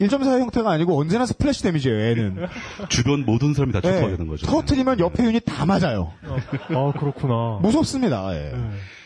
[0.00, 2.46] 1.4의 형태가 아니고 언제나 splash damage예요, 애는.
[2.88, 3.88] 주변 모든 사람이 다 예.
[3.88, 4.46] 축구하게 되는 거죠.
[4.46, 6.12] 터트리면 옆에 유닛 다 맞아요.
[6.22, 7.58] 아, 그렇구나.
[7.62, 8.52] 무섭습니다, 예.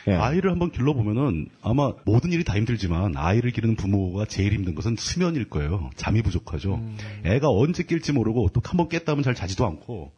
[0.06, 0.12] 예.
[0.14, 5.50] 아이를 한번 길러보면은 아마 모든 일이 다 힘들지만 아이를 기르는 부모가 제일 힘든 것은 수면일
[5.50, 5.90] 거예요.
[5.96, 6.80] 잠이 부족하죠.
[7.24, 10.12] 애가 언제 깰지 모르고 또 한 번 깼다면 잘 자지도 않고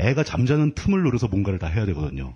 [0.00, 2.34] 애가 잠자는 틈을 노려서 뭔가를 다 해야 되거든요.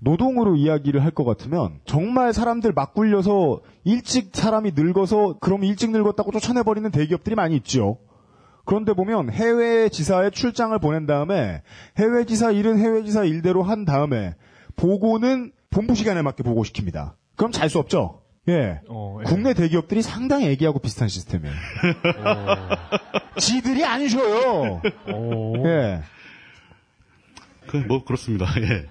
[0.00, 6.32] 노동으로 이야기를 할 것 같으면 정말 사람들 막 굴려서 일찍 사람이 늙어서 그럼 일찍 늙었다고
[6.32, 7.98] 쫓아내버리는 대기업들이 많이 있죠.
[8.64, 11.62] 그런데 보면 해외 지사에 출장을 보낸 다음에
[11.98, 14.34] 해외 지사 일은 해외 지사 일대로 한 다음에
[14.76, 17.12] 보고는 본부 시간에 맞게 보고 시킵니다.
[17.36, 18.22] 그럼 잘 수 없죠?
[18.48, 18.80] 예.
[18.88, 19.24] 어, 예.
[19.24, 21.54] 국내 대기업들이 상당히 애기하고 비슷한 시스템이에요.
[23.38, 24.80] 지들이 안 쉬어요.
[25.12, 25.66] 오.
[25.66, 26.00] 예.
[27.74, 28.46] 그, 뭐, 그렇습니다.
[28.62, 28.86] 예.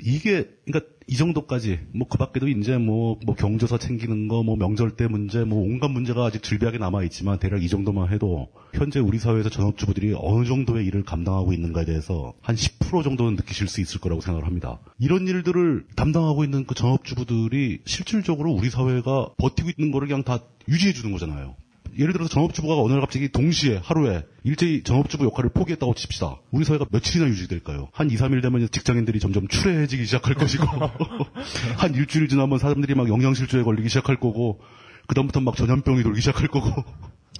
[0.00, 4.96] 이게, 그러니까, 이 정도까지, 뭐, 그 밖에도 이제 뭐, 뭐, 경조사 챙기는 거, 뭐, 명절
[4.96, 9.18] 때 문제, 뭐, 온갖 문제가 아직 질비하게 남아 있지만, 대략 이 정도만 해도, 현재 우리
[9.18, 14.22] 사회에서 전업주부들이 어느 정도의 일을 감당하고 있는가에 대해서, 한 10% 정도는 느끼실 수 있을 거라고
[14.22, 14.78] 생각을 합니다.
[14.98, 20.38] 이런 일들을 담당하고 있는 그 전업주부들이, 실질적으로 우리 사회가 버티고 있는 거를 그냥 다
[20.68, 21.56] 유지해 주는 거잖아요.
[21.98, 26.36] 예를 들어서 전업주부가 어느 날 갑자기 동시에 하루에 일제히 전업주부 역할을 포기했다고 칩시다.
[26.52, 27.88] 우리 사회가 며칠이나 유지될까요?
[27.92, 30.64] 한 2, 3일 되면 직장인들이 점점 추레해지기 시작할 것이고
[31.76, 34.60] 한 일주일 지나면 사람들이 막 영양실조에 걸리기 시작할 거고
[35.08, 36.70] 그다음부터 막 전염병이 돌기 시작할 거고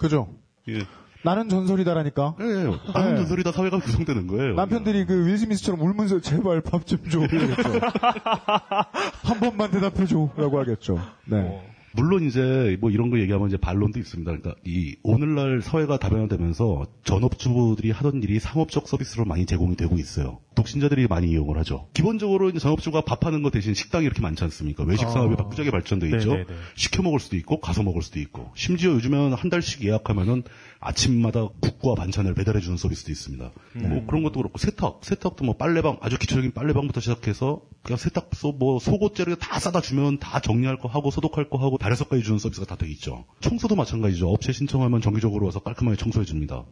[0.00, 0.28] 그죠?
[0.68, 0.82] 예.
[1.24, 2.36] 나는 전설이다라니까.
[2.40, 3.16] 예, 나는 네.
[3.16, 4.54] 전설이다 사회가 구성되는 거예요.
[4.54, 7.18] 남편들이 그 윌 스미스처럼 울면서 제발 밥 좀 줘.
[7.20, 7.62] 이러겠죠.
[9.24, 10.30] 한 번만 대답해줘.
[10.36, 11.00] 라고 하겠죠.
[11.26, 11.67] 네.
[11.99, 14.30] 물론 이제 뭐 이런 거 얘기하면 이제 반론도 있습니다.
[14.30, 20.38] 그러니까 이 오늘날 사회가 다변화되면서 전업주부들이 하던 일이 상업적 서비스로 많이 제공이 되고 있어요.
[20.55, 21.88] 독신자들이 많이 이용을 하죠.
[21.94, 24.84] 기본적으로 이제 전업주부가 밥하는 거 대신 식당이 이렇게 많지 않습니까?
[24.84, 25.36] 외식 사업이 아.
[25.36, 26.30] 바꾸자게 발전돼 있죠.
[26.30, 26.46] 네네네.
[26.76, 30.44] 시켜 먹을 수도 있고 가서 먹을 수도 있고 심지어 요즘에는 한 달씩 예약하면은
[30.80, 33.50] 아침마다 국과 반찬을 배달해 주는 서비스도 있습니다.
[33.74, 38.78] 뭐 그런 것도 그렇고 세탁, 세탁도 뭐 빨래방 아주 기초적인 빨래방부터 시작해서 그냥 세탁소 뭐
[38.78, 42.76] 속옷째로 다 싸다 주면 다 정리할 거 하고 소독할 거 하고 다려서까지 주는 서비스가 다
[42.76, 43.24] 돼 있죠.
[43.40, 44.28] 청소도 마찬가지죠.
[44.30, 46.64] 업체 신청하면 정기적으로 와서 깔끔하게 청소해 줍니다.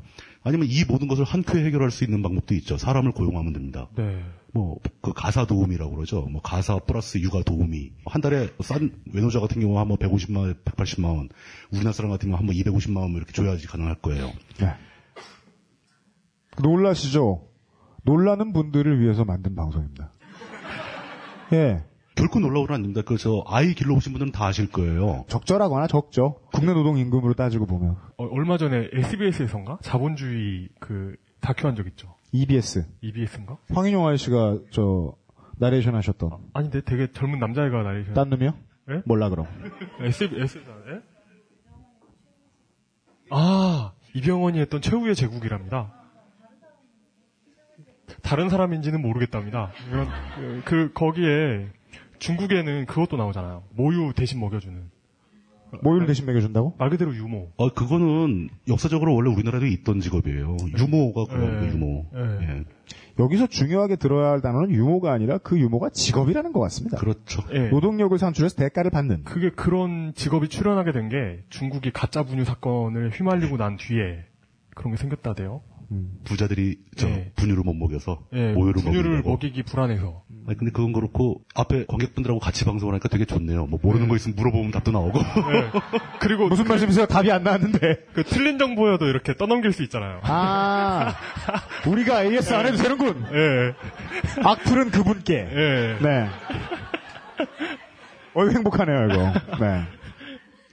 [0.47, 2.79] 아니면 이 모든 것을 한 큐에 해결할 수 있는 방법도 있죠.
[2.79, 3.89] 사람을 고용하면 됩니다.
[3.97, 4.23] 네.
[4.53, 6.23] 뭐, 그 가사 도우미라고 그러죠.
[6.31, 7.91] 뭐, 가사 플러스 육아 도우미.
[8.05, 11.29] 한 달에 싼 외노자 같은 경우 한번 150만 원, 180만 원.
[11.73, 14.31] 우리나라 사람 같은 경우 한번 250만 원 이렇게 줘야지 가능할 거예요.
[14.61, 14.73] 네.
[16.63, 17.49] 놀라시죠?
[18.05, 20.13] 놀라는 분들을 위해서 만든 방송입니다.
[21.55, 21.83] 예.
[22.17, 23.03] 결코 놀라운 건 아닙니다.
[23.05, 25.25] 그, 저, 아이 길러보신 분들은 다 아실 거예요.
[25.29, 26.41] 적절하거나 적죠.
[26.53, 27.97] 국내 노동 임금으로 따지고 보면.
[28.17, 32.15] 어, 얼마 전에 SBS에선가 자본주의 그 다큐 한 적 있죠.
[32.33, 32.87] EBS.
[33.03, 33.59] EBS인가?
[33.73, 35.15] 황인용 아저씨가 저
[35.59, 38.15] 나레이션 하셨던 아닌데 되게 젊은 남자애가 나레이션.
[38.15, 38.55] 딴 놈이요?
[38.91, 39.03] 예?
[39.05, 39.47] 몰라 그럼.
[40.01, 41.01] SBS 예?
[43.31, 45.93] 아 이병헌이 했던 최후의 제국이랍니다.
[48.23, 49.71] 다른 사람인지는 모르겠답니다.
[50.65, 51.69] 그 거기에
[52.19, 53.65] 중국에는 그것도 나오잖아요.
[53.75, 54.91] 모유 대신 먹여주는
[55.83, 56.75] 모유를 대신 먹여준다고?
[56.79, 57.51] 말 그대로 유모.
[57.57, 60.57] 어, 그거는 역사적으로 원래 우리나라에 있던 직업이에요.
[60.79, 61.61] 유모가 그런 예.
[61.61, 62.07] 거 유모.
[62.15, 62.21] 예.
[62.49, 62.65] 예.
[63.19, 66.97] 여기서 중요하게 들어야 할 단어는 유모가 아니라 그 유모가 직업이라는 것 같습니다.
[66.99, 67.43] 그렇죠.
[67.53, 67.69] 예.
[67.69, 69.25] 노동력을 산출해서 대가를 받는.
[69.25, 74.25] 그게 그런 직업이 출현하게 된 게 중국이 가짜 분유 사건을 휘말리고 난 뒤에
[74.75, 75.61] 그런 게 생겼다대요.
[76.25, 77.31] 부자들이 저 예.
[77.37, 79.23] 분유를 못 먹여서 예, 모유를 분유를.
[79.23, 80.23] 먹이기 불안해서.
[80.49, 83.67] 아니, 근데 그건 그렇고 앞에 관객분들하고 같이 방송을 하니까 되게 좋네요.
[83.67, 85.19] 뭐 모르는 거 있으면 물어보면 답도 나오고.
[85.19, 85.71] 예.
[86.19, 87.07] 그리고 무슨 말씀이세요?
[87.07, 88.07] 답이 안 나왔는데.
[88.15, 90.21] 그 틀린 정보여도 이렇게 떠넘길 수 있잖아요.
[90.25, 91.15] 아,
[91.87, 93.25] 우리가 AS 안 해도 되는군.
[93.33, 93.75] 예,
[94.43, 95.35] 악플은 그분께.
[95.35, 95.99] 예.
[96.03, 96.29] 네.
[98.35, 99.33] 어이 행복하네요, 이거.
[99.65, 99.85] 네.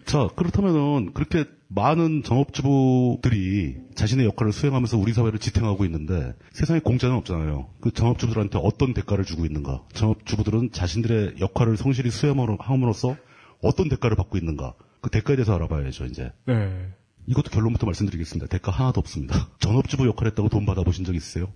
[0.05, 1.45] 자, 그렇다면은 그렇게
[1.75, 7.69] 많은 전업주부들이 자신의 역할을 수행하면서 우리 사회를 지탱하고 있는데 세상에 공짜는 없잖아요.
[7.81, 9.83] 그 전업주부들한테 어떤 대가를 주고 있는가?
[9.93, 13.15] 전업주부들은 자신들의 역할을 성실히 수행함으로써
[13.61, 14.75] 어떤 대가를 받고 있는가?
[15.01, 16.31] 그 대가에 대해서 알아봐야죠, 이제.
[16.45, 16.93] 네.
[17.25, 18.47] 이것도 결론부터 말씀드리겠습니다.
[18.47, 19.49] 대가 하나도 없습니다.
[19.59, 21.51] 전업주부 역할 했다고 돈 받아보신 적 있으세요?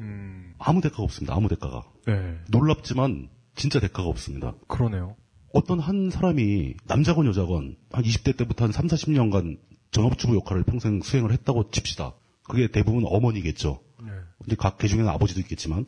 [0.00, 1.34] 음, 아무 대가가 없습니다.
[1.34, 1.84] 아무 대가가.
[2.06, 2.36] 네.
[2.50, 4.54] 놀랍지만 진짜 대가가 없습니다.
[4.68, 5.16] 그러네요.
[5.52, 9.58] 어떤 한 사람이 남자건 여자건 한 20대 때부터 한 3, 40년간
[9.90, 12.14] 전업주부 역할을 평생 수행을 했다고 칩시다.
[12.44, 13.80] 그게 대부분 어머니겠죠.
[14.02, 14.10] 네.
[14.38, 15.86] 근데 각 개중에는 아버지도 있겠지만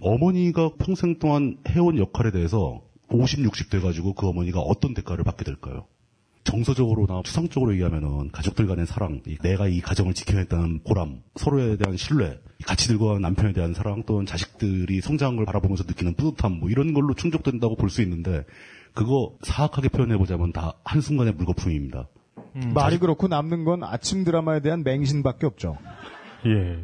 [0.00, 5.86] 어머니가 평생 동안 해온 역할에 대해서 50, 60 돼가지고 그 어머니가 어떤 대가를 받게 될까요?
[6.44, 12.40] 정서적으로나 추상적으로 얘기하면은 가족들 간의 사랑, 이 내가 이 가정을 지켜냈다는 보람, 서로에 대한 신뢰,
[12.58, 16.68] 이 같이 들고 간 남편에 대한 사랑 또는 자식들이 성장한 걸 바라보면서 느끼는 뿌듯함 뭐
[16.68, 18.44] 이런 걸로 충족된다고 볼 수 있는데
[18.94, 22.08] 그거 사악하게 표현해보자면 다 한순간의 물거품입니다.
[22.56, 25.78] 음, 말이 그렇고 남는 건 아침 드라마에 대한 맹신밖에 없죠.
[26.46, 26.78] 예.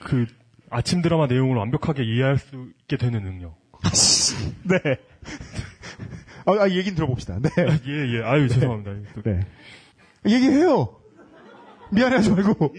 [0.00, 0.26] 그
[0.70, 3.56] 아침 드라마 내용을 완벽하게 이해할 수 있게 되는 능력.
[4.64, 4.78] 네.
[6.46, 7.38] 아, 아, 얘기는 들어봅시다.
[7.40, 7.48] 네.
[7.58, 8.22] 예, 예.
[8.24, 8.92] 아유, 죄송합니다.
[9.14, 9.40] 또- 네.
[10.26, 10.96] 얘기해요.
[11.92, 12.74] 미안해하지 말고.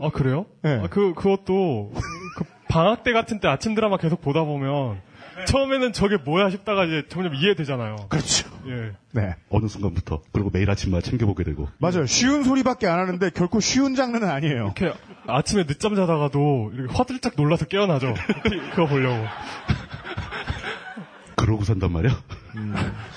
[0.00, 0.46] 아, 그래요?
[0.62, 0.80] 네.
[0.80, 1.92] 아, 그, 그것도,
[2.36, 5.00] 그 방학 때 같은 때 아침 드라마 계속 보다 보면,
[5.44, 7.96] 처음에는 저게 뭐야 싶다가 이제 점점 이해되잖아요.
[8.08, 8.48] 그렇죠.
[8.68, 8.92] 예.
[9.12, 9.34] 네.
[9.50, 10.22] 어느 순간부터.
[10.32, 11.68] 그리고 매일 아침마다 챙겨보게 되고.
[11.78, 12.06] 맞아요.
[12.06, 14.72] 쉬운 소리밖에 안 하는데 결코 쉬운 장르는 아니에요.
[14.76, 14.92] 이렇게
[15.26, 18.14] 아침에 늦잠 자다가도 이렇게 화들짝 놀라서 깨어나죠.
[18.70, 19.24] 그거 보려고.
[21.36, 22.12] 그러고 산단 말이야?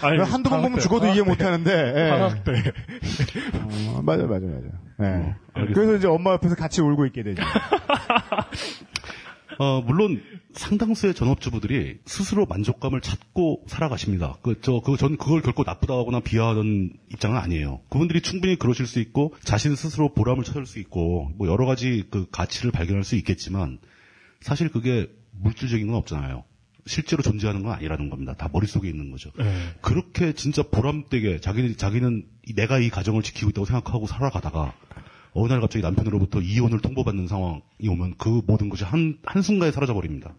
[0.01, 1.30] 아니, 한두 번 방학 보면 때, 죽어도 방학 이해 때.
[1.30, 1.93] 못 하는데.
[1.95, 2.09] 예.
[2.09, 2.51] 방학 때.
[3.93, 4.72] 어, 맞아요, 맞아요, 맞아요.
[5.01, 5.05] 예.
[5.53, 5.74] 알겠습니다.
[5.74, 7.41] 그래서 이제 엄마 옆에서 같이 울고 있게 되죠.
[9.60, 14.38] 어, 물론 상당수의 전업주부들이 스스로 만족감을 찾고 살아가십니다.
[14.41, 17.82] 그, 저, 그, 전 그걸 결코 나쁘다거나 비하하는 입장은 아니에요.
[17.89, 22.26] 그분들이 충분히 그러실 수 있고, 자신 스스로 보람을 찾을 수 있고, 뭐 여러 가지 그
[22.32, 23.80] 가치를 발견할 수 있겠지만,
[24.39, 26.45] 사실 그게 물질적인 건 없잖아요.
[26.86, 28.34] 실제로 존재하는 건 아니라는 겁니다.
[28.36, 29.30] 다 머릿속에 있는 거죠.
[29.38, 29.43] 네.
[29.82, 34.74] 그렇게 진짜 보람되게 자기, 자기는 이- 내가 이 가정을 지키고 있다고 생각하고 살아가다가
[35.34, 40.34] 어느 날 갑자기 남편으로부터 이혼을 통보받는 상황이 오면 그 모든 것이 한, 한순간에 사라져버립니다.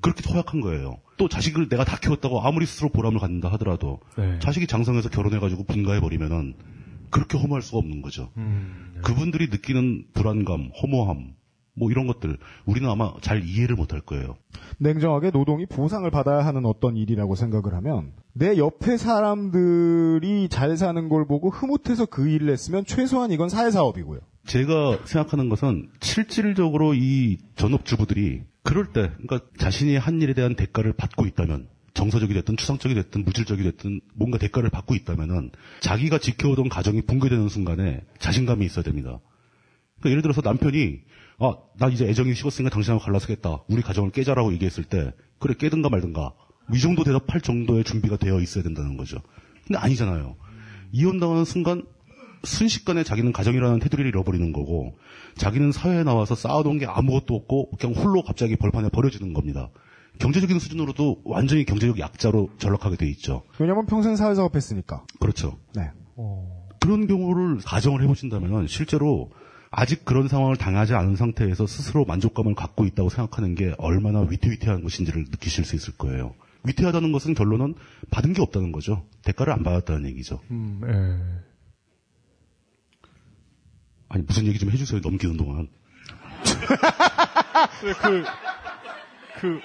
[0.00, 0.98] 그렇게 허약한 거예요.
[1.16, 4.38] 또 자식을 내가 다 키웠다고 아무리 스스로 보람을 갖는다 하더라도 네.
[4.38, 6.54] 자식이 장성해서 결혼해가지고 분가해버리면은
[7.10, 8.30] 그렇게 허무할 수가 없는 거죠.
[8.36, 11.34] 음, 그분들이 느끼는 불안감, 허무함,
[11.80, 14.36] 뭐 이런 것들 우리는 아마 잘 이해를 못할 거예요.
[14.78, 21.26] 냉정하게 노동이 보상을 받아야 하는 어떤 일이라고 생각을 하면 내 옆에 사람들이 잘 사는 걸
[21.26, 24.20] 보고 흐뭇해서 그 일을 했으면 최소한 이건 사회사업이고요.
[24.44, 31.26] 제가 생각하는 것은 실질적으로 이 전업주부들이 그럴 때, 그러니까 자신이 한 일에 대한 대가를 받고
[31.26, 35.50] 있다면, 정서적이 됐든 추상적이 됐든 물질적이 됐든 뭔가 대가를 받고 있다면은
[35.80, 39.18] 자기가 지켜오던 가정이 붕괴되는 순간에 자신감이 있어야 됩니다.
[40.00, 41.00] 그러니까 예를 들어서 남편이
[41.40, 43.64] 아, 나 이제 애정이 식었으니까 당신하고 갈라서겠다.
[43.68, 46.32] 우리 가정을 깨자라고 얘기했을 때 그래 깨든가 말든가
[46.72, 49.18] 이 정도 대답할 정도의 준비가 되어 있어야 된다는 거죠.
[49.66, 50.36] 근데 아니잖아요.
[50.92, 51.84] 이혼당하는 순간
[52.44, 54.96] 순식간에 자기는 가정이라는 테두리를 잃어버리는 거고
[55.36, 59.70] 자기는 사회에 나와서 쌓아놓은 게 아무것도 없고 그냥 홀로 갑자기 벌판에 버려지는 겁니다.
[60.18, 63.42] 경제적인 수준으로도 완전히 경제적 약자로 전락하게 돼 있죠.
[63.58, 65.04] 왜냐면 평생 사회사업 했으니까.
[65.18, 65.58] 그렇죠.
[65.74, 65.90] 네.
[66.80, 69.30] 그런 경우를 가정을 해보신다면 실제로
[69.70, 75.26] 아직 그런 상황을 당하지 않은 상태에서 스스로 만족감을 갖고 있다고 생각하는 게 얼마나 위태위태한 것인지를
[75.30, 76.34] 느끼실 수 있을 거예요.
[76.64, 77.74] 위태하다는 것은 결론은
[78.10, 79.06] 받은 게 없다는 거죠.
[79.22, 80.40] 대가를 안 받았다는 얘기죠.
[80.50, 81.50] 음, 예.
[84.08, 85.00] 아니 무슨 얘기 좀 해주세요.
[85.00, 85.68] 넘기는 동안.
[87.84, 88.24] 네, 그,
[89.40, 89.60] 그,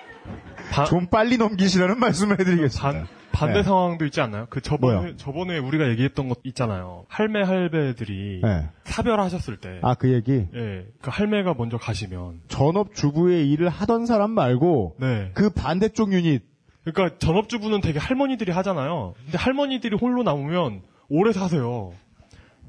[0.72, 2.91] 바- 좀 빨리 넘기시라는 말씀을 해드리겠습니다.
[2.91, 3.63] 반, 반대 네.
[3.63, 4.47] 상황도 있지 않나요?
[4.49, 5.18] 그 저번에, 뭐요?
[5.18, 7.05] 저번에 우리가 얘기했던 것 있잖아요.
[7.09, 8.70] 할매, 할배들이 네.
[8.86, 9.80] 사별하셨을 때.
[9.84, 10.47] 아, 그 얘기.
[10.55, 12.41] 예, 그 할매가 먼저 가시면.
[12.47, 15.32] 전업 주부의 일을 하던 사람 말고 네.
[15.34, 16.43] 그 반대쪽 유닛.
[16.86, 19.16] 그러니까 전업주부는 되게 할머니들이 하잖아요.
[19.24, 21.93] 근데 할머니들이 홀로 남으면 오래 사세요.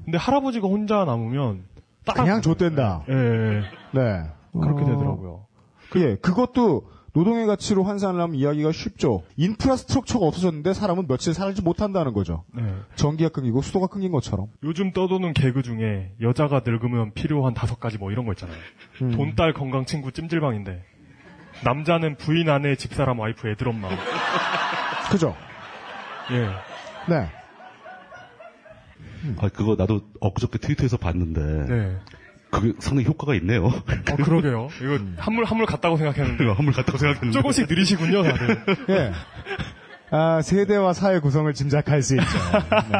[0.05, 1.63] 근데 할아버지가 혼자 남으면
[2.15, 3.03] 그냥 좆된다.
[3.09, 3.61] 예, 예.
[3.93, 4.23] 네.
[4.53, 5.45] 그렇게 어, 되더라고요.
[5.97, 9.23] 예, 그것도 노동의 가치로 환산을 하면 이야기가 쉽죠.
[9.37, 12.43] 인프라 스트럭처가 없어졌는데 사람은 며칠 살지 못한다는 거죠.
[12.53, 12.61] 네.
[12.95, 14.49] 전기가 끊기고 수도가 끊긴 것처럼.
[14.61, 18.55] 요즘 떠도는 개그 중에 여자가 늙으면 필요한 다섯 가지 뭐 이런 거 있잖아요.
[19.01, 19.11] 음.
[19.13, 20.83] 돈, 딸, 건강, 친구, 찜질방인데
[21.63, 23.89] 남자는 부인, 아내, 집사람, 와이프, 애들, 엄마.
[25.09, 25.35] 그죠?
[26.29, 26.49] 예.
[27.11, 27.31] 네.
[29.39, 31.97] 아 그거 나도 엊그저께 트위터에서 봤는데 네.
[32.59, 33.65] 그게 상당히 효과가 있네요.
[33.65, 34.69] 어, 그러게요.
[34.81, 38.65] 이거 한물 한물 같다고 생각했는데 한물 같다고 생각했는데 조금씩 느리시군요, 다들.
[38.89, 39.11] 예.
[40.09, 42.27] 아, 세대와 사회 구성을 짐작할 수 있죠.
[42.91, 42.99] 네.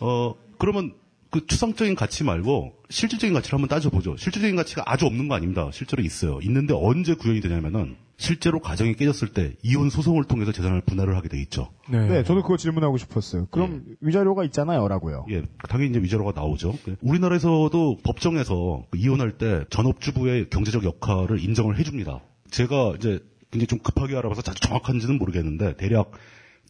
[0.00, 0.92] 어, 그러면
[1.30, 4.16] 그 추상적인 가치 말고 실질적인 가치를 한번 따져보죠.
[4.16, 5.70] 실질적인 가치가 아주 없는 거 아닙니다.
[5.72, 6.40] 실제로 있어요.
[6.42, 11.40] 있는데 언제 구현이 되냐면은 실제로 가정이 깨졌을 때 이혼 소송을 통해서 재산을 분할을 하게 돼
[11.40, 11.70] 있죠.
[11.88, 13.46] 네, 저도 그거 질문하고 싶었어요.
[13.50, 15.24] 그럼 위자료가 있잖아요, 라고요.
[15.30, 16.74] 예, 당연히 이제 위자료가 나오죠.
[16.84, 16.96] 네.
[17.00, 22.20] 우리나라에서도 법정에서 그 이혼할 때 전업주부의 경제적 역할을 인정을 해줍니다.
[22.50, 26.12] 제가 이제 굉장히 좀 급하게 알아봐서 아주 정확한지는 모르겠는데 대략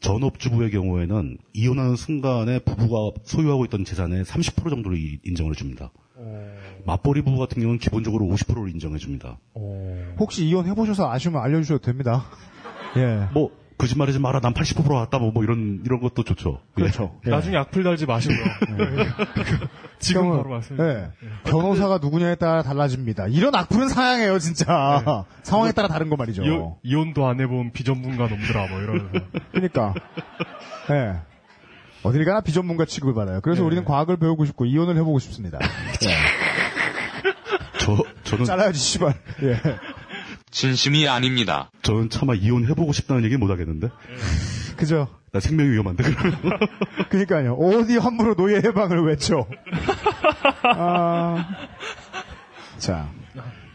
[0.00, 5.90] 전업주부의 경우에는 이혼하는 순간에 부부가 소유하고 있던 재산의 30% 정도를 이- 인정을 해줍니다.
[6.84, 9.38] 맞벌이 부부 같은 경우는 기본적으로 50%를 인정해 줍니다.
[10.18, 12.24] 혹시 이혼 해보셔서 아시면 알려주셔도 됩니다.
[12.96, 13.28] 예.
[13.32, 16.60] 뭐 거짓말하지 마라, 난 80% 왔다, 뭐, 뭐 이런 이런 것도 좋죠.
[16.78, 16.82] 예.
[16.82, 17.18] 그렇죠.
[17.26, 17.30] 예.
[17.30, 18.38] 나중에 악플 달지 마시고요.
[19.98, 20.78] 지금 그러면, 바로 말씀.
[20.80, 21.08] 예.
[21.44, 23.28] 변호사가 누구냐에 따라 달라집니다.
[23.28, 25.24] 이런 악플은 사양해요, 진짜.
[25.42, 26.42] 상황에 따라 다른 거 말이죠.
[26.42, 29.08] 이혼, 이혼 도 안 해본 비전문가 놈들아, 뭐 이러면서.
[29.52, 29.94] 그러니까.
[30.90, 31.16] 예.
[32.02, 33.40] 어딜 가나 비전문가 취급을 받아요.
[33.40, 33.66] 그래서 예.
[33.66, 35.58] 우리는 과학을 배우고 싶고 이혼을 해보고 싶습니다.
[37.78, 39.14] 저 저는 잘라야지, 씨발.
[39.42, 39.60] 예.
[40.50, 41.70] 진심이 아닙니다.
[41.82, 43.88] 저는 차마 이혼해보고 싶다는 얘기 못 하겠는데.
[44.76, 45.08] 그죠?
[45.32, 46.40] 나 생명이 위험한데 그러면.
[47.10, 47.54] 그니까요.
[47.54, 49.46] 어디 함부로 노예 해방을 외쳐.
[50.62, 51.46] 아.
[52.78, 53.10] 자.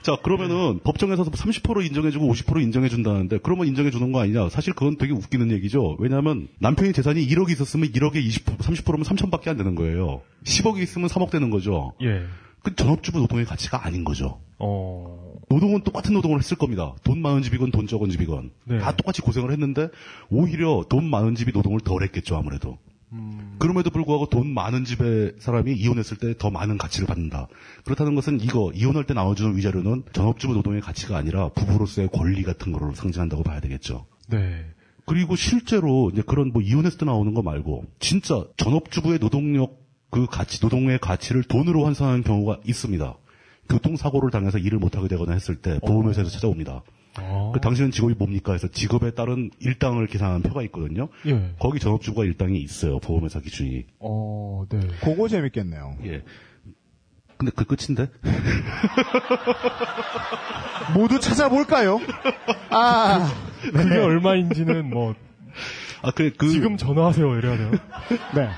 [0.05, 4.49] 자, 그러면은 법정에서 30% 인정해주고 50% 인정해준다는데 그러면 인정해주는 거 아니냐?
[4.49, 5.97] 사실 그건 되게 웃기는 얘기죠.
[5.97, 10.21] 왜냐하면 남편이 재산이 1억이 있었으면 1억에 20%, 30%면 3천밖에 안 되는 거예요.
[10.43, 11.93] 10억이 있으면 3억 되는 거죠.
[12.03, 12.21] 예.
[12.61, 14.39] 그 전업주부 노동의 가치가 아닌 거죠.
[14.59, 15.33] 어.
[15.49, 16.93] 노동은 똑같은 노동을 했을 겁니다.
[17.03, 18.77] 돈 많은 집이건 돈 적은 집이건 네.
[18.77, 19.87] 다 똑같이 고생을 했는데
[20.29, 22.77] 오히려 돈 많은 집이 노동을 덜 했겠죠 아무래도.
[23.16, 23.55] 음.
[23.59, 27.47] 그럼에도 불구하고 돈 많은 집의 사람이 이혼했을 때 더 많은 가치를 받는다.
[27.84, 32.93] 그렇다는 것은 이거 이혼할 때 나와주는 위자료는 전업주부 노동의 가치가 아니라 부부로서의 권리 같은 거로
[32.93, 34.05] 상징한다고 봐야 되겠죠.
[34.28, 34.66] 네.
[35.05, 40.59] 그리고 실제로 이제 그런 뭐 이혼했을 때 나오는 거 말고 진짜 전업주부의 노동력 그 가치
[40.61, 43.16] 노동의 가치를 돈으로 환산하는 경우가 있습니다.
[43.70, 46.84] 교통사고를 당해서 일을 못하게 되거나 했을 때 보험회사에서 찾아옵니다.
[47.20, 47.51] 어.
[47.53, 48.53] 그 당신은 직업이 뭡니까?
[48.53, 51.07] 해서 직업에 따른 일당을 계산하는 표가 있거든요.
[51.28, 51.53] 예.
[51.59, 52.99] 거기 전업주부가 일당이 있어요.
[52.99, 53.86] 보험회사 기준이.
[53.99, 54.80] 어, 네.
[55.01, 55.97] 그거 재밌겠네요.
[56.05, 56.24] 예.
[57.38, 58.07] 근데 그 끝인데?
[60.95, 61.99] 모두 찾아볼까요?
[62.70, 63.30] 아,
[63.61, 65.16] 그게 얼마인지는 뭐
[66.01, 66.49] 아, 그래, 그.
[66.49, 67.72] 지금 전화하세요 이래야 돼요.
[68.36, 68.49] 네.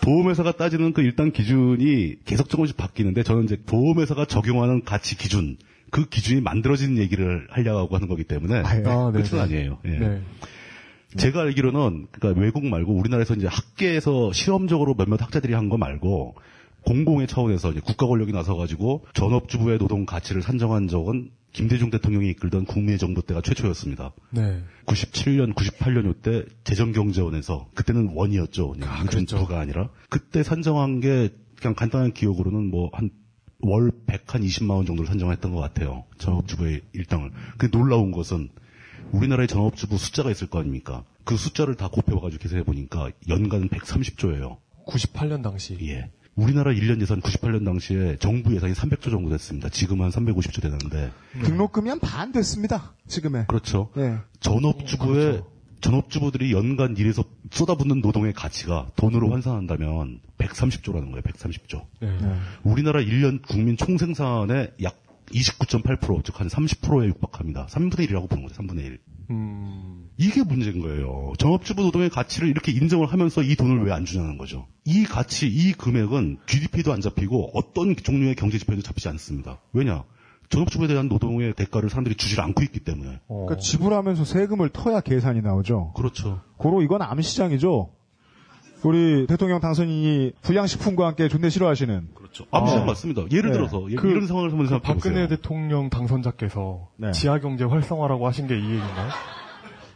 [0.00, 5.56] 보험회사가 따지는 그 일당 기준이 계속 조금씩 바뀌는데 저는 이제 보험회사가 적용하는 가치 기준,
[5.92, 8.82] 그 기준이 만들어진 얘기를 하려고 하는 거기 때문에 아, 예.
[8.86, 9.40] 아, 네, 끝은 네.
[9.40, 9.78] 아니에요.
[9.84, 9.90] 예.
[9.90, 10.22] 네.
[11.18, 16.34] 제가 알기로는 그러니까 외국 말고 우리나라에서 이제 학계에서 실험적으로 몇몇 학자들이 한 거 말고
[16.86, 22.96] 공공의 차원에서 국가 권력이 나서 가지고 전업주부의 노동 가치를 산정한 적은 김대중 대통령이 이끌던 국민의
[22.98, 24.12] 정부 때가 최초였습니다.
[24.30, 24.62] 네.
[24.86, 28.70] 97년, 98년 요때 재정경제원에서 그때는 원이었죠.
[28.70, 29.18] 그냥 아, 그랬죠.
[29.18, 31.28] 인천부가 아니라 그때 산정한 게
[31.60, 33.10] 그냥 간단한 기억으로는 뭐 한
[33.62, 36.04] 월 120만 원 정도를 산정했던 것 같아요.
[36.18, 37.30] 전업주부의 일당을.
[37.58, 38.48] 그 놀라운 것은
[39.12, 41.04] 우리나라의 전업주부 숫자가 있을 거 아닙니까?
[41.24, 44.56] 그 숫자를 다 곱해봐가지고 계산해 보니까 연간 130조예요.
[44.86, 45.78] 98년 당시.
[45.82, 46.10] 예.
[46.34, 49.68] 우리나라 1년 예산 98년 당시에 정부 예산이 300조 정도 됐습니다.
[49.68, 51.12] 지금 한 350조 되는데.
[51.44, 52.94] 등록금이 한 반 됐습니다.
[53.06, 53.44] 지금에.
[53.48, 53.90] 그렇죠.
[53.98, 54.16] 예.
[54.40, 55.42] 전업주부의
[55.82, 61.20] 전업주부들이 연간 일에서 쏟아붓는 노동의 가치가 돈으로 환산한다면 130조라는 거예요.
[61.22, 61.84] 130조.
[62.00, 62.08] 네.
[62.62, 64.96] 우리나라 1년 국민 총생산의 약
[65.32, 67.66] 29.8%, 즉 한 30%에 육박합니다.
[67.66, 68.62] 3분의 1이라고 보는 거죠.
[68.62, 68.98] 3분의 1.
[69.30, 70.08] 음.
[70.18, 71.32] 이게 문제인 거예요.
[71.38, 74.66] 전업주부 노동의 가치를 이렇게 인정을 하면서 이 돈을 왜 안 주냐는 거죠.
[74.84, 79.60] 이 가치, 이 금액은 GDP도 안 잡히고 어떤 종류의 경제 지표도 잡히지 않습니다.
[79.72, 80.04] 왜냐?
[80.52, 83.20] 전업주부에 대한 노동의 대가를 사람들이 주질 않고 있기 때문에.
[83.28, 83.46] 어.
[83.46, 85.92] 그러니까 지불하면서 세금을 터야 계산이 나오죠.
[85.96, 86.40] 그렇죠.
[86.58, 87.90] 고로 이건 암시장이죠.
[88.84, 92.08] 우리 대통령 당선인이 불량식품과 함께 존내 싫어하시는.
[92.14, 92.44] 그렇죠.
[92.50, 93.22] 암시장 맞습니다.
[93.30, 93.52] 예를 네.
[93.52, 95.12] 들어서 예- 그- 이런 상황을 한번 그 생각해 보세요.
[95.14, 97.12] 박근혜 대통령 당선자께서 네.
[97.12, 99.08] 지하경제 활성화라고 하신 게 이 얘기인가요?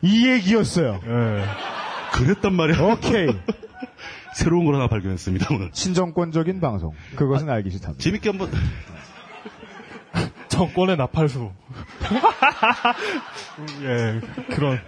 [0.03, 1.01] 이 얘기였어요.
[1.05, 1.45] 예.
[2.15, 2.81] 그랬단 말이야.
[2.93, 3.27] 오케이.
[4.37, 5.71] 새로운 걸 하나 발견했습니다 오늘.
[5.73, 6.93] 친정권적인 방송.
[7.17, 8.03] 그것은 알기 싫답니다.
[8.03, 8.51] 재밌게 한번
[10.49, 11.51] 정권의 나팔수.
[13.83, 14.21] 예,
[14.55, 14.81] 그런.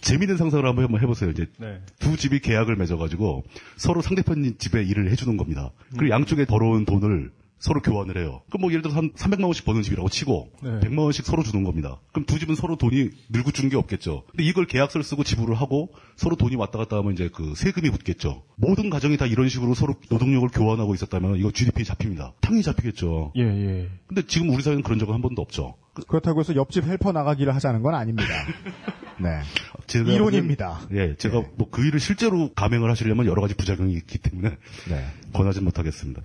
[0.00, 1.30] 재밌는 상상을 한번 해보세요.
[1.30, 1.80] 이제 네.
[1.98, 3.42] 두 집이 계약을 맺어가지고
[3.76, 5.72] 서로 상대편 집에 일을 해주는 겁니다.
[5.96, 8.42] 그리고 양쪽에 벌어온 돈을 서로 교환을 해요.
[8.48, 10.70] 그럼 뭐 예를 들어서 한 300만 원씩 버는 집이라고 치고 네.
[10.80, 11.98] 100만 원씩 서로 주는 겁니다.
[12.12, 14.22] 그럼 두 집은 서로 돈이 늘고 주는 게 없겠죠.
[14.30, 18.44] 근데 이걸 계약서를 쓰고 지불을 하고 서로 돈이 왔다 갔다 하면 이제 그 세금이 붙겠죠.
[18.56, 22.34] 모든 가정이 다 이런 식으로 서로 노동력을 교환하고 있었다면 이거 GDP 잡힙니다.
[22.40, 23.32] 당연히 잡히겠죠.
[23.36, 23.88] 예, 예.
[24.06, 25.74] 근데 지금 우리 사회는 그런 적은 한 번도 없죠.
[25.94, 28.28] 그- 그렇다고 해서 옆집 헬퍼 나가기를 하자는 건 아닙니다.
[29.20, 29.40] 네.
[29.88, 30.80] 제가 이론입니다.
[30.92, 31.50] 예, 제가 네.
[31.56, 34.50] 뭐그 일을 실제로 감행을 하시려면 여러 가지 부작용이 있기 때문에
[34.88, 35.06] 네.
[35.32, 36.22] 권하진 못하겠습니다.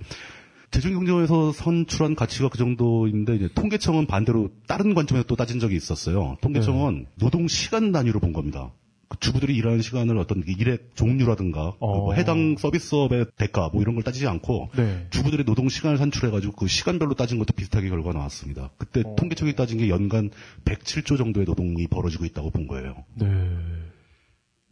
[0.74, 6.38] 대중경제원에서 선출한 가치가 그 정도인데 이제 통계청은 반대로 다른 관점에서 또 따진 적이 있었어요.
[6.42, 7.10] 통계청은 네.
[7.20, 8.74] 노동 시간 단위로 본 겁니다.
[9.08, 11.98] 그 주부들이 일하는 시간을 어떤 그 일의 종류라든가 어.
[11.98, 15.06] 뭐 해당 서비스업의 대가 뭐 이런 걸 따지지 않고 네.
[15.12, 18.72] 주부들의 노동 시간을 산출해가지고 그 시간별로 따진 것도 비슷하게 결과가 나왔습니다.
[18.78, 19.16] 그때 어.
[19.16, 20.32] 통계청이 따진 게 연간
[20.66, 23.06] 107조 정도의 노동이 벌어지고 있다고 본 거예요.
[23.14, 23.28] 네.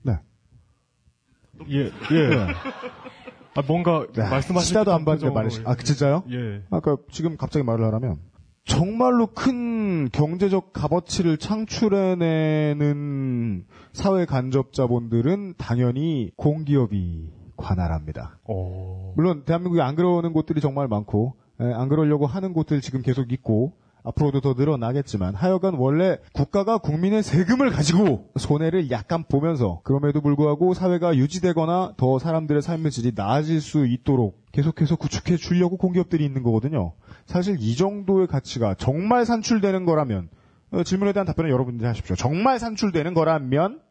[0.02, 0.14] 네.
[1.70, 1.92] 예, 예.
[3.56, 4.30] 아, 뭔가 네.
[4.30, 5.62] 말씀하실 시다도 안 봤는데 말이시.
[5.66, 6.24] 아, 진짜요?
[6.32, 6.62] 예.
[6.70, 8.20] 아까 지금 갑자기 말을 하라면
[8.64, 12.86] 정말로 큰 경제적 값어치를 창출해내는
[13.94, 18.40] 사회 간접 자본들은 당연히 공기업이 관할합니다.
[18.44, 19.14] 어.
[19.16, 23.74] 물론 대한민국에 안 그러는 곳들이 정말 많고 에, 안 그러려고 하는 곳들 지금 계속 있고
[24.04, 31.16] 앞으로도 더 늘어나겠지만 하여간 원래 국가가 국민의 세금을 가지고 손해를 약간 보면서 그럼에도 불구하고 사회가
[31.16, 36.94] 유지되거나 더 사람들의 삶의 질이 나아질 수 있도록 계속해서 구축해 주려고 공기업들이 있는 거거든요.
[37.26, 40.30] 사실 이 정도의 가치가 정말 산출되는 거라면
[40.72, 42.16] 어, 질문에 대한 답변은 여러분들이 하십시오.
[42.16, 43.82] 정말 산출되는 거라면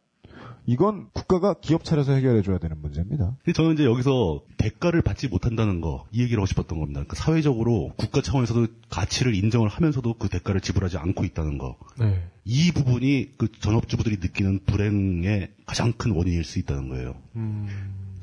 [0.70, 3.36] 이건 국가가 기업 차려서 해결해 줘야 되는 문제입니다.
[3.56, 7.00] 저는 이제 여기서 대가를 받지 못한다는 거, 이 얘기를 하고 싶었던 겁니다.
[7.00, 11.76] 그러니까 사회적으로 국가 차원에서도 가치를 인정을 하면서도 그 대가를 지불하지 않고 있다는 거.
[11.98, 12.22] 네.
[12.44, 17.16] 이 부분이 그 전업주부들이 느끼는 불행의 가장 큰 원인일 수 있다는 거예요.
[17.34, 17.66] 음,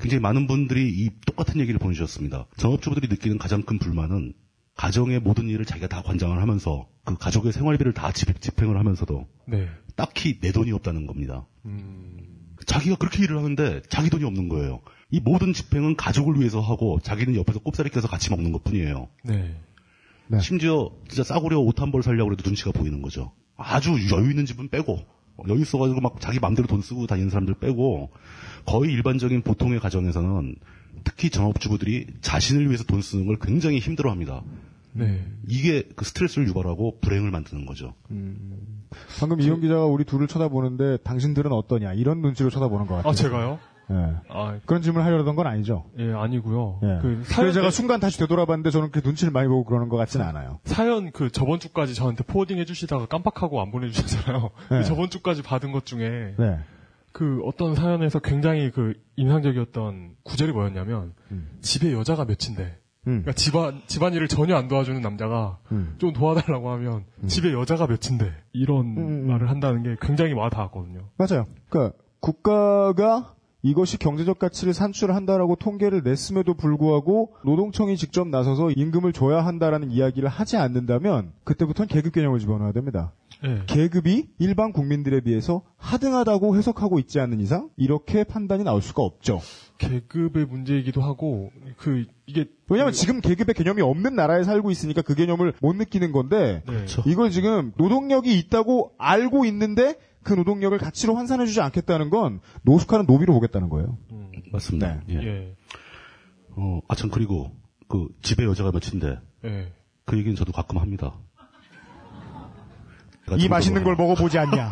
[0.00, 2.46] 굉장히 많은 분들이 이 똑같은 얘기를 보내주셨습니다.
[2.56, 4.32] 전업주부들이 느끼는 가장 큰 불만은
[4.74, 9.68] 가정의 모든 일을 자기가 다 관장을 하면서 그 가족의 생활비를 다 집, 집행을 하면서도 네.
[9.96, 11.46] 딱히 내 돈이 없다는 겁니다.
[11.66, 12.27] 음,
[12.68, 14.80] 자기가 그렇게 일을 하는데 자기 돈이 없는 거예요.
[15.10, 19.08] 이 모든 집행은 가족을 위해서 하고 자기는 옆에서 꼽사리 껴서 같이 먹는 것 뿐이에요.
[19.24, 19.58] 네.
[20.28, 20.40] 네.
[20.40, 23.32] 심지어 진짜 싸구려 옷 한 벌 살려고 해도 눈치가 보이는 거죠.
[23.56, 25.00] 아주 여유 있는 집은 빼고
[25.48, 28.10] 여유 있어가지고 막 자기 맘대로 돈 쓰고 다니는 사람들 빼고
[28.66, 30.54] 거의 일반적인 보통의 가정에서는
[31.04, 34.42] 특히 전업주부들이 자신을 위해서 돈 쓰는 걸 굉장히 힘들어합니다.
[34.98, 35.24] 네.
[35.46, 37.94] 이게 그 스트레스를 유발하고 불행을 만드는 거죠.
[39.20, 43.10] 방금 이용 기자가 우리 둘을 쳐다보는데 당신들은 어떠냐 이런 눈치로 쳐다보는 것 같아요.
[43.10, 43.58] 아, 제가요?
[43.90, 44.16] 예.
[44.28, 45.86] 아, 그런 질문을 하려던 건 아니죠.
[45.98, 46.80] 예, 아니고요.
[46.82, 46.98] 예.
[47.00, 50.60] 그 사연, 제가 순간 다시 되돌아봤는데 저는 그 눈치를 많이 보고 그러는 것 같지는 않아요.
[50.64, 54.50] 사연 그 저번 주까지 저한테 포워딩 해주시다가 깜빡하고 안 보내주셨잖아요.
[54.70, 54.82] 네.
[54.84, 56.58] 저번 주까지 받은 것 중에 네.
[57.12, 61.48] 그 어떤 사연에서 굉장히 그 인상적이었던 구절이 뭐였냐면 음.
[61.62, 62.87] 집에 여자가 몇인데 음.
[63.08, 65.94] 그러니까 집안 집안일을 전혀 안 도와주는 남자가 음.
[65.98, 69.26] 좀 도와달라고 하면 집에 여자가 몇인데 이런 음, 음.
[69.28, 71.00] 말을 한다는 게 굉장히 와닿았거든요.
[71.16, 71.46] 맞아요.
[71.68, 79.90] 그러니까 국가가 이것이 경제적 가치를 산출한다라고 통계를 냈음에도 불구하고 노동청이 직접 나서서 임금을 줘야 한다라는
[79.90, 83.12] 이야기를 하지 않는다면 그때부터는 계급 개념을 집어넣어야 됩니다.
[83.44, 83.62] 예.
[83.66, 89.40] 계급이 일반 국민들에 비해서 하등하다고 해석하고 있지 않는 이상 이렇게 판단이 나올 수가 없죠.
[89.78, 95.54] 계급의 문제이기도 하고 그 이게 왜냐하면 지금 계급의 개념이 없는 나라에 살고 있으니까 그 개념을
[95.60, 96.86] 못 느끼는 건데 네.
[97.06, 103.68] 이걸 지금 노동력이 있다고 알고 있는데 그 노동력을 가치로 환산해주지 않겠다는 건 노숙하는 노비로 보겠다는
[103.68, 103.96] 거예요.
[104.52, 105.00] 맞습니다.
[105.10, 105.14] 예.
[105.14, 105.56] 예.
[106.50, 107.52] 어, 아, 참, 그리고,
[107.86, 109.72] 그, 집에 여자가 몇인데, 예.
[110.04, 111.14] 그 얘기는 저도 가끔 합니다.
[113.38, 114.70] 이 맛있는 걸 먹어보지 않냐?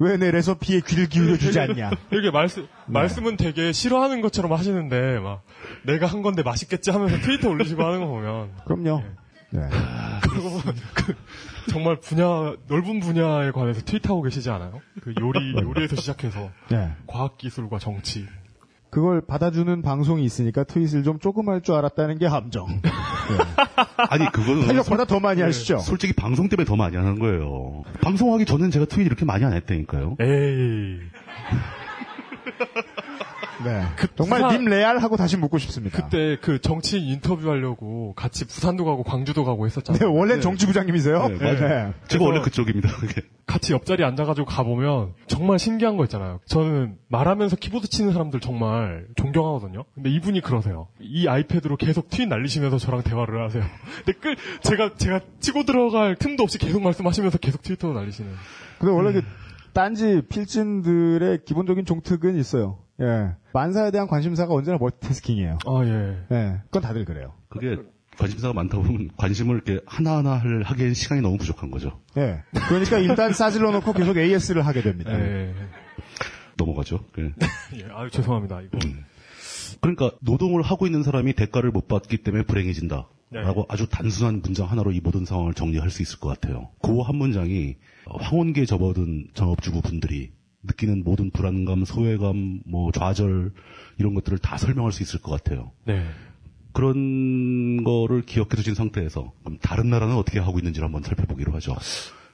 [0.00, 1.90] 왜 내 레시피에 귀를 기울여 주지 않냐?
[2.10, 5.42] 이렇게 말씀 말씀은 되게 싫어하는 것처럼 하시는데 막
[5.84, 9.02] 내가 한 건데 맛있겠지 하면서 트위터 올리시고 하는 거 보면 그럼요.
[9.50, 9.60] 네.
[10.22, 11.14] 그러고 보면 그
[11.70, 14.80] 정말 분야 넓은 분야에 관해서 트윗하고 계시지 않아요?
[15.02, 16.92] 그 요리 요리에서 시작해서 네.
[17.06, 18.26] 과학 기술과 정치.
[18.94, 22.68] 그걸 받아주는 방송이 있으니까 트윗을 좀 조금 할 줄 알았다는 게 함정.
[24.08, 24.66] 아니, 그거는.
[24.68, 25.78] 탄력보다 더 많이 하시죠?
[25.78, 27.82] 솔직히 방송 때문에 더 많이 하는 거예요.
[28.02, 30.16] 방송하기 전엔 제가 트윗 이렇게 많이 안 했다니까요.
[30.20, 31.00] 에이.
[33.62, 33.82] 네.
[34.16, 36.02] 정말 부산- 님 레알 하고 다시 묻고 싶습니다.
[36.02, 40.00] 그때 그 정치인 인터뷰하려고 같이 부산도 가고 광주도 가고 했었잖아요.
[40.00, 41.28] 네, 원래 정치부장님이세요?
[41.28, 41.68] 네, 맞아요.
[41.88, 41.92] 네.
[42.08, 42.88] 제가 원래 그쪽입니다.
[42.96, 43.22] 그게.
[43.46, 46.40] 같이 옆자리에 앉아가지고 가보면 정말 신기한 거 있잖아요.
[46.46, 49.84] 저는 말하면서 키보드 치는 사람들 정말 존경하거든요.
[49.94, 50.88] 근데 이분이 그러세요.
[50.98, 53.62] 이 아이패드로 계속 트윗 날리시면서 저랑 대화를 하세요.
[54.04, 58.30] 근데 끌, 제가, 제가 치고 들어갈 틈도 없이 계속 말씀하시면서 계속 트위터 날리시는.
[58.78, 59.22] 근데 원래 그
[59.74, 62.78] 딴지 필진들의 기본적인 종특은 있어요.
[63.00, 63.34] 예.
[63.52, 65.58] 만사에 대한 관심사가 언제나 멀티태스킹이에요.
[65.66, 66.18] 아, 예.
[66.30, 66.60] 예.
[66.66, 67.32] 그건 다들 그래요.
[67.48, 67.76] 그게
[68.16, 72.00] 관심사가 많다 보면 관심을 이렇게 하나하나 할, 하기엔 시간이 너무 부족한 거죠.
[72.16, 72.42] 예.
[72.68, 75.12] 그러니까 일단 싸질러 놓고 계속 AS를 하게 됩니다.
[75.18, 75.52] 예.
[76.56, 77.00] 넘어가죠.
[77.18, 77.22] 예.
[77.80, 77.88] 예.
[77.92, 78.60] 아유, 죄송합니다.
[78.62, 78.78] 이거.
[79.80, 83.08] 그러니까 노동을 하고 있는 사람이 대가를 못 받기 때문에 불행해진다.
[83.30, 83.40] 네.
[83.40, 86.70] 라고 아주 단순한 문장 하나로 이 모든 상황을 정리할 수 있을 것 같아요.
[86.80, 87.76] 그 한 문장이
[88.06, 90.30] 황혼기에 접어든 전업주부 분들이
[90.64, 93.52] 느끼는 모든 불안감, 소외감, 뭐 좌절
[93.98, 95.72] 이런 것들을 다 설명할 수 있을 것 같아요.
[95.84, 96.04] 네.
[96.72, 101.76] 그런 거를 기억해 두신 상태에서 그럼 다른 나라는 어떻게 하고 있는지를 한번 살펴보기로 하죠.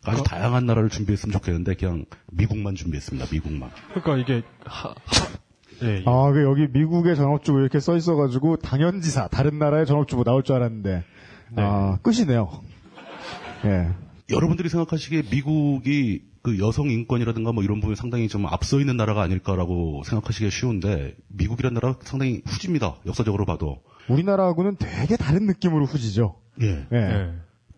[0.05, 3.27] 아주 다양한 나라를 준비했으면 좋겠는데 그냥 미국만 준비했습니다.
[3.31, 3.71] 미국만.
[3.93, 4.95] 그러니까 이게, 하, 하,
[5.83, 6.03] 예.
[6.07, 11.05] 아, 그 여기 미국의 전업주부 이렇게 써 있어가지고 당연지사 다른 나라의 전업주부 나올 줄 알았는데
[11.57, 12.63] 아 끝이네요.
[13.67, 13.89] 예.
[14.31, 20.03] 여러분들이 생각하시기에 미국이 그 여성 인권이라든가 뭐 이런 부분에 상당히 좀 앞서 있는 나라가 아닐까라고
[20.05, 22.97] 생각하시기 쉬운데 미국이라는 나라 상당히 후지입니다.
[23.07, 23.83] 역사적으로 봐도.
[24.09, 26.37] 우리나라하고는 되게 다른 느낌으로 후지죠.
[26.63, 26.87] 예.
[26.93, 26.97] 예.
[26.97, 27.33] 예.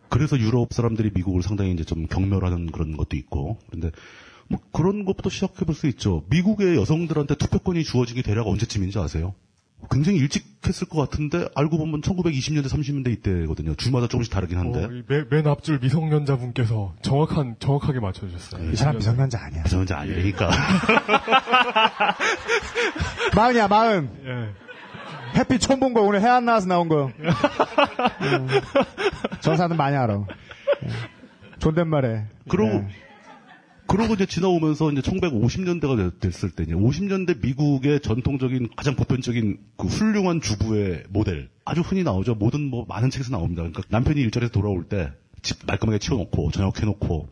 [0.09, 3.59] 그래서 유럽 사람들이 미국을 상당히 이제 좀 경멸하는 그런 것도 있고.
[3.67, 3.91] 그런데
[4.49, 6.23] 뭐 그런 것부터 시작해 볼 수 있죠.
[6.29, 9.35] 미국의 여성들한테 투표권이 주어진 게 대략 언제쯤인지 아세요?
[9.91, 13.75] 굉장히 일찍 했을 것 같은데 알고 보면 1920년대 30년대 이때거든요.
[13.75, 14.85] 주마다 조금씩 다르긴 한데.
[14.85, 18.71] 어, 이 맨, 맨 앞줄 미성년자분께서 정확한, 정확하게 맞춰 주셨어요.
[18.71, 19.65] 이 사람 미성년자 아니야.
[19.65, 20.51] 저는 아니니까.
[23.35, 24.11] 마흔이야 마흔.
[24.25, 25.39] 예.
[25.39, 27.11] 햇빛 처음 본 거 오늘 해 안 나와서 나온 거요.
[27.21, 28.49] 음.
[29.41, 30.15] 저 사람 많이 알아.
[30.85, 30.89] 예.
[31.59, 32.27] 존댓말에.
[32.49, 32.89] 그러고 예.
[33.93, 40.41] 그러고 이제 지나오면서 이제 1950년대가 됐을 때 이제 50년대 미국의 전통적인 가장 보편적인 그 훌륭한
[40.41, 42.35] 주부의 모델 아주 흔히 나오죠.
[42.35, 43.63] 모든 뭐 많은 책에서 나옵니다.
[43.63, 45.11] 그러니까 남편이 일자리에서 돌아올 때
[45.43, 47.29] 집 말끔하게 치워놓고 저녁 해놓고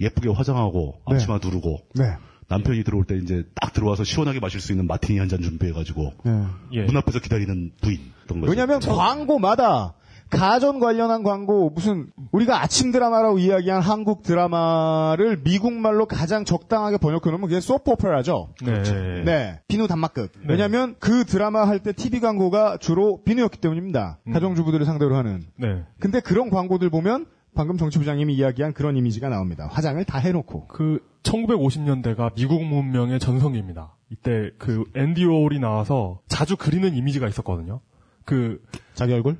[0.00, 1.14] 예쁘게 화장하고 네.
[1.14, 2.16] 앞치마 두르고 네.
[2.48, 6.44] 남편이 들어올 때 이제 딱 들어와서 시원하게 마실 수 있는 마티니 한 잔 준비해가지고 네.
[6.72, 6.82] 예.
[6.84, 8.50] 문 앞에서 기다리는 부인 어떤 거죠.
[8.50, 9.94] 왜냐면 광고마다
[10.30, 17.42] 가전 관련한 광고 무슨 우리가 아침 드라마라고 이야기한 한국 드라마를 미국말로 가장 적당하게 번역해 놓으면
[17.48, 18.54] 그게 소프 오페라죠.
[18.64, 19.22] 네.
[19.24, 19.60] 네.
[19.68, 20.32] 비누 단막극.
[20.46, 24.18] 왜냐면 그 드라마 할 때 TV 광고가 주로 비누였기 때문입니다.
[24.32, 25.42] 가정주부들을 상대로 하는.
[25.56, 25.82] 네.
[25.98, 29.68] 근데 그런 광고들 보면 방금 정치부장님이 이야기한 그런 이미지가 나옵니다.
[29.70, 30.66] 화장을 다 해놓고.
[30.68, 33.96] 그 1950년대가 미국 문명의 전성기입니다.
[34.10, 37.80] 이때 그 앤디 오홀이 나와서 자주 그리는 이미지가 있었거든요.
[38.24, 38.60] 그
[38.94, 39.36] 자기 얼굴?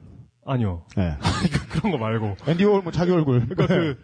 [0.51, 0.83] 아니요.
[0.97, 1.17] 네.
[1.71, 2.37] 그런 거 말고.
[2.49, 3.47] 앤디 워홀 뭐 자기 얼굴.
[3.49, 3.99] 그러니까 그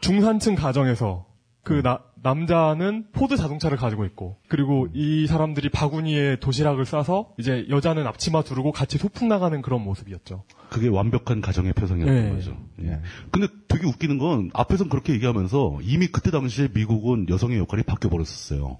[0.00, 1.26] 중산층 가정에서
[1.62, 8.06] 그 나- 남자는 포드 자동차를 가지고 있고 그리고 이 사람들이 바구니에 도시락을 싸서 이제 여자는
[8.06, 10.44] 앞치마 두르고 같이 소풍 나가는 그런 모습이었죠.
[10.70, 12.34] 그게 완벽한 가정의 표상이라는 네.
[12.34, 12.56] 거죠.
[12.82, 13.00] 예.
[13.30, 18.78] 근데 되게 웃기는 건 앞에선 그렇게 얘기하면서 이미 그때 당시에 미국은 여성의 역할이 바뀌어 버렸었어요.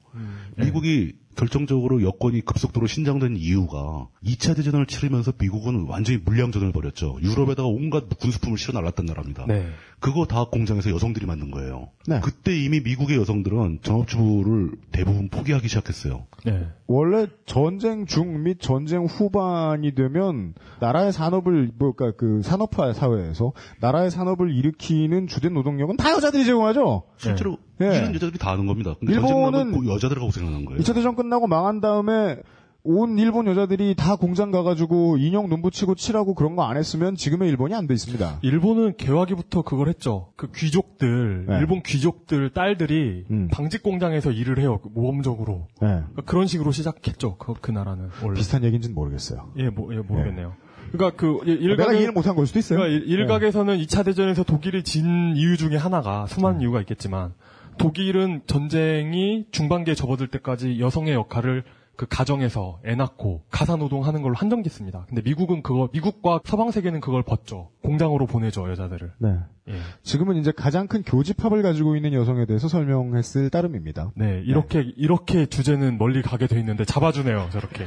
[0.57, 7.19] 미국이 결정적으로 여건이 급속도로 신장된 이유가 2차 대전을 치르면서 미국은 완전히 물량전을 벌였죠.
[7.23, 9.47] 유럽에다가 온갖 군수품을 실어 날랐던 나라입니다.
[9.47, 9.69] 네.
[10.01, 11.91] 그거 다 공장에서 여성들이 만든 거예요.
[12.09, 12.19] 네.
[12.25, 16.27] 그때 이미 미국의 여성들은 전업주부를 대부분 포기하기 시작했어요.
[16.45, 16.67] 네.
[16.89, 24.55] 원래 전쟁 중 및 전쟁 후반이 되면 나라의 산업을 뭐까 그 산업화 사회에서 나라의 산업을
[24.55, 27.05] 일으키는 주된 노동력은 다 여자들이 제공하죠.
[27.17, 27.87] 실제로 네.
[27.97, 28.95] 일은 여자들이 다 하는 겁니다.
[28.99, 30.81] 근데 일본은 여자들하고 고생하는 거예요.
[30.81, 32.39] 2차 대전 끝나고 망한 다음에
[32.85, 37.49] 온 일본 여자들이 다 공장 가가지고 인형 눈 붙이고 칠하고 그런 거 안 했으면 지금의
[37.51, 38.39] 일본이 안 돼 있습니다.
[38.43, 40.29] 일본은 개화기부터 그걸 했죠.
[40.37, 41.59] 그 귀족들, 네.
[41.59, 43.49] 일본 귀족들 딸들이 음.
[43.53, 44.79] 방직 공장에서 일을 해요.
[44.83, 45.67] 그 모범적으로.
[45.83, 45.89] 네.
[45.89, 47.37] 그러니까 그런 식으로 시작했죠.
[47.37, 48.35] 그, 그 나라는 원래.
[48.39, 49.51] 비슷한 얘기인지는 모르겠어요.
[49.59, 50.55] 예, 모, 예, 모르겠네요.
[50.93, 52.79] 그러니까 그 일- 내가 일각에 이해를 못한 걸 수도 있어요.
[52.79, 56.27] 그러니까 일- 일각에서는 2차 대전에서 독일이 진 이유 중에 하나가 음.
[56.27, 57.33] 수많은 이유가 있겠지만
[57.79, 61.63] 독일은 전쟁이 중반기에 접어들 때까지 여성의 역할을
[61.99, 65.07] 그 가정에서 애 낳고 가사 노동하는 걸로 한정짓습니다.
[65.09, 67.71] 근데 미국은 그거 미국과 서방 세계는 그걸 벗죠.
[67.83, 69.15] 공장으로 보내죠 여자들을.
[69.19, 69.39] 네.
[69.69, 69.75] 예.
[70.05, 74.13] 지금은 이제 가장 큰 교집합을 가지고 있는 여성에 대해서 설명했을 따름입니다.
[74.15, 77.87] 네, 이렇게 이렇게 주제는 멀리 가게 돼 있는데 잡아주네요 저렇게.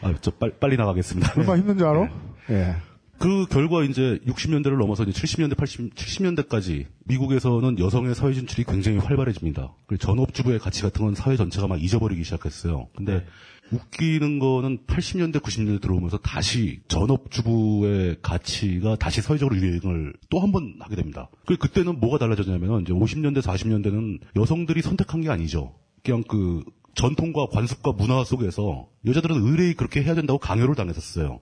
[0.00, 1.32] 아, 저 빨리, 빨리 나가겠습니다.
[1.36, 2.08] 얼마나 힘든 줄 알아?
[2.50, 2.76] 예.
[3.20, 9.74] 그 결과 이제 60년대를 넘어서 이제 70년대, 80, 70년대까지 미국에서는 여성의 사회 진출이 굉장히 활발해집니다.
[9.86, 12.88] 그리고 전업주부의 가치 같은 건 사회 전체가 막 잊어버리기 시작했어요.
[12.96, 13.26] 근데
[13.72, 20.96] 웃기는 거는 80년대, 90년대 들어오면서 다시 전업주부의 가치가 다시 사회적으로 유행을 또 한 번 하게
[20.96, 21.28] 됩니다.
[21.46, 25.74] 그 그때는 뭐가 달라졌냐면 이제 50년대, 40년대는 여성들이 선택한 게 아니죠.
[26.02, 26.64] 그냥 그
[27.00, 31.40] 전통과 관습과 문화 속에서 여자들은 의뢰이 그렇게 해야 된다고 강요를 당했었어요.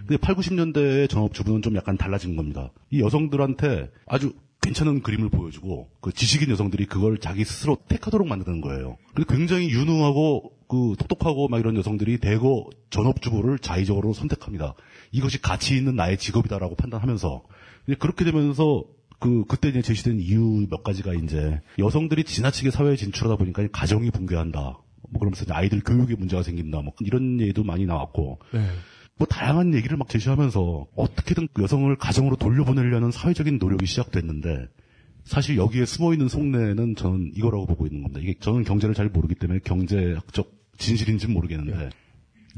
[0.00, 2.72] 근데 8, 90년대의 전업주부는 좀 약간 달라진 겁니다.
[2.90, 8.96] 이 여성들한테 아주 괜찮은 그림을 보여주고 그 지식인 여성들이 그걸 자기 스스로 택하도록 만드는 거예요.
[9.14, 14.74] 근데 굉장히 유능하고 그 똑똑하고 막 이런 여성들이 대거 전업주부를 자의적으로 선택합니다.
[15.12, 17.44] 이것이 가치 있는 나의 직업이다라고 판단하면서
[18.00, 18.82] 그렇게 되면서
[19.20, 24.80] 그 그때 이제 제시된 이유 몇 가지가 이제 여성들이 지나치게 사회에 진출하다 보니까 가정이 붕괴한다.
[25.10, 26.82] 뭐 그러면서 아이들 교육에 문제가 생긴다.
[26.82, 28.60] 뭐 이런 얘기도 많이 나왔고 네.
[29.16, 34.68] 뭐 다양한 얘기를 막 제시하면서 어떻게든 여성을 가정으로 돌려보내려는 사회적인 노력이 시작됐는데
[35.24, 38.20] 사실 여기에 숨어 있는 속내는 저는 이거라고 보고 있는 겁니다.
[38.20, 41.90] 이게 저는 경제를 잘 모르기 때문에 경제학적 진실인지는 모르겠는데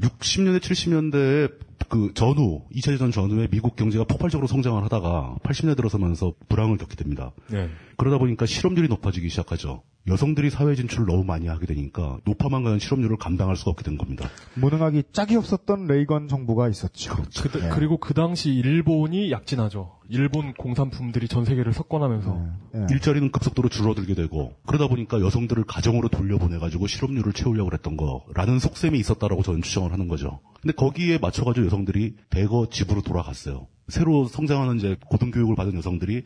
[0.01, 1.51] 60년대 70년대에
[1.89, 7.31] 그 전후 2차 대전 전후에 미국 경제가 폭발적으로 성장을 하다가 80년대 들어서면서 불황을 겪게 됩니다.
[7.49, 7.69] 네.
[7.97, 9.81] 그러다 보니까 실업률이 높아지기 시작하죠.
[10.09, 14.29] 여성들이 사회 진출을 너무 많이 하게 되니까 높아만 가는 실업률을 감당할 수가 없게 된 겁니다.
[14.55, 17.15] 무능하기 짝이 없었던 레이건 정부가 있었죠.
[17.41, 17.79] 그, 네.
[17.79, 19.98] 리고그 당시 일본이 약진하죠.
[20.09, 22.87] 일본 공산품들이 전 세계를 석권하면서 예.
[22.91, 29.43] 일자리는 급속도로 줄어들게 되고 그러다 보니까 여성들을 가정으로 돌려보내가지고 실업률을 채우려고 했던 거라는 속셈이 있었다라고
[29.43, 30.39] 저는 추정을 하는 거죠.
[30.61, 33.67] 근데 거기에 맞춰가지고 여성들이 대거 집으로 돌아갔어요.
[33.87, 36.23] 새로 성장하는 이제 고등교육을 받은 여성들이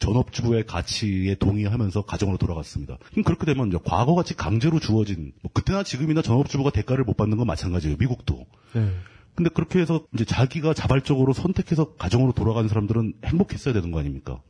[0.00, 2.98] 전업주부의 가치에 동의하면서 가정으로 돌아갔습니다.
[3.10, 7.46] 그럼 그렇게 되면 이제 과거같이 강제로 주어진 뭐 그때나 지금이나 전업주부가 대가를 못 받는 건
[7.46, 7.96] 마찬가지예요.
[7.98, 8.46] 미국도.
[8.74, 8.90] 네.
[9.36, 14.40] 근데 그렇게 해서 이제 자기가 자발적으로 선택해서 가정으로 돌아가는 사람들은 행복했어야 되는 거 아닙니까?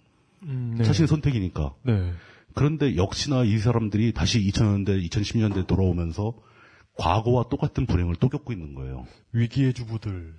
[0.44, 0.84] 음, 네.
[0.84, 1.74] 자신의 선택이니까.
[1.82, 2.12] 네.
[2.54, 6.34] 그런데 역시나 이 사람들이 다시 2000년대, 2010년대 돌아오면서
[6.96, 9.06] 과거와 똑같은 불행을 또 겪고 있는 거예요.
[9.32, 10.34] 위기의 주부들.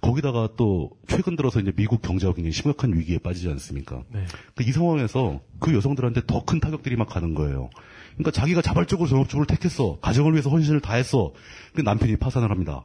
[0.00, 4.02] 거, 거기다가 또 최근 들어서 이제 미국 경제가 굉장히 심각한 위기에 빠지지 않습니까?
[4.12, 4.26] 네.
[4.56, 7.70] 그 이 상황에서 그 여성들한테 더 큰 타격들이 막 가는 거예요.
[8.14, 9.98] 그러니까 자기가 자발적으로 전업주부를 택했어.
[10.00, 11.32] 가정을 위해서 헌신을 다했어.
[11.74, 12.84] 그 남편이 파산을 합니다.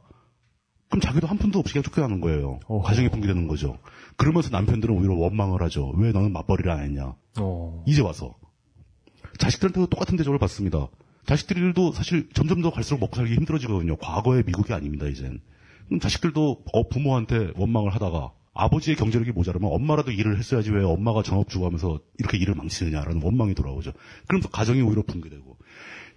[0.89, 2.59] 그럼 자기도 한 푼도 없이 그냥 쫓겨나는 거예요.
[2.67, 2.83] 어허.
[2.83, 3.77] 가정이 붕괴되는 거죠.
[4.15, 5.91] 그러면서 남편들은 오히려 원망을 하죠.
[5.97, 7.15] 왜 너는 맞벌이를 안 했냐.
[7.39, 7.83] 어.
[7.85, 8.35] 이제 와서.
[9.37, 10.87] 자식들한테도 똑같은 대접을 받습니다.
[11.25, 13.97] 자식들도 사실 점점 더 갈수록 먹고 살기 힘들어지거든요.
[13.97, 15.41] 과거의 미국이 아닙니다, 이젠.
[16.01, 21.99] 자식들도 어, 부모한테 원망을 하다가 아버지의 경제력이 모자라면 엄마라도 일을 했어야지 왜 엄마가 전업주고 하면서
[22.17, 23.93] 이렇게 일을 망치느냐라는 원망이 돌아오죠.
[24.27, 25.57] 그러면서 가정이 오히려 붕괴되고.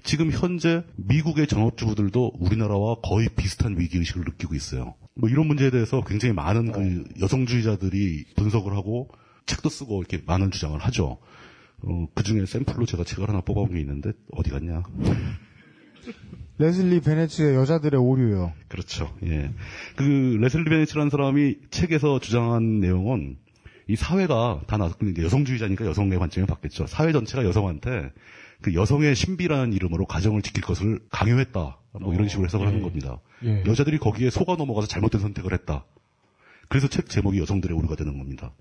[0.02, 4.94] 지금 현재 미국의 전업주부들도 우리나라와 거의 비슷한 위기의식을 느끼고 있어요.
[5.14, 9.10] 뭐 이런 문제에 대해서 굉장히 많은 그 여성주의자들이 분석을 하고
[9.46, 11.18] 책도 쓰고 이렇게 많은 주장을 하죠.
[11.82, 14.82] 어, 그 중에 샘플로 제가 책을 하나 뽑아온 게 있는데 어디 갔냐?
[16.60, 18.52] 레슬리 베네츠의 여자들의 오류요.
[18.68, 19.10] 그렇죠.
[19.24, 19.50] 예.
[19.96, 23.38] 그 레슬리 베네츠라는 사람이 책에서 주장한 내용은
[23.88, 26.86] 이 사회가 다 나, 그러니까 여성주의자니까 여성의 관점을 받겠죠.
[26.86, 28.12] 사회 전체가 여성한테
[28.60, 31.78] 그 여성의 신비라는 이름으로 가정을 지킬 것을 강요했다.
[31.98, 32.68] 뭐 이런 식으로 해석을 예.
[32.68, 33.20] 하는 겁니다.
[33.42, 33.64] 예.
[33.66, 35.86] 여자들이 거기에 속아 넘어가서 잘못된 선택을 했다.
[36.68, 38.52] 그래서 책 제목이 여성들의 오류가 되는 겁니다.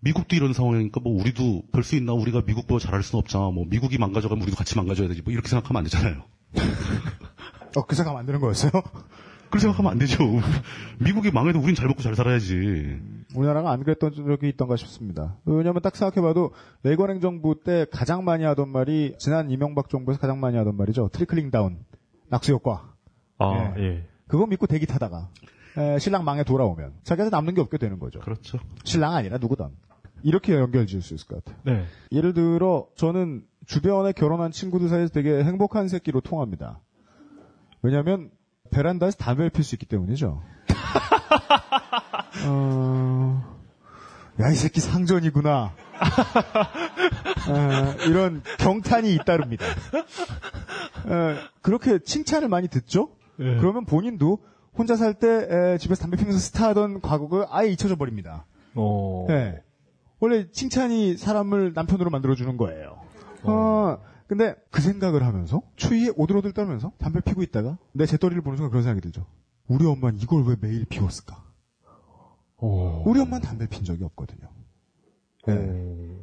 [0.00, 3.50] 미국도 이런 상황이니까 뭐 우리도 별 수 있나 우리가 미국보다 잘할 수는 없잖아.
[3.50, 5.22] 뭐 미국이 망가져가면 우리도 같이 망가져야 되지.
[5.22, 6.22] 뭐 이렇게 생각하면 안 되잖아요.
[7.76, 8.72] 어, 그 생각 만드는 거였어요?
[9.50, 10.18] 그렇게 생각하면 안 되죠.
[10.98, 13.00] 미국이 망해도 우린 잘 먹고 잘 살아야지.
[13.34, 15.36] 우리나라가 안 그랬던 적이 있던가 싶습니다.
[15.46, 16.52] 왜냐면 딱 생각해봐도
[16.82, 21.08] 레이건 행정부 때 가장 많이 하던 말이 지난 이명박 정부에서 가장 많이 하던 말이죠.
[21.12, 21.78] trickling down.
[22.28, 22.92] 낙수 효과.
[23.38, 23.82] 아, 예.
[23.82, 24.06] 예.
[24.26, 25.30] 그거 믿고 대기 타다가
[25.78, 28.20] 에, 신랑 망해 돌아오면 자기한테 남는 게 없게 되는 거죠.
[28.20, 28.58] 그렇죠.
[28.84, 29.68] 신랑 아니라 누구든.
[30.22, 31.60] 이렇게 연결 지을 수 있을 것 같아요.
[31.64, 31.84] 네.
[32.12, 36.80] 예를 들어 저는 주변에 결혼한 친구들 사이에서 되게 행복한 새끼로 통합니다.
[37.82, 38.30] 왜냐하면
[38.70, 40.42] 베란다에서 담배를 필 수 있기 때문이죠.
[42.46, 43.56] 어...
[44.40, 45.72] 야, 이 새끼 상전이구나.
[47.48, 49.66] 어, 이런 경탄이 잇따릅니다.
[51.06, 53.10] 어, 그렇게 칭찬을 많이 듣죠?
[53.40, 53.56] 예.
[53.56, 54.38] 그러면 본인도
[54.76, 58.46] 혼자 살 때 집에서 담배 피면서 스타하던 과거가 아예 잊혀져 버립니다.
[58.74, 59.26] 어.
[59.28, 59.60] 네.
[60.20, 63.00] 원래 칭찬이 사람을 남편으로 만들어주는 거예요.
[63.44, 68.70] 어, 근데 그 생각을 하면서 추위에 오들오들 떨면서 담배 피고 있다가 내 재떨이를 보는 순간
[68.70, 69.26] 그런 생각이 들죠.
[69.68, 71.42] 우리 엄마는 이걸 왜 매일 피웠을까?
[72.56, 73.04] 어.
[73.06, 74.48] 우리 엄마는 담배 핀 적이 없거든요.
[75.46, 76.16] 네.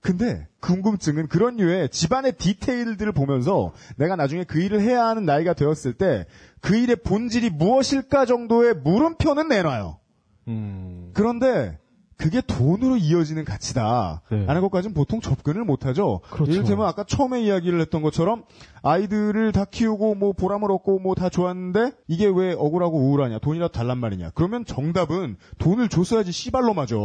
[0.00, 5.94] 근데 궁금증은 그런 류의 집안의 디테일들을 보면서 내가 나중에 그 일을 해야 하는 나이가 되었을
[5.94, 6.26] 때
[6.60, 9.98] 그 일의 본질이 무엇일까 정도의 물음표는 내놔요.
[10.48, 11.10] 음.
[11.14, 11.78] 그런데
[12.20, 14.20] 그게 돈으로 이어지는 가치다.
[14.30, 14.44] 네.
[14.44, 16.20] 라는 것까지는 보통 접근을 못하죠.
[16.30, 16.52] 그렇죠.
[16.52, 18.44] 이를테면 아까 처음에 이야기를 했던 것처럼
[18.82, 23.96] 아이들을 다 키우고 뭐 보람을 얻고 뭐 다 좋았는데 이게 왜 억울하고 우울하냐 돈이라도 달란
[23.98, 24.32] 말이냐.
[24.34, 26.96] 그러면 정답은 돈을 줬어야지 씨발로 맞아.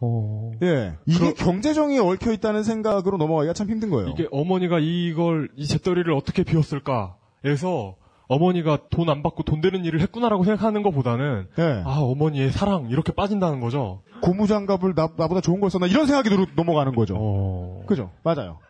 [0.00, 0.52] 어.
[0.62, 0.94] 예.
[1.06, 4.08] 이게 경제정의에 얽혀 있다는 생각으로 넘어가기가 참 힘든 거예요.
[4.10, 7.96] 이게 어머니가 이걸 이 재떨이를 어떻게 비웠을까 에서
[8.28, 11.62] 어머니가 돈 안 받고 돈 되는 일을 했구나라고 생각하는 것보다는 예.
[11.84, 14.02] 아 어머니의 사랑 이렇게 빠진다는 거죠.
[14.22, 17.16] 고무장갑을 나, 나보다 좋은 걸 썼나 이런 생각이 들어 넘어가는 거죠.
[17.18, 17.84] 어.
[17.86, 18.10] 그죠?
[18.22, 18.60] 맞아요.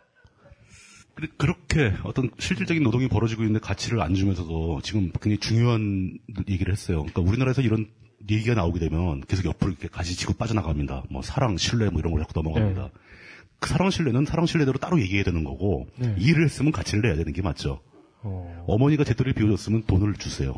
[1.15, 6.19] 근데 그렇게 어떤 실질적인 노동이 벌어지고 있는데 가치를 안 주면서도 지금 굉장히 중요한
[6.49, 6.99] 얘기를 했어요.
[7.05, 7.87] 그러니까 우리나라에서 이런
[8.29, 11.05] 얘기가 나오게 되면 계속 옆으로 이렇게 가지치고 빠져나갑니다.
[11.11, 12.83] 뭐 사랑, 신뢰 뭐 이런 걸 자꾸 넘어갑니다.
[12.83, 12.91] 네.
[13.61, 16.17] 그 사랑, 신뢰는 사랑, 신뢰대로 따로 얘기해야 되는 거고 네.
[16.19, 17.81] 일을 했으면 가치를 내야 되는 게 맞죠.
[18.25, 18.65] 어.
[18.67, 20.55] 어머니가 제떨이를 비워줬으면 돈을 주세요.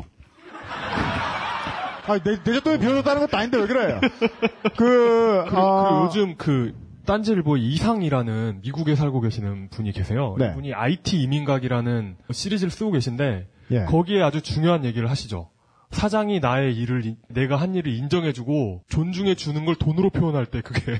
[2.09, 3.99] 아, 내, 내 젖돈이 비워줬다는 것도 아닌데 왜 그래요?
[4.77, 6.73] 그, 그리고, 아, 그리고 요즘 그
[7.05, 10.35] 딴지일보 이상이라는 미국에 살고 계시는 분이 계세요.
[10.39, 10.49] 네.
[10.51, 13.83] 이분이 IT 이민각이라는 시리즈를 쓰고 계신데 예.
[13.85, 15.49] 거기에 아주 중요한 얘기를 하시죠.
[15.91, 20.99] 사장이 나의 일을 인- 내가 한 일을 인정해주고 존중해 주는 걸 돈으로 표현할 때 그게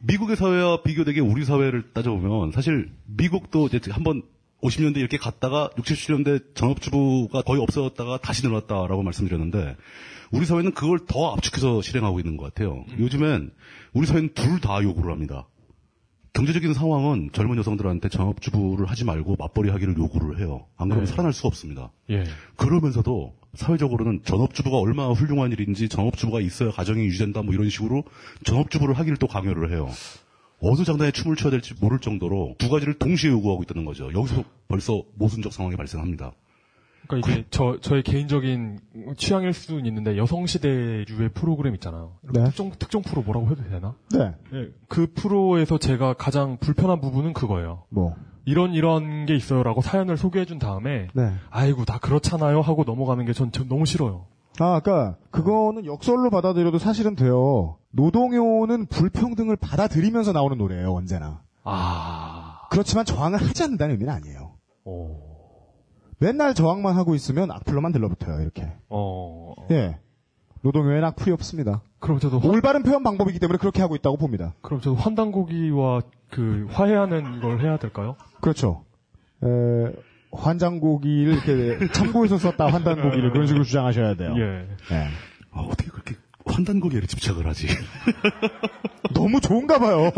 [0.00, 4.22] 미국의 사회와 비교되게 우리 사회를 따져보면 사실 미국도 이제 한번
[4.66, 9.76] 50년대 이렇게 갔다가 60, 70년대 전업주부가 거의 없어졌다가 다시 늘어났다라고 말씀드렸는데
[10.32, 12.84] 우리 사회는 그걸 더 압축해서 실행하고 있는 것 같아요.
[12.98, 13.50] 요즘엔
[13.92, 15.46] 우리 사회는 둘 다 요구를 합니다.
[16.32, 20.66] 경제적인 상황은 젊은 여성들한테 전업주부를 하지 말고 맞벌이 하기를 요구를 해요.
[20.76, 21.10] 안 그러면 네.
[21.10, 21.92] 살아날 수가 없습니다.
[22.10, 22.24] 예.
[22.56, 28.04] 그러면서도 사회적으로는 전업주부가 얼마나 훌륭한 일인지 전업주부가 있어야 가정이 유지된다 뭐 이런 식으로
[28.44, 29.88] 전업주부를 하기를 또 강요를 해요.
[30.60, 34.12] 어느 장단에 춤을 춰야 될지 모를 정도로 두 가지를 동시에 요구하고 있다는 거죠.
[34.12, 36.32] 여기서 벌써 모순적 상황이 발생합니다.
[37.06, 38.78] 그러니까 이게 저 저의 개인적인
[39.16, 42.14] 취향일 수는 있는데 여성 시대류의 프로그램 있잖아요.
[42.32, 42.44] 네.
[42.44, 43.94] 특정 특정 프로 뭐라고 해도 되나?
[44.10, 44.34] 네.
[44.54, 44.68] 예.
[44.88, 47.84] 그 프로에서 제가 가장 불편한 부분은 그거예요.
[47.88, 48.14] 뭐.
[48.44, 51.32] 이런 이런 게 있어요라고 사연을 소개해 준 다음에 네.
[51.50, 54.26] 아이고 다 그렇잖아요 하고 넘어가는 게전 너무 싫어요.
[54.58, 57.76] 아, 아까 그거는 역설로 받아들여도 사실은 돼요.
[57.96, 61.42] 노동요는 불평등을 받아들이면서 나오는 노래예요, 언제나.
[61.64, 62.68] 아.
[62.70, 64.52] 그렇지만 저항을 하지 않는다는 의미는 아니에요.
[64.84, 65.16] 오.
[66.18, 68.70] 맨날 저항만 하고 있으면 악플로만 들러붙어요, 이렇게.
[68.88, 69.54] 어.
[69.70, 69.98] 예.
[70.62, 71.82] 노동요에는 악플이 없습니다.
[71.98, 74.54] 그럼 저도 환, 올바른 표현 방법이기 때문에 그렇게 하고 있다고 봅니다.
[74.62, 78.16] 그럼 저도 환단고기와 그 화해하는 걸 해야 될까요?
[78.40, 78.84] 그렇죠.
[79.42, 79.92] 에,
[80.32, 84.34] 환장고기를 이렇게 참고해서 썼다, 환단고기를 그런 식으로 주장하셔야 돼요.
[84.36, 84.68] 예.
[84.92, 85.08] 예.
[85.52, 86.16] 아, 어떻게 그렇게
[86.46, 87.66] 환단고기에 집착을 하지?
[89.14, 90.10] 너무 좋은가 봐요.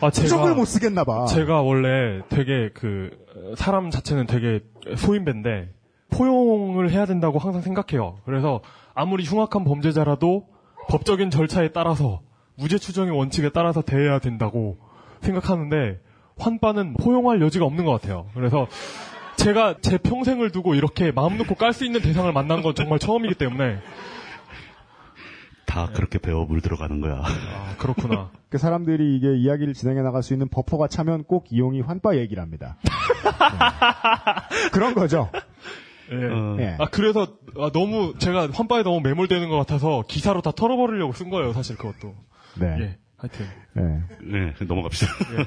[0.00, 1.26] 아, 표정을 못 쓰겠나 봐.
[1.26, 3.10] 제가 원래 되게 그
[3.56, 4.60] 사람 자체는 되게
[4.96, 5.70] 소인배인데
[6.10, 8.18] 포용을 해야 된다고 항상 생각해요.
[8.24, 8.60] 그래서
[8.94, 10.46] 아무리 흉악한 범죄자라도
[10.88, 12.20] 법적인 절차에 따라서
[12.56, 14.78] 무죄 추정의 원칙에 따라서 대해야 된다고
[15.20, 16.00] 생각하는데
[16.38, 18.26] 환빠는 포용할 여지가 없는 것 같아요.
[18.34, 18.66] 그래서
[19.36, 23.34] 제가 제 평생을 두고 이렇게 마음 놓고 깔 수 있는 대상을 만난 건 정말 처음이기
[23.34, 23.78] 때문에
[25.76, 27.20] 다 그렇게 배워 물들어가는 거야.
[27.22, 28.30] 아 그렇구나.
[28.48, 32.78] 그 사람들이 이게 이야기를 진행해 나갈 수 있는 버퍼가 차면 꼭 이용이 환빠 얘기를 합니다.
[32.82, 34.70] 네.
[34.72, 35.30] 그런 거죠.
[36.12, 36.14] 예.
[36.14, 36.76] 어, 예.
[36.78, 41.52] 아 그래서 아, 너무 제가 환빠에 너무 매몰되는 것 같아서 기사로 다 털어버리려고 쓴 거예요.
[41.52, 42.14] 사실 그것도.
[42.58, 42.66] 네.
[42.80, 42.98] 예.
[43.18, 43.46] 하여튼.
[43.74, 44.02] 네.
[44.22, 45.12] 네, 넘어갑시다.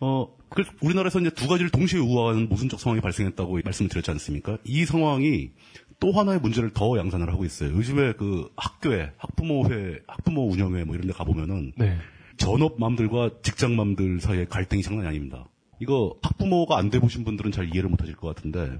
[0.00, 4.58] 어, 그 우리나라에서 이제 두 가지를 동시에 우아한 모순적 상황이 발생했다고 말씀을 드렸지 않습니까?
[4.64, 5.50] 이 상황이
[6.00, 7.70] 또 하나의 문제를 더 양산을 하고 있어요.
[7.70, 11.96] 요즘에 그 학교에 학부모회, 학부모 운영회 뭐 이런 데 가보면은 네.
[12.36, 15.46] 전업맘들과 직장맘들 사이의 갈등이 장난이 아닙니다.
[15.80, 18.78] 이거 학부모가 안 돼보신 분들은 잘 이해를 못 하실 것 같은데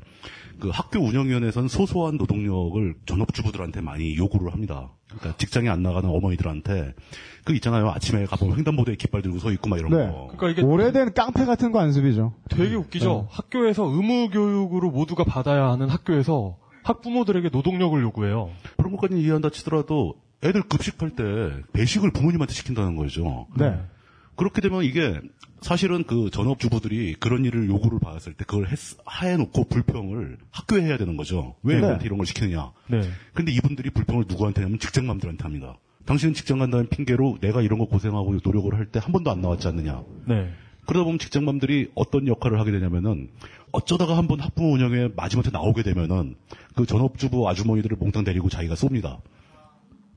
[0.60, 4.92] 그 학교 운영위원회에서는 소소한 노동력을 전업주부들한테 많이 요구를 합니다.
[5.08, 6.94] 그러니까 직장에 안 나가는 어머니들한테
[7.44, 7.90] 그 있잖아요.
[7.90, 10.06] 아침에 가보면 횡단보도에 깃발 들고 서 있고 막 이런 네.
[10.06, 10.28] 거.
[10.36, 12.34] 그러니까 이게 오래된 깡패 같은 관습이죠.
[12.48, 13.28] 되게 웃기죠.
[13.30, 18.50] 학교에서 의무 교육으로 모두가 받아야 하는 학교에서 학부모들에게 노동력을 요구해요.
[18.76, 21.22] 그런 것까지는 이해한다 치더라도 애들 급식할 때
[21.72, 23.46] 배식을 부모님한테 시킨다는 거죠.
[23.56, 23.80] 네.
[24.36, 25.20] 그렇게 되면 이게
[25.62, 28.78] 사실은 그 전업주부들이 그런 일을 요구를 받았을 때 그걸 했,
[29.22, 31.54] 해놓고 불평을 학교에 해야 되는 거죠.
[31.62, 31.98] 왜 네.
[32.04, 32.72] 이런 걸 시키느냐.
[32.88, 33.00] 네.
[33.32, 35.78] 근데 이분들이 불평을 누구한테 하냐면 직장맘들한테 합니다.
[36.04, 39.66] 당신은 직장 간다는 핑계로 내가 이런 거 고생하고 노력을 할 때 한 번도 안 나왔지
[39.68, 40.02] 않느냐.
[40.28, 40.50] 네.
[40.86, 43.30] 그러다 보면 직장맘들이 어떤 역할을 하게 되냐면은
[43.74, 46.36] 어쩌다가 한번 학부모 운영에 마지막에 나오게 되면은
[46.76, 49.18] 그 전업주부 아주머니들을 몽땅 데리고 자기가 쏩니다.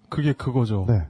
[0.10, 0.86] 그게 그거죠.
[0.88, 1.02] 네.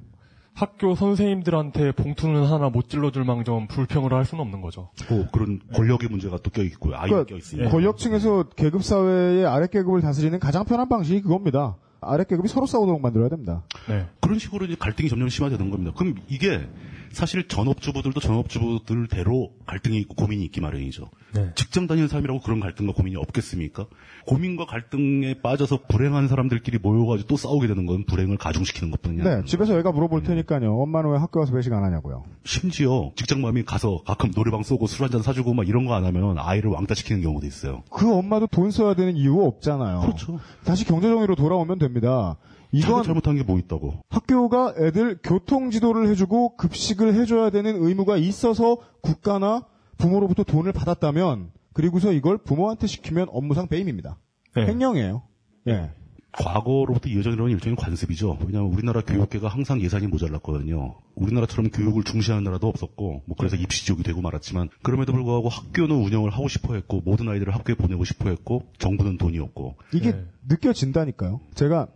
[0.54, 4.90] 학교 선생님들한테 봉투는 하나 못 찔러줄 망정 불평을 할 수는 없는 거죠.
[5.08, 6.96] 뭐 그런 권력의 문제가 또 껴있고요.
[6.96, 7.70] 아이가 그러니까 껴있으니까.
[7.70, 11.76] 권력층에서 계급 사회의 아래 계급을 다스리는 가장 편한 방식이 그겁니다.
[12.02, 13.64] 아래 계급이 서로 싸우도록 만들어야 됩니다.
[13.88, 14.08] 네.
[14.20, 15.92] 그런 식으로 이제 갈등이 점점 심화되는 겁니다.
[15.96, 16.68] 그럼 이게
[17.12, 21.10] 사실 전업주부들도 전업주부들대로 갈등이 있고 고민이 있기 마련이죠.
[21.34, 21.52] 네.
[21.56, 23.86] 직장 다니는 사람이라고 그런 갈등과 고민이 없겠습니까?
[24.26, 29.24] 고민과 갈등에 빠져서 불행한 사람들끼리 모여가지고 또 싸우게 되는 건 불행을 가중시키는 것뿐이냐.
[29.24, 30.74] 네, 집에서 애가 물어볼 테니까요.
[30.74, 32.24] 엄마는 왜 학교 와서 배식 안 하냐고요.
[32.46, 36.70] 심지어 직장맘이 가서 가끔 노래방 쏘고 술 한잔 사주고 막 이런 거 안 하면 아이를
[36.70, 37.82] 왕따 시키는 경우도 있어요.
[37.90, 40.02] 그 엄마도 돈 써야 되는 이유 없잖아요.
[40.02, 40.40] 그렇죠.
[40.64, 42.38] 다시 경제정의로 돌아오면 됩니다.
[42.72, 44.02] 이건 잘못한 게 뭐 있다고.
[44.10, 49.66] 학교가 애들 교통 지도를 해주고 급식을 해줘야 되는 의무가 있어서 국가나
[49.98, 54.18] 부모로부터 돈을 받았다면 그리고서 이걸 부모한테 시키면 업무상 배임입니다.
[54.56, 54.68] 네.
[54.68, 55.22] 횡령이에요.
[55.68, 55.92] 예.
[56.34, 58.38] 과거로부터 이어져 내려온 일종의 관습이죠.
[58.46, 60.96] 왜냐하면 우리나라 교육계가 항상 예산이 모자랐거든요.
[61.16, 66.48] 우리나라처럼 교육을 중시하는 나라도 없었고, 뭐 그래서 입시지옥이 되고 말았지만, 그럼에도 불구하고 학교는 운영을 하고
[66.48, 69.78] 싶어 했고, 모든 아이들을 학교에 보내고 싶어 했고, 정부는 돈이 없고.
[69.96, 70.26] 이게 네.
[70.48, 71.40] 느껴진다니까요.
[71.56, 71.88] 제가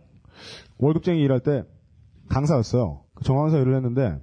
[0.78, 1.64] 월급쟁이 일할 때
[2.28, 3.00] 강사였어요.
[3.22, 4.18] 정강사 일을 했는데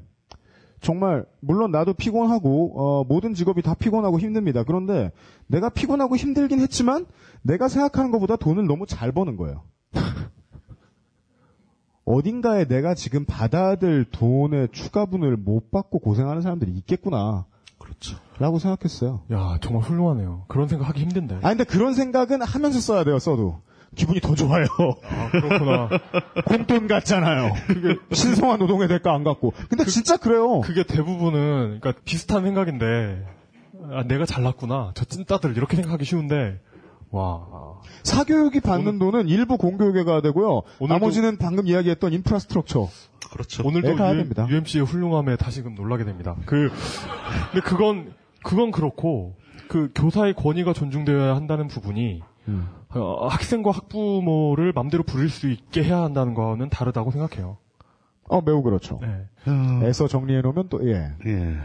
[0.82, 4.64] 정말 물론 나도 피곤하고 어, 모든 직업이 다 피곤하고 힘듭니다.
[4.64, 5.12] 그런데
[5.48, 7.06] 내가 피곤하고 힘들긴 했지만
[7.42, 9.64] 내가 생각하는 것보다 돈을 너무 잘 버는 거예요.
[12.06, 17.46] 어딘가에 내가 지금 받아야 될 돈의 추가분을 못 받고 고생하는 사람들이 있겠구나.
[17.78, 18.18] 그렇죠.
[18.38, 19.22] 라고 생각했어요.
[19.32, 20.46] 야, 정말 훌륭하네요.
[20.48, 21.40] 그런 생각 하기 힘든데.
[21.42, 23.62] 아, 근데 그런 생각은 하면서 써야 돼요, 써도.
[23.96, 24.66] 기분이 더 좋아요.
[25.10, 25.90] 아, 그렇구나.
[26.46, 27.54] 공돈 같잖아요.
[28.14, 29.54] 신성한 노동의 대가 안 갖고.
[29.70, 30.62] 근데 진짜 그래요.
[30.62, 33.26] 그게 대부분은 그러니까 비슷한 생각인데
[33.92, 34.92] 아, 내가 잘났구나.
[34.94, 36.60] 저 찐따들 이렇게 생각하기 쉬운데
[37.12, 37.42] 와.
[38.04, 40.62] 사교육이 받는 돈은 일부 공교육에 가야 되고요.
[40.80, 42.88] 오늘도- 나머지는 방금 이야기했던 인프라스트럭처.
[43.32, 43.68] 그렇죠.
[43.68, 44.48] 오늘도 네, 가야 U- 됩니다.
[44.50, 46.36] UMC의 훌륭함에 다시금 놀라게 됩니다.
[46.46, 46.70] 그
[47.52, 48.14] 근데 그건
[48.44, 49.36] 그건 그렇고
[49.68, 52.68] 그 교사의 권위가 존중되어야 한다는 부분이 음.
[52.96, 57.58] 어, 학생과 학부모를 맘대로 부릴 수 있게 해야 한다는 거는 다르다고 생각해요.
[58.28, 59.00] 어, 매우 그렇죠.
[59.02, 59.88] 네.
[59.88, 61.14] 애써 정리해 놓으면 또, 예.
[61.26, 61.58] 예.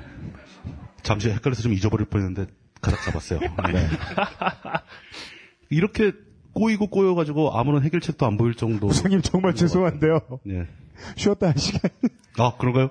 [1.02, 3.40] 잠시 헷갈려서 좀 잊어버릴 뻔 했는데 가닥 잡았어요.
[3.72, 3.88] 네.
[5.70, 6.12] 이렇게
[6.52, 8.88] 꼬이고 꼬여가지고 아무런 해결책도 안 보일 정도.
[8.88, 10.20] 선생님 정말 죄송한데요.
[10.48, 10.66] 예.
[11.16, 11.90] 쉬었다 한 시간.
[12.38, 12.90] 아 그런가요?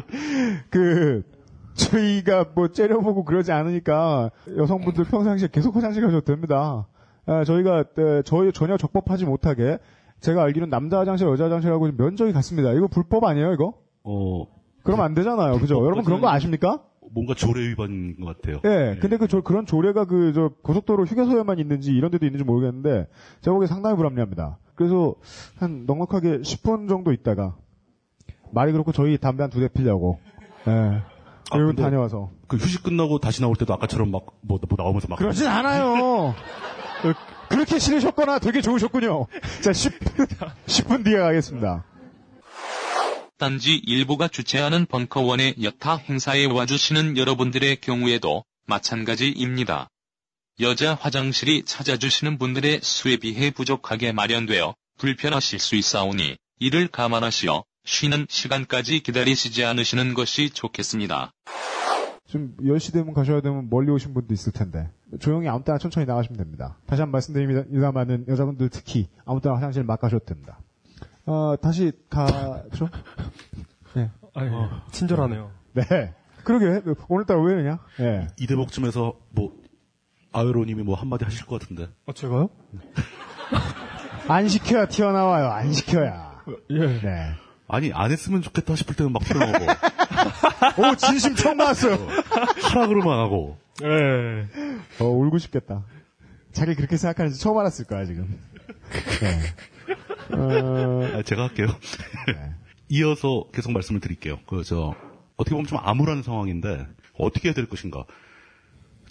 [0.70, 1.22] 그
[1.74, 6.86] 저희가 뭐 째려보고 그러지 않으니까 여성분들 평상시에 계속 화장실 가셔도 됩니다.
[7.30, 9.78] 아, 저희가 에, 저희 전혀 적법하지 못하게
[10.20, 12.72] 제가 알기로는 남자 화장실, 여자 화장실하고 면적이 같습니다.
[12.72, 13.74] 이거 불법 아니에요, 이거?
[14.02, 14.46] 어
[14.82, 15.76] 그러면 안 되잖아요, 그죠?
[15.84, 16.80] 여러분 그런 거 아십니까?
[17.12, 18.60] 뭔가 조례 위반인 것 같아요.
[18.64, 23.08] 예, 근데 그, 저, 그런 조례가 그, 저, 고속도로 휴게소에만 있는지 이런 데도 있는지 모르겠는데,
[23.40, 24.58] 제가 보기에 상당히 불합리합니다.
[24.76, 25.16] 그래서,
[25.58, 27.56] 한, 넉넉하게 10분 정도 있다가,
[28.52, 30.20] 말이 그렇고 저희 담배 한 두 대 피려고,
[30.68, 30.72] 예.
[31.52, 32.30] 여러분 근데 다녀와서.
[32.46, 36.34] 그 휴식 끝나고 다시 나올 때도 아까처럼 막뭐 나오면서 막 그러진 않아요!
[37.04, 37.14] 어,
[37.48, 39.26] 그렇게 싫으셨거나 되게 좋으셨군요.
[39.62, 40.28] 자, 10분,
[40.66, 41.84] 10분 뒤에 가겠습니다.
[43.38, 49.88] 단지 일부가 주최하는 벙커원의 여타 행사에 와주시는 여러분들의 경우에도 마찬가지입니다.
[50.60, 59.00] 여자 화장실이 찾아주시는 분들의 수에 비해 부족하게 마련되어 불편하실 수 있사오니 이를 감안하시어 쉬는 시간까지
[59.00, 61.32] 기다리시지 않으시는 것이 좋겠습니다.
[62.30, 64.88] 좀 10시 되면 가셔야 되면 멀리 오신 분도 있을 텐데
[65.18, 66.76] 조용히 아무 때나 천천히 나가시면 됩니다.
[66.86, 70.60] 다시 한번 말씀드립니다만은 여자분들 특히 아무 때나 화장실 막 가셔도 됩니다.
[71.26, 72.88] 어, 다시 가죠?
[73.94, 74.10] 네.
[74.34, 74.50] 아, 예.
[74.92, 75.50] 친절하네요.
[75.72, 76.14] 네.
[76.44, 77.80] 그러게 오늘따라 왜 이러냐?
[77.98, 78.28] 예.
[78.38, 79.56] 이대목쯤에서 뭐
[80.30, 81.88] 아웨로님이 뭐 한마디 하실 것 같은데.
[82.06, 82.48] 어, 제가요?
[84.28, 85.48] 안 시켜야 튀어나와요.
[85.48, 86.42] 안 시켜야.
[86.70, 86.78] 예.
[86.78, 87.30] 네.
[87.66, 89.58] 아니 안 했으면 좋겠다 싶을 때는 막 튀어나오고
[90.76, 91.94] 오 진심 처음 나왔어요.
[93.12, 93.58] 안 하고.
[93.82, 94.46] 예.
[95.02, 95.84] 어 울고 싶겠다.
[96.52, 98.38] 자기 그렇게 생각하는지 처음 알았을 거야 지금.
[99.20, 100.36] 네.
[100.36, 101.68] 어, 아, 제가 할게요.
[102.88, 104.38] 이어서 계속 말씀을 드릴게요.
[104.46, 104.94] 그, 저,
[105.36, 106.86] 어떻게 보면 좀 암울한 상황인데,
[107.18, 108.04] 어떻게 해야 될 것인가.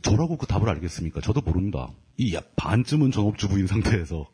[0.02, 1.22] 저라고 그 답을 알겠습니까?
[1.22, 1.90] 저도 모릅니다.
[2.18, 4.28] 이약 반쯤은 전업주부인 상태에서.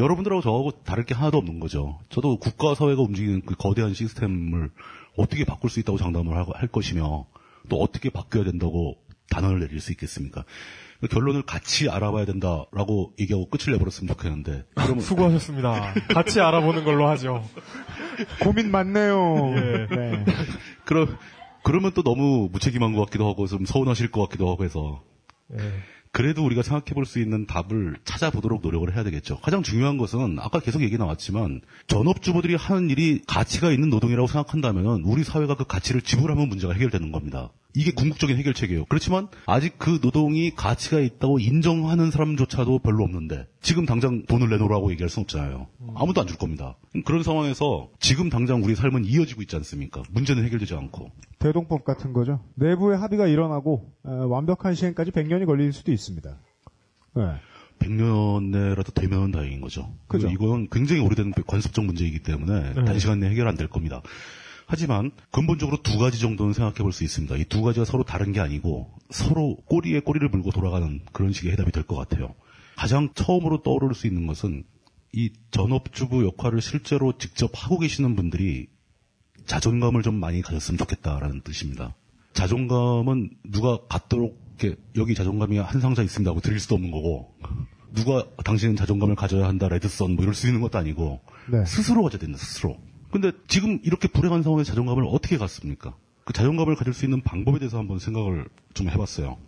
[0.00, 1.98] 여러분들하고 저하고 다를 게 하나도 없는 거죠.
[2.08, 4.70] 저도 국가 사회가 움직이는 그 거대한 시스템을
[5.16, 7.26] 어떻게 바꿀 수 있다고 장담을 할 것이며,
[7.68, 8.96] 또 어떻게 바뀌어야 된다고
[9.30, 10.44] 단언을 내릴 수 있겠습니까?
[11.10, 15.94] 결론을 같이 알아봐야 된다라고 얘기하고 끝을 내버렸으면 좋겠는데, 그러면 수고하셨습니다.
[16.08, 17.44] 같이 알아보는 걸로 하죠.
[18.42, 19.54] 고민 많네요.
[19.56, 19.86] 예.
[19.94, 20.24] 네.
[20.84, 21.06] 그러,
[21.62, 25.02] 그러면 또 너무 무책임한 것 같기도 하고 좀 서운하실 것 같기도 하고 해서
[25.52, 25.58] 예.
[26.12, 29.38] 그래도 우리가 생각해 볼 수 있는 답을 찾아보도록 노력을 해야 되겠죠.
[29.40, 35.24] 가장 중요한 것은 아까 계속 얘기 나왔지만 전업주부들이 하는 일이 가치가 있는 노동이라고 생각한다면 우리
[35.24, 37.50] 사회가 그 가치를 지불하면 문제가 해결되는 겁니다.
[37.78, 38.86] 이게 궁극적인 해결책이에요.
[38.86, 45.08] 그렇지만 아직 그 노동이 가치가 있다고 인정하는 사람조차도 별로 없는데 지금 당장 돈을 내놓으라고 얘기할
[45.08, 45.68] 수는 없잖아요.
[45.94, 46.76] 아무도 안 줄 겁니다.
[47.04, 50.02] 그런 상황에서 지금 당장 우리 삶은 이어지고 있지 않습니까?
[50.10, 51.12] 문제는 해결되지 않고.
[51.38, 52.40] 대동법 같은 거죠.
[52.56, 56.36] 내부의 합의가 일어나고 어, 완벽한 시행까지 100년이 걸릴 수도 있습니다.
[57.14, 57.22] 네.
[57.78, 59.88] 100년 내라도 되면 다행인 거죠.
[60.08, 60.28] 그죠.
[60.28, 62.84] 이건 굉장히 오래된 관습적 문제이기 때문에 네.
[62.84, 64.02] 단시간 내에 해결 안 될 겁니다.
[64.70, 67.36] 하지만 근본적으로 두 가지 정도는 생각해 볼 수 있습니다.
[67.36, 71.72] 이 두 가지가 서로 다른 게 아니고 서로 꼬리에 꼬리를 물고 돌아가는 그런 식의 해답이
[71.72, 72.34] 될 것 같아요.
[72.76, 74.64] 가장 처음으로 떠오를 수 있는 것은
[75.14, 78.68] 이 전업주부 역할을 실제로 직접 하고 계시는 분들이
[79.46, 81.94] 자존감을 좀 많이 가졌으면 좋겠다라는 뜻입니다.
[82.34, 84.38] 자존감은 누가 갖도록
[84.96, 87.32] 여기 자존감이 한 상자 있습니다 하고 드릴 수도 없는 거고
[87.94, 91.20] 누가 당신은 자존감을 가져야 한다 레드선 뭐 이럴 수 있는 것도 아니고
[91.50, 91.64] 네.
[91.64, 92.76] 스스로 가져야 된다 스스로.
[93.10, 95.94] 근데 지금 이렇게 불행한 상황에서 자존감을 어떻게 갖습니까?
[96.24, 99.38] 그 자존감을 가질 수 있는 방법에 대해서 한번 생각을 좀 해봤어요.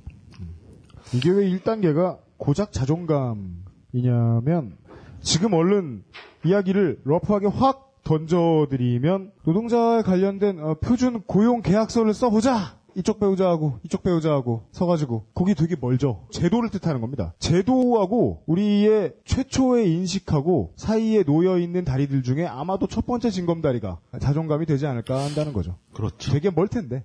[1.12, 4.78] 이게 왜 1단계가 고작 자존감이냐면
[5.20, 6.04] 지금 얼른
[6.44, 12.79] 이야기를 러프하게 확 던져드리면 노동자에 관련된 어, 표준 고용 계약서를 써보자.
[12.94, 16.26] 이쪽 배우자하고 이쪽 배우자하고 서가지고 거기 되게 멀죠.
[16.30, 17.34] 제도를 뜻하는 겁니다.
[17.38, 24.86] 제도하고 우리의 최초의 인식하고 사이에 놓여 있는 다리들 중에 아마도 첫 번째 징검다리가 자존감이 되지
[24.86, 25.76] 않을까 한다는 거죠.
[25.92, 26.32] 그렇죠.
[26.32, 27.04] 되게 멀 텐데.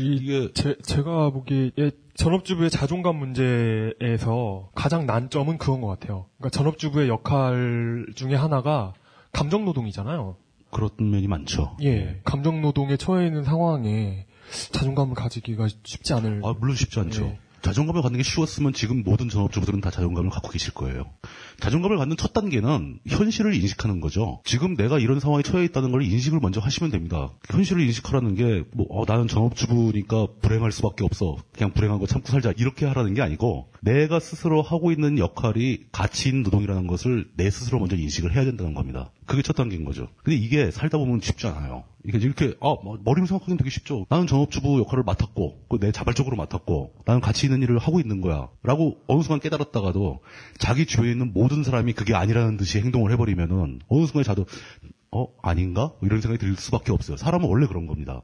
[0.00, 1.70] 이게 제, 제가 보기에
[2.14, 6.26] 전업주부의 자존감 문제에서 가장 난점은 그건 것 같아요.
[6.38, 8.92] 그러니까 전업주부의 역할 중에 하나가
[9.32, 10.36] 감정 노동이잖아요.
[10.70, 11.76] 그런 면이 많죠.
[11.82, 12.20] 예.
[12.24, 14.26] 감정 노동에 처해 있는 상황에
[14.72, 16.42] 자존감을 가지기가 쉽지 않을.
[16.44, 17.24] 아, 물론 쉽지 않죠.
[17.26, 17.38] 예.
[17.62, 21.10] 자존감을 갖는 게 쉬웠으면 지금 모든 전업주부들은 다 자존감을 갖고 계실 거예요.
[21.60, 24.40] 자존감을 갖는 첫 단계는 현실을 인식하는 거죠.
[24.44, 27.30] 지금 내가 이런 상황에 처해 있다는 걸 인식을 먼저 하시면 됩니다.
[27.50, 31.36] 현실을 인식하라는 게, 뭐, 어, 나는 전업주부니까 불행할 수밖에 없어.
[31.52, 32.52] 그냥 불행하고 참고 살자.
[32.56, 37.78] 이렇게 하라는 게 아니고, 내가 스스로 하고 있는 역할이 가치 있는 노동이라는 것을 내 스스로
[37.78, 39.10] 먼저 인식을 해야 된다는 겁니다.
[39.26, 40.08] 그게 첫 단계인 거죠.
[40.24, 41.84] 근데 이게 살다 보면 쉽지 않아요.
[42.04, 44.06] 이게 이렇게 아 뭐, 머리로 생각하기는 되게 쉽죠.
[44.08, 49.22] 나는 전업주부 역할을 맡았고 그내 자발적으로 맡았고 나는 가치 있는 일을 하고 있는 거야라고 어느
[49.22, 50.20] 순간 깨달았다가도
[50.58, 54.46] 자기 주위에 있는 모든 사람이 그게 아니라는 듯이 행동을 해버리면은 어느 순간에 자도
[55.12, 57.16] 어 아닌가 이런 생각이 들 수밖에 없어요.
[57.16, 58.22] 사람은 원래 그런 겁니다.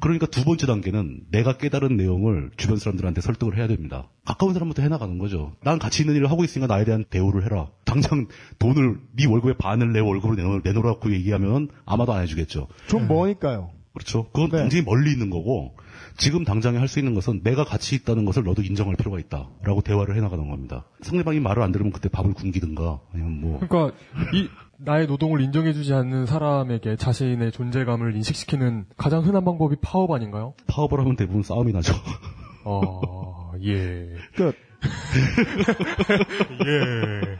[0.00, 4.08] 그러니까 두 번째 단계는 내가 깨달은 내용을 주변 사람들한테 설득을 해야 됩니다.
[4.24, 5.56] 가까운 사람부터 해나가는 거죠.
[5.62, 7.70] 난 가치 있는 일을 하고 있으니까 나에 대한 대우를 해라.
[7.84, 8.26] 당장
[8.58, 12.68] 돈을 네 월급의 반을 내 월급으로 내놓, 내놓으라고 얘기하면 아마도 안 해주겠죠.
[12.86, 13.70] 좀 머니까요.
[13.92, 14.28] 그렇죠.
[14.30, 14.58] 그건 네.
[14.58, 15.74] 굉장히 멀리 있는 거고
[16.18, 20.16] 지금 당장에 할 수 있는 것은 내가 가치 있다는 것을 너도 인정할 필요가 있다라고 대화를
[20.16, 20.84] 해나가는 겁니다.
[21.02, 23.96] 상대방이 말을 안 들으면 그때 밥을 굶기든가 아니면 뭐 그러니까
[24.34, 30.54] 이 나의 노동을 인정해주지 않는 사람에게 자신의 존재감을 인식시키는 가장 흔한 방법이 파업 아닌가요?
[30.66, 31.94] 파업을 하면 대부분 싸움이 나죠.
[32.64, 34.08] 어, 예.
[34.34, 34.54] 끝.
[36.66, 37.38] 예.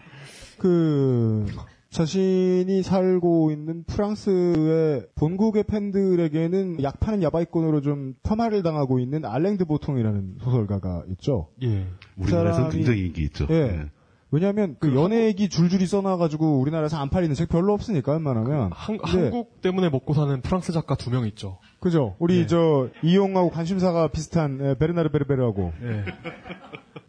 [0.59, 1.47] 그
[1.91, 11.05] 자신이 살고 있는 프랑스의 본국의 팬들에게는 약파는 야바이꾼으로 좀 폄하를 당하고 있는 알랭드 보통이라는 소설가가
[11.13, 11.49] 있죠.
[11.63, 11.87] 예.
[12.19, 13.47] 우리나라에서는 사람이- 굉장히 인기 있죠.
[13.51, 13.55] 예.
[13.69, 13.85] 네.
[14.31, 18.71] 왜냐하면 그 연애 얘기 줄줄이 써놔가지고 우리나라에서 안 팔리는 책 별로 없으니까 웬만하면.
[18.75, 21.59] 한, 한국 때문에 먹고 사는 프랑스 작가 두 명 있죠.
[21.81, 22.17] 그죠.
[22.19, 22.47] 우리 네.
[22.47, 26.05] 저 이용하고 관심사가 비슷한 에, 베르나르 베르베르하고 예.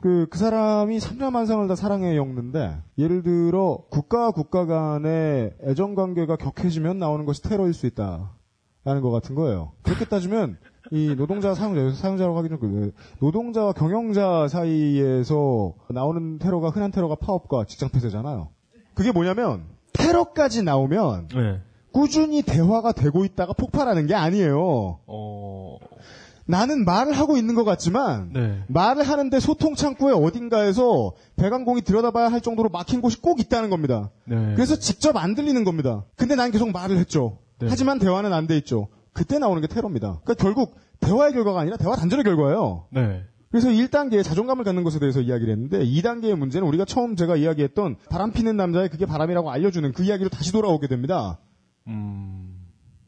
[0.02, 7.00] 그, 그 사람이 삼자만상을 다 사랑해 엮는데, 예를 들어, 국가와 국가 간의 애정 관계가 격해지면
[7.00, 8.32] 나오는 것이 테러일 수 있다.
[8.86, 9.74] 라는 것 같은 거예요.
[9.82, 10.58] 그렇게 따지면,
[10.92, 17.66] 이 노동자, 사용자, 여기서 사용자라고 하기는 그, 노동자와 경영자 사이에서 나오는 테러가, 흔한 테러가 파업과
[17.66, 18.50] 직장 폐쇄잖아요.
[18.94, 21.60] 그게 뭐냐면, 테러까지 나오면, 네.
[21.92, 25.00] 꾸준히 대화가 되고 있다가 폭발하는 게 아니에요.
[25.08, 25.78] 어,
[26.46, 28.64] 나는 말을 하고 있는 것 같지만, 네.
[28.68, 34.10] 말을 하는데 소통 창구의 어딘가에서 배관공이 들여다봐야 할 정도로 막힌 곳이 꼭 있다는 겁니다.
[34.26, 34.54] 네.
[34.56, 36.06] 그래서 직접 안 들리는 겁니다.
[36.16, 37.38] 근데 난 계속 말을 했죠.
[37.60, 37.68] 네.
[37.70, 38.88] 하지만 대화는 안 돼 있죠.
[39.14, 40.22] 그때 나오는 게 테러입니다.
[40.24, 42.86] 그러니까 결국 대화의 결과가 아니라 대화 단절의 결과예요.
[42.92, 43.24] 네.
[43.52, 48.32] 그래서 1단계에 자존감을 갖는 것에 대해서 이야기를 했는데 2단계의 문제는 우리가 처음 제가 이야기했던 바람
[48.32, 51.40] 피는 남자의 그게 바람이라고 알려주는 그 이야기로 다시 돌아오게 됩니다.
[51.88, 52.56] 음,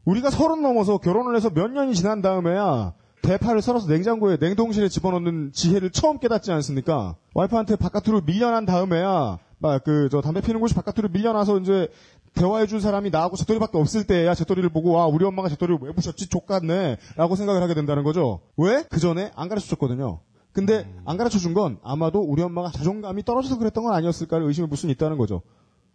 [0.04, 5.90] 우리가 서른 넘어서 결혼을 해서 몇 년이 지난 다음에야 대파를 썰어서 냉장고에 냉동실에 집어넣는 지혜를
[5.90, 7.14] 처음 깨닫지 않습니까?
[7.34, 11.88] 와이프한테 바깥으로 밀려난 다음에야 막 그 저 담배 피는 곳이 바깥으로 밀려나서 이제
[12.34, 16.96] 대화해줄 사람이 나하고 제토리밖에 없을 때야 제토리를 보고 와 우리 엄마가 제토리를 왜 부셨지 족같네
[17.16, 18.40] 라고 생각을 하게 된다는 거죠.
[18.56, 18.82] 왜?
[18.90, 20.18] 그 전에 안 가르쳐줬거든요.
[20.52, 24.92] 근데 안 가르쳐준 건 아마도 우리 엄마가 자존감이 떨어져서 그랬던 건 아니었을까를 의심해 볼 수는
[24.94, 25.42] 있다는 거죠.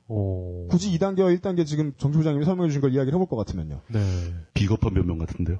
[0.08, 0.68] 오.
[0.70, 3.82] 굳이 2단계와 1단계 지금 정치 부장님이 설명해 주신 걸 이야기를 해볼 것 같으면요.
[3.88, 4.00] 네.
[4.54, 5.60] 비겁한 변명 같은데요.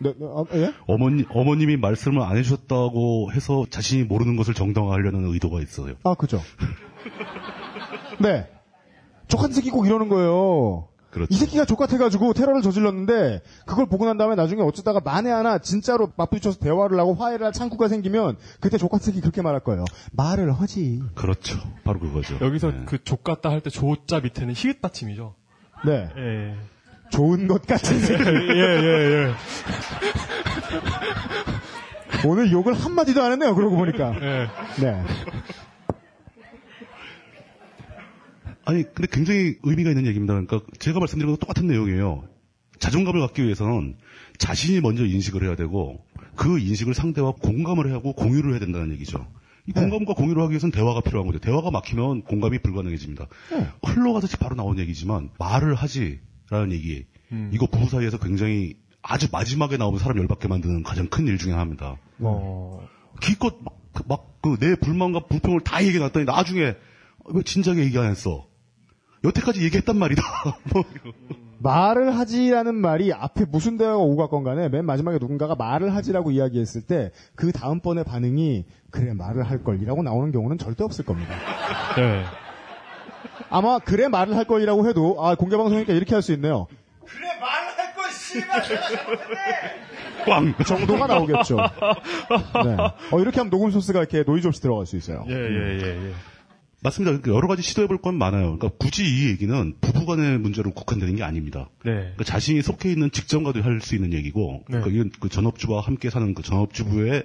[0.00, 0.72] 네, 네, 아, 예?
[0.86, 5.94] 어머니 어머님이 말씀을 안 해주셨다고 해서 자신이 모르는 것을 정당화하려는 의도가 있어요.
[6.04, 6.40] 아, 그죠.
[8.18, 8.48] 네.
[9.28, 10.88] 족같은 새끼 꼭 이러는 거예요.
[11.14, 11.32] 그렇죠.
[11.32, 16.58] 이 새끼가 족같아가지고 테러를 저질렀는데 그걸 보고 난 다음에 나중에 어쩌다가 만에 하나 진짜로 맞부딪혀서
[16.58, 19.84] 대화를 하고 화해를 할 창구가 생기면 그때 족같은 새끼 그렇게 말할 거예요.
[20.12, 21.00] 말을 하지.
[21.14, 21.56] 그렇죠.
[21.84, 22.36] 바로 그거죠.
[22.40, 22.82] 여기서 네.
[22.86, 25.34] 그 족같다 할 때 조자 밑에는 히읗 받침이죠.
[25.86, 26.08] 네.
[26.16, 26.54] 예.
[27.10, 28.22] 좋은 것 같은 새끼.
[28.26, 29.34] 예, 예, 예.
[32.26, 33.54] 오늘 욕을 한마디도 안 했네요.
[33.54, 34.14] 그러고 보니까.
[34.20, 34.48] 예.
[34.82, 35.02] 네.
[38.66, 40.34] 아니 근데 굉장히 의미가 있는 얘기입니다.
[40.34, 42.24] 그러니까 제가 말씀드린 것도 똑같은 내용이에요.
[42.78, 43.96] 자존감을 갖기 위해서는
[44.38, 46.04] 자신이 먼저 인식을 해야 되고
[46.36, 49.26] 그 인식을 상대와 공감을 해야 하고 공유를 해야 된다는 얘기죠.
[49.66, 51.38] 이 공감과 공유를 하기 위해서는 대화가 필요한 거죠.
[51.38, 53.26] 대화가 막히면 공감이 불가능해집니다.
[53.82, 57.06] 흘러가듯이 바로 나온 얘기지만 말을 하지라는 얘기.
[57.52, 61.96] 이거 부부 사이에서 굉장히 아주 마지막에 나오면 사람 열받게 만드는 가장 큰 일 중에 하나입니다.
[62.20, 62.88] 어,
[63.20, 63.56] 기껏
[64.06, 66.74] 막그내 불만과 불평을 다 얘기해 놨더니 나중에
[67.26, 68.46] 왜 진작에 얘기 안 했어?
[69.24, 70.22] 여태까지 얘기했단 말이다.
[70.72, 70.84] 뭐
[71.58, 76.82] 말을 하지라는 말이 앞에 무슨 대화가 오고 갔건 간에 맨 마지막에 누군가가 말을 하지라고 이야기했을
[76.82, 81.34] 때 그 다음번의 반응이 그래 말을 할 걸이라고 나오는 경우는 절대 없을 겁니다.
[81.96, 82.22] 네.
[83.50, 86.66] 아마 그래 말을 할 걸이라고 해도 아 공개 방송이니까 이렇게 할 수 있네요.
[90.26, 90.54] 꽝.
[90.66, 91.56] 정도가 나오겠죠.
[91.56, 92.76] 네.
[93.12, 95.24] 어, 이렇게 하면 녹음 소스가 이렇게 노이즈 없이 들어갈 수 있어요.
[95.28, 96.12] 예, 예, 예, 예.
[96.84, 97.10] 맞습니다.
[97.12, 98.58] 그러니까 여러 가지 시도해 볼 건 많아요.
[98.58, 101.70] 그러니까 굳이 이 얘기는 부부 간의 문제로 국한되는 게 아닙니다.
[101.84, 101.92] 네.
[101.92, 106.34] 그러니까 자신이 속해 있는 직장과도 할 수 있는 얘기고, 그러니까 이건 그 전업주와 함께 사는
[106.34, 107.24] 그 전업주부의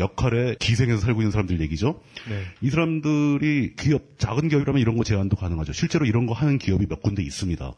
[0.00, 2.00] 역할에 기생해서 살고 있는 사람들 얘기죠.
[2.28, 2.42] 네.
[2.60, 5.72] 이 사람들이 기업, 작은 기업이라면 이런 거 제한도 가능하죠.
[5.72, 7.72] 실제로 이런 거 하는 기업이 몇 군데 있습니다.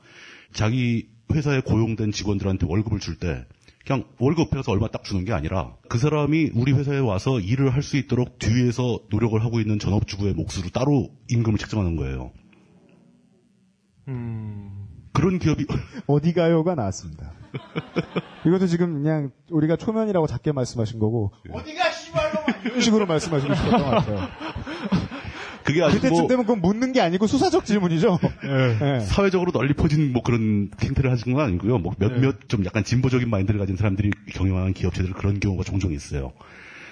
[0.52, 3.44] 자기 회사에 고용된 직원들한테 월급을 줄 때,
[3.88, 7.82] 그냥 월급 해서 얼마 딱 주는 게 아니라 그 사람이 우리 회사에 와서 일을 할
[7.82, 12.32] 수 있도록 뒤에서 노력을 하고 있는 전업주부의 몫으로 따로 임금을 책정하는 거예요.
[14.08, 15.64] 음, 그런 기업이
[16.06, 17.32] 어디 가요가 나왔습니다.
[18.44, 23.90] 이것도 지금 그냥 우리가 초면이라고 작게 말씀하신 거고 어디가 씨발로 이런 식으로 말씀하시고 싶었던 것
[23.90, 24.18] 같아요.
[25.68, 28.18] 그게 아직 그때쯤 뭐 되면 그건 묻는 게 아니고 수사적 질문이죠.
[28.82, 29.00] 예.
[29.00, 31.78] 사회적으로 널리 퍼진 뭐 그런 행태를 하신 건 아니고요.
[31.78, 36.32] 뭐 몇몇 좀 약간 진보적인 마인드를 가진 사람들이 경영하는 기업체들 그런 경우가 종종 있어요.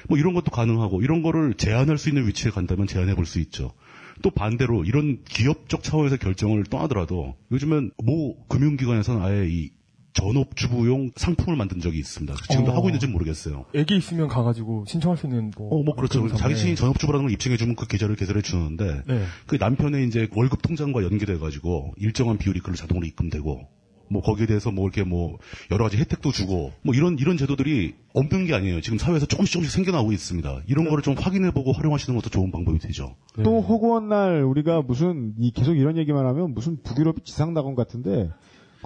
[0.08, 3.72] 뭐 이런 것도 가능하고 이런 거를 제한할 수 있는 위치에 간다면 제한해 볼 수 있죠.
[4.22, 9.70] 또 반대로 이런 기업적 차원에서 결정을 떠나더라도 요즘은 모 금융기관에서는 아예 이
[10.16, 12.34] 전업주부용 상품을 만든 적이 있습니다.
[12.50, 12.74] 지금도 어.
[12.74, 13.66] 하고 있는지 는 모르겠어요.
[13.74, 15.68] 애기 있으면 가가지고 신청할 수 있는 뭐.
[15.68, 16.26] 어, 뭐 그렇죠.
[16.28, 16.54] 자기.
[16.54, 19.24] 자신이 전업주부라는 걸 입증해주면 그 계좌를 개설해 주는데 네.
[19.46, 23.68] 그 남편의 이제 월급 통장과 연계돼가지고 일정한 비율이 그걸로 자동으로 입금되고
[24.08, 25.38] 뭐 거기에 대해서 뭐 이렇게 뭐
[25.70, 28.80] 여러 가지 혜택도 주고 뭐 이런 이런 제도들이 없는 게 아니에요.
[28.80, 30.62] 지금 사회에서 조금씩 조금씩 생겨나고 있습니다.
[30.66, 33.16] 이런 거를 좀 확인해보고 활용하시는 것도 좋은 방법이 되죠.
[33.42, 38.30] 또 허구한 날 우리가 무슨 이 계속 이런 얘기만 하면 무슨 북유럽 지상낙원 같은데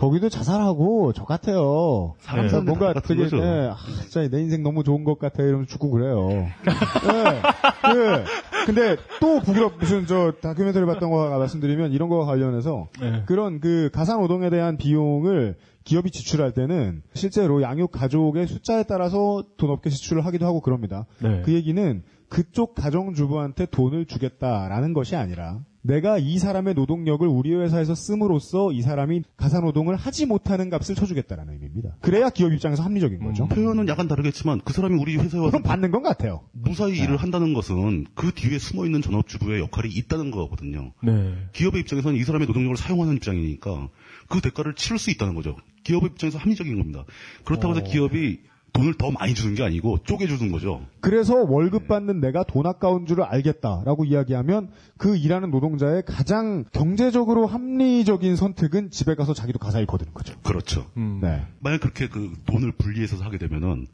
[0.01, 2.15] 거기도 자살하고 저 같아요.
[2.21, 3.37] 사람 그러니까 뭔가 되게 거죠.
[3.37, 6.27] 네, 아, 진짜 내 인생 너무 좋은 것 같아 이러면서 죽고 그래요.
[6.27, 6.49] 네,
[7.85, 13.25] 그, 근데 또 북유럽 무슨 저 다큐멘터리 봤던 거 말씀드리면 이런 거와 관련해서 네.
[13.27, 19.91] 그런 그 가사노동에 대한 비용을 기업이 지출할 때는 실제로 양육 가족의 숫자에 따라서 돈 없게
[19.91, 21.05] 지출을 하기도 하고 그럽니다.
[21.23, 21.43] 네.
[21.45, 28.73] 그 얘기는 그쪽 가정주부한테 돈을 주겠다라는 것이 아니라 내가 이 사람의 노동력을 우리 회사에서 씀으로써
[28.73, 31.97] 이 사람이 가사 노동을 하지 못하는 값을 쳐주겠다라는 의미입니다.
[32.01, 33.49] 그래야 기업 입장에서 합리적인 거죠.
[33.49, 36.43] 표현은 약간 다르겠지만 그 사람이 우리 회사에 와서 그럼 받는 건 같아요.
[36.53, 40.93] 무사히 일을 한다는 것은 그 뒤에 숨어 있는 전업주부의 역할이 있다는 거거든요.
[41.03, 41.35] 네.
[41.53, 43.89] 기업의 입장에서는 이 사람의 노동력을 사용하는 입장이니까
[44.29, 45.57] 그 대가를 치를 수 있다는 거죠.
[45.85, 47.05] 기업의 입장에서 합리적인 겁니다.
[47.45, 48.41] 그렇다고 해서 기업이
[48.73, 50.87] 돈을 더 많이 주는 게 아니고 쪼개주는 거죠.
[51.01, 58.37] 그래서 월급 받는 내가 돈 아까운 줄을 알겠다라고 이야기하면 그 일하는 노동자의 가장 경제적으로 합리적인
[58.37, 60.35] 선택은 집에 가서 자기도 가사일 거두는 거죠.
[60.43, 60.87] 그렇죠.
[60.97, 61.21] 음.
[61.23, 61.43] 네.
[61.61, 63.87] 만약 그렇게 그 돈을 분리해서 하게 되면은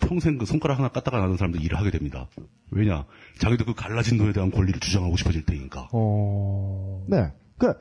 [0.00, 2.28] 평생 그 손가락 하나 까다가 나는 사람들 일을 하게 됩니다.
[2.70, 3.04] 왜냐?
[3.38, 5.88] 자기도 그 갈라진 돈에 대한 권리를 주장하고 싶어질 테니까.
[5.92, 7.04] 어.
[7.08, 7.32] 네.
[7.58, 7.74] 그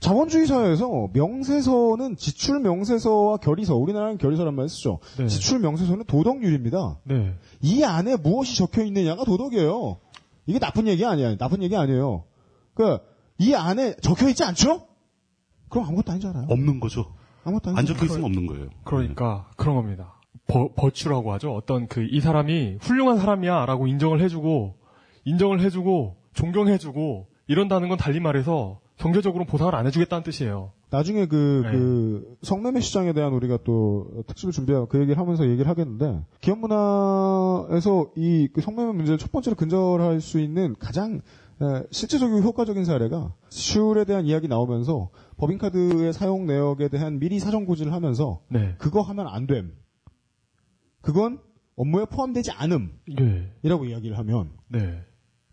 [0.00, 5.00] 자본주의 사회에서 명세서는 지출 명세서와 결의서, 우리나라는 결의서란 말 쓰죠.
[5.18, 5.26] 네.
[5.26, 6.98] 지출 명세서는 도덕률입니다.
[7.04, 7.34] 네.
[7.62, 9.98] 이 안에 무엇이 적혀 있느냐가 도덕이에요.
[10.46, 11.36] 이게 나쁜 얘기 아니야.
[11.36, 12.24] 나쁜 얘기 아니에요.
[12.74, 12.98] 그,
[13.38, 14.86] 이 안에 적혀 있지 않죠?
[15.68, 16.46] 그럼 아무것도 아닌 줄 알아요.
[16.50, 17.06] 없는 거죠.
[17.44, 17.94] 아무것도 안 아니죠.
[17.94, 18.68] 적혀 있으면 없는 거예요.
[18.84, 20.14] 그러니까 그런 겁니다.
[20.46, 21.54] 버, 버추라고 하죠.
[21.54, 24.76] 어떤 그 이 사람이 훌륭한 사람이야라고 인정을 해주고
[25.24, 30.72] 인정을 해주고 존경해주고 이런다는 건 달리 말해서 경제적으로 보상을 안 해주겠다는 뜻이에요.
[30.90, 31.72] 나중에 그, 네.
[31.72, 38.12] 그, 성매매 시장에 대한 우리가 또 특집을 준비하고 그 얘기를 하면서 얘기를 하겠는데, 기업 문화에서
[38.16, 41.20] 이 그 성매매 문제를 첫 번째로 근절할 수 있는 가장
[41.60, 47.92] 에, 실제적이고 효과적인 사례가 지출에 대한 이야기 나오면서 법인카드의 사용 내역에 대한 미리 사전 고지를
[47.92, 48.74] 하면서 네.
[48.78, 49.72] 그거 하면 안 됨.
[51.00, 51.38] 그건
[51.76, 53.90] 업무에 포함되지 않음이라고 네.
[53.90, 55.02] 이야기를 하면 네.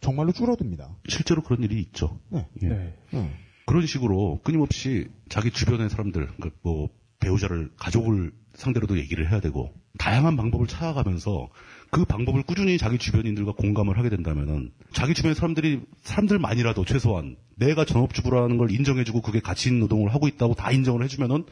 [0.03, 0.95] 정말로 줄어듭니다.
[1.07, 2.19] 실제로 그런 일이 있죠.
[2.29, 2.47] 네.
[2.61, 2.67] 예.
[2.67, 2.97] 네.
[3.15, 3.33] 음.
[3.65, 6.29] 그런 식으로 끊임없이 자기 주변의 사람들,
[6.61, 6.89] 그뭐
[7.19, 11.49] 배우자를 가족을 상대로도 얘기를 해야 되고 다양한 방법을 찾아가면서
[11.89, 18.57] 그 방법을 꾸준히 자기 주변인들과 공감을 하게 된다면은 자기 주변의 사람들이 사람들만이라도 최소한 내가 전업주부라는
[18.57, 21.45] 걸 인정해주고 그게 가치 있는 노동을 하고 있다고 다 인정을 해주면은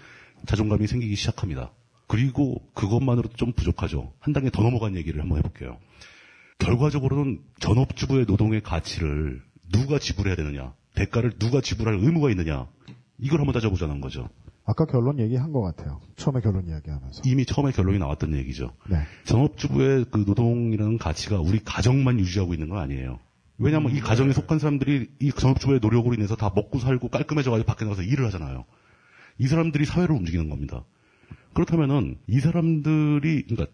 [0.46, 1.72] 자존감이 생기기 시작합니다.
[2.08, 4.12] 그리고 그것만으로도 좀 부족하죠.
[4.20, 5.78] 한 단계 더 넘어간 얘기를 한번 해볼게요.
[6.62, 12.68] 결과적으로는 전업주부의 노동의 가치를 누가 지불해야 되느냐, 대가를 누가 지불할 의무가 있느냐,
[13.18, 14.30] 이걸 한번 따져보자는 거죠.
[14.66, 16.00] 아까 결론 얘기한 것 같아요.
[16.18, 17.24] 처음에 결론 이야기하면서.
[17.26, 18.74] 이미 처음에 결론이 나왔던 얘기죠.
[18.90, 18.98] 네.
[19.26, 23.20] 전업주부의 그 노동이라는 가치가 우리 가정만 유지하고 있는 건 아니에요.
[23.58, 28.04] 왜냐하면 이 가정에 속한 사람들이 이 전업주부의 노력으로 인해서 다 먹고 살고 깔끔해져가지고 밖에 나가서
[28.04, 28.66] 일을 하잖아요.
[29.40, 30.84] 이 사람들이 사회를 움직이는 겁니다.
[31.54, 33.68] 그렇다면은 이 사람들이 그러니까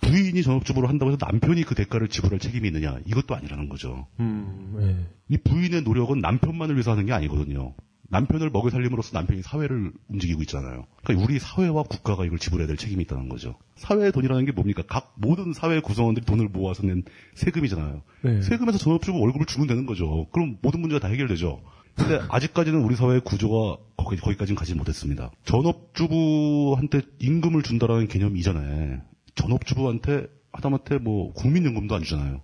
[0.00, 4.06] 부인이 전업주부를 한다고 해서 남편이 그 대가를 지불할 책임이 있느냐 이것도 아니라는 거죠.
[4.20, 5.06] 음, 네.
[5.28, 7.74] 이 부인의 노력은 남편만을 위해서 하는 게 아니거든요.
[8.08, 10.86] 남편을 먹여 살림으로써 남편이 사회를 움직이고 있잖아요.
[11.02, 13.56] 그러니까 우리 사회와 국가가 이걸 지불해야 될 책임이 있다는 거죠.
[13.74, 14.82] 사회의 돈이라는 게 뭡니까?
[14.86, 17.02] 각 모든 사회 구성원들이 돈을 모아서 낸
[17.34, 18.02] 세금이잖아요.
[18.22, 18.42] 네.
[18.42, 20.28] 세금에서 전업주부 월급을 주면 되는 거죠.
[20.30, 21.62] 그럼 모든 문제가 다 해결되죠.
[21.96, 25.30] 근데 아직까지는 우리 사회의 구조가 거기, 거기까지는 가지 못했습니다.
[25.44, 29.00] 전업주부한테 임금을 준다라는 개념 이전에
[29.36, 32.40] 전업주부한테 하다못해 뭐 국민연금도 안 주잖아요.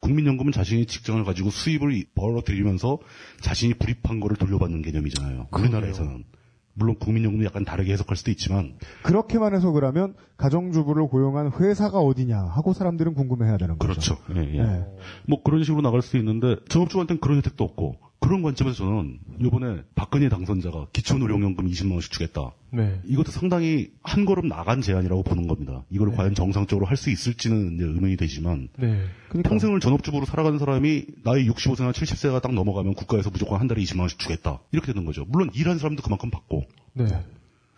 [0.00, 2.98] 국민연금은 자신이 직장을 가지고 수입을 벌어들이면서
[3.42, 5.48] 자신이 불입한 거를 돌려받는 개념이잖아요.
[5.52, 6.24] 우리나라에서는.
[6.72, 12.72] 물론 국민연금도 약간 다르게 해석할 수도 있지만 그렇게만 해석을 하면 가정주부를 고용한 회사가 어디냐 하고
[12.72, 13.92] 사람들은 궁금해해야 되는 거죠.
[13.92, 14.18] 그렇죠.
[14.36, 14.62] 예, 예.
[14.62, 14.86] 네.
[15.26, 20.28] 뭐 그런 식으로 나갈 수 있는데 전업주한테는 그런 혜택도 없고 그런 관점에서 저는 이번에 박근혜
[20.28, 22.52] 당선자가 기초노령연금 20만 원씩 주겠다.
[22.70, 23.00] 네.
[23.06, 25.84] 이것도 상당히 한 걸음 나간 제안이라고 보는 겁니다.
[25.90, 29.04] 이걸 과연 정상적으로 할 수 있을지는 이제 의문이 되지만 네.
[29.42, 34.18] 평생을 전업주부로 살아가는 사람이 나이 65세나 70세가 딱 넘어가면 국가에서 무조건 한 달에 20만 원씩
[34.18, 34.60] 주겠다.
[34.70, 35.24] 이렇게 되는 거죠.
[35.26, 37.06] 물론 일하는 사람도 그만큼 받고 네.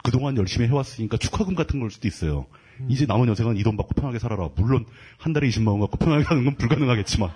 [0.03, 2.47] 그동안 열심히 해왔으니까 축하금 같은 걸 수도 있어요.
[2.89, 4.49] 이제 남은 여생은 이 돈 받고 편하게 살아라.
[4.57, 4.85] 물론
[5.19, 7.31] 한 달에 20만 원 갖고 편하게 사는 건 불가능하겠지만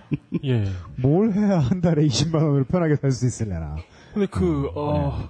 [0.44, 0.64] 예.
[0.97, 3.77] 뭘 해야 한 달에 20만 원으로 편하게 살 수 있을래나.
[4.14, 5.28] 근데 그, 어,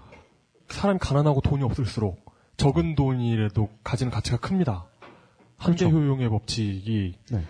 [0.69, 2.25] 사람이 가난하고 돈이 없을수록
[2.57, 4.87] 적은 돈이라도 가지는 가치가 큽니다.
[5.59, 7.45] 한계 효용의 법칙이 네.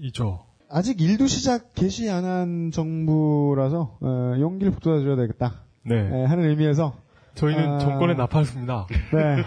[0.00, 0.44] 있죠.
[0.70, 5.60] 아직 일도 시작 개시 안 한 정부라서 어, 용기를 북돋아줘야 되겠다.
[5.84, 5.96] 네.
[5.96, 6.94] 예, 하는 의미에서
[7.34, 8.86] 저희는 아, 정권의 나팔습니다.
[9.12, 9.44] 네.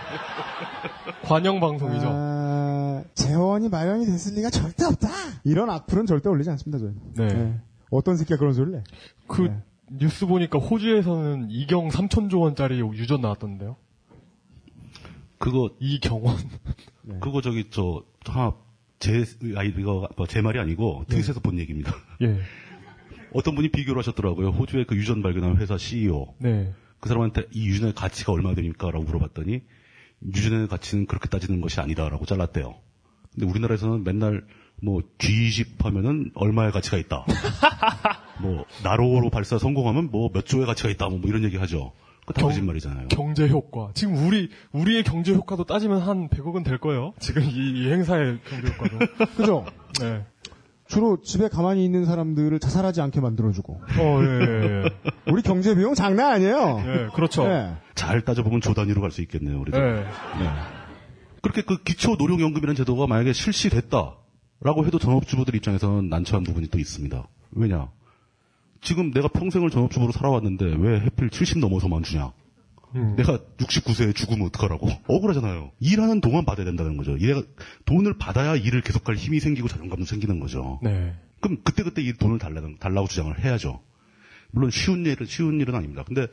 [1.23, 2.07] 관영 방송이죠.
[2.09, 5.09] 아, 재원이 마련이 됐을 리가 절대 없다.
[5.43, 6.79] 이런 악플은 절대 올리지 않습니다.
[6.79, 7.27] 저희.
[7.27, 7.59] 네.
[7.91, 8.83] 어떤 새끼가 그런 소리를 내?
[9.27, 9.63] 그 네.
[9.91, 13.75] 뉴스 보니까 호주에서는 이경 3천조 원짜리 유전 나왔던데요.
[15.37, 16.37] 그거 이경원.
[17.19, 18.53] 그거 저기 저 하나
[18.99, 19.23] 제
[19.55, 21.93] 아이디가 뭐제 말이 아니고 트윗에서 본 얘기입니다.
[22.21, 22.39] 예.
[23.33, 24.49] 어떤 분이 비교를 하셨더라고요.
[24.49, 26.33] 호주의 그 유전 발견한 회사 CEO.
[26.39, 26.73] 네.
[27.05, 28.89] 그 사람한테 이 유전의 가치가 얼마나 됩니까?
[28.89, 29.61] 라고 물어봤더니
[30.25, 32.73] 유전의 가치는 그렇게 따지는 것이 아니다라고 잘랐대요.
[33.31, 34.43] 근데 우리나라에서는 맨날
[34.81, 37.23] 뭐 G20 하면은 얼마의 가치가 있다.
[38.41, 41.07] 뭐 나로로 발사 성공하면 뭐 몇 조의 가치가 있다.
[41.09, 41.93] 뭐 이런 얘기 하죠.
[42.25, 43.09] 그다 경- 거짓말이잖아요.
[43.09, 43.91] 경제 효과.
[43.93, 47.13] 지금 우리 우리의 경제 효과도 따지면 한 100억은 될 거예요.
[47.19, 48.97] 지금 이, 이 행사의 경제 효과도.
[49.37, 49.65] 그죠?
[50.01, 50.25] 네.
[50.87, 53.73] 주로 집에 가만히 있는 사람들을 자살하지 않게 만들어주고.
[53.73, 54.89] 어, 예, 예, 예.
[55.31, 56.83] 우리 경제 비용 장난 아니에요.
[56.85, 57.43] 예, 그렇죠.
[57.45, 57.73] 예.
[57.95, 59.59] 잘 따져보면 조 단위로 갈 수 있겠네요.
[59.61, 59.77] 우리도.
[59.77, 59.81] 예.
[59.81, 60.49] 네.
[61.41, 67.27] 그렇게 그 기초 노령연금이라는 제도가 만약에 실시됐다라고 해도 전업주부들 입장에서는 난처한 부분이 또 있습니다.
[67.51, 67.89] 왜냐?
[68.81, 72.31] 지금 내가 평생을 전업주부로 살아왔는데 왜 해필 70 넘어서만 주냐?
[72.95, 73.15] 음.
[73.17, 74.89] 내가 69세에 죽으면 어떡하라고?
[75.07, 75.71] 억울하잖아요.
[75.79, 77.19] 일하는 동안 받아야 된다는 거죠.
[77.19, 77.43] 얘가
[77.85, 80.79] 돈을 받아야 일을 계속할 힘이 생기고 자존감도 생기는 거죠.
[80.83, 81.13] 네.
[81.41, 83.81] 그럼 그때그때 이 돈을 달라는, 달라고 주장을 해야죠.
[84.51, 86.03] 물론 쉬운 일은, 쉬운 일은 아닙니다.
[86.03, 86.27] 근데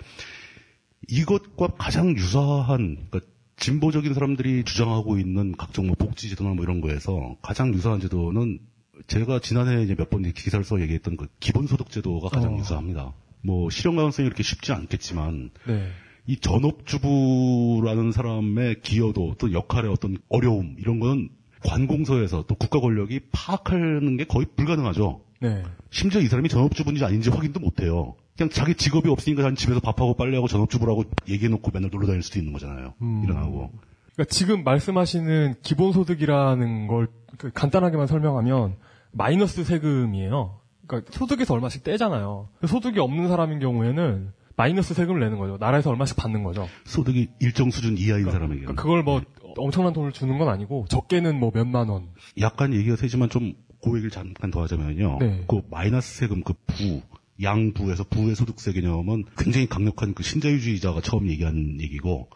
[1.09, 3.21] 이것과 가장 유사한, 그러니까
[3.57, 8.61] 진보적인 사람들이 주장하고 있는 각종 뭐 복지 제도나 뭐 이런 거에서 가장 유사한 제도는
[9.07, 12.59] 제가 지난해 이제 몇 번 기사를 써 얘기했던 그 기본소득 제도가 가장 어.
[12.59, 13.13] 유사합니다.
[13.43, 15.91] 뭐 실현 가능성이 그렇게 쉽지 않겠지만 네.
[16.27, 21.31] 이 전업주부라는 사람의 기여도 또 역할의 어떤 어려움 이런 거는
[21.65, 25.21] 관공서에서 또 국가 권력이 파악하는 게 거의 불가능하죠.
[25.41, 25.63] 네.
[25.91, 28.15] 심지어 이 사람이 전업주부인지 아닌지 확인도 못해요.
[28.37, 32.53] 그냥 자기 직업이 없으니까 난 집에서 밥하고 빨래하고 전업주부라고 얘기해놓고 맨날 놀러 다닐 수도 있는
[32.53, 32.95] 거잖아요.
[33.03, 33.23] 음.
[33.25, 33.71] 일어나고.
[34.15, 38.77] 그러니까 지금 말씀하시는 기본소득이라는 걸그 간단하게만 설명하면
[39.11, 40.61] 마이너스 세금이에요.
[40.87, 42.49] 그러니까 소득에서 얼마씩 떼잖아요.
[42.67, 44.33] 소득이 없는 사람인 경우에는
[44.63, 45.57] 마이너스 세금을 내는 거죠.
[45.59, 46.69] 나라에서 얼마씩 받는 거죠.
[46.85, 48.61] 소득이 일정 수준 이하인 사람에게.
[48.61, 49.21] 그러니까 그걸 뭐
[49.57, 52.11] 엄청난 돈을 주는 건 아니고 적게는 뭐 몇만 원.
[52.39, 55.19] 약간 얘기가 세지만 좀그 얘기를 잠깐 더 하자면요.
[55.19, 55.45] 네.
[55.49, 57.03] 그 마이너스 세금 그 부,
[57.43, 62.29] 양부에서 부의 소득세 개념은 굉장히 강력한 그 신자유주의자가 처음 얘기한 얘기고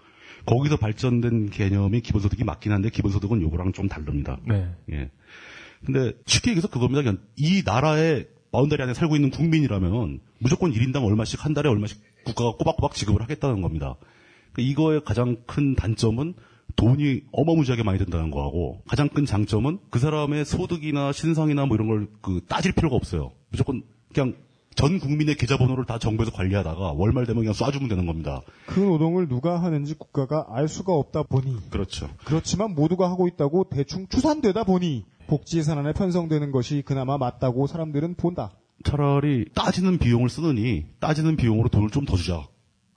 [0.47, 4.41] 거기서 발전된 개념이 기본소득이 맞긴 한데 기본소득은 요거랑 좀 다릅니다.
[4.45, 4.69] 네.
[4.91, 5.11] 예.
[5.85, 7.03] 근데 쉽게 얘기해서 그겁니다.
[7.03, 12.53] 그냥 이 나라의 바운다리 안에 살고 있는 국민이라면 무조건 1인당 얼마씩 한 달에 얼마씩 국가가
[12.59, 13.97] 꼬박꼬박 지급을 하겠다는 겁니다.
[14.53, 16.35] 그러니까 이거의 가장 큰 단점은
[16.77, 22.09] 돈이 어마무지하게 많이 든다는 거하고 가장 큰 장점은 그 사람의 소득이나 신상이나 뭐 이런 걸
[22.21, 23.33] 그 따질 필요가 없어요.
[23.51, 23.83] 무조건
[24.13, 24.35] 그냥
[24.75, 28.43] 전 국민의 계좌번호를 다 정부에서 관리하다가 월말 되면 그냥 쏴주면 되는 겁니다.
[28.67, 32.11] 그 노동을 누가 하는지 국가가 알 수가 없다 보니 그렇죠.
[32.27, 38.51] 그렇지만 모두가 하고 있다고 대충 추산되다 보니 복지 예산안에 편성되는 것이 그나마 맞다고 사람들은 본다.
[38.87, 42.47] 차라리 따지는 비용을 쓰느니 따지는 비용으로 돈을 좀 더 주자.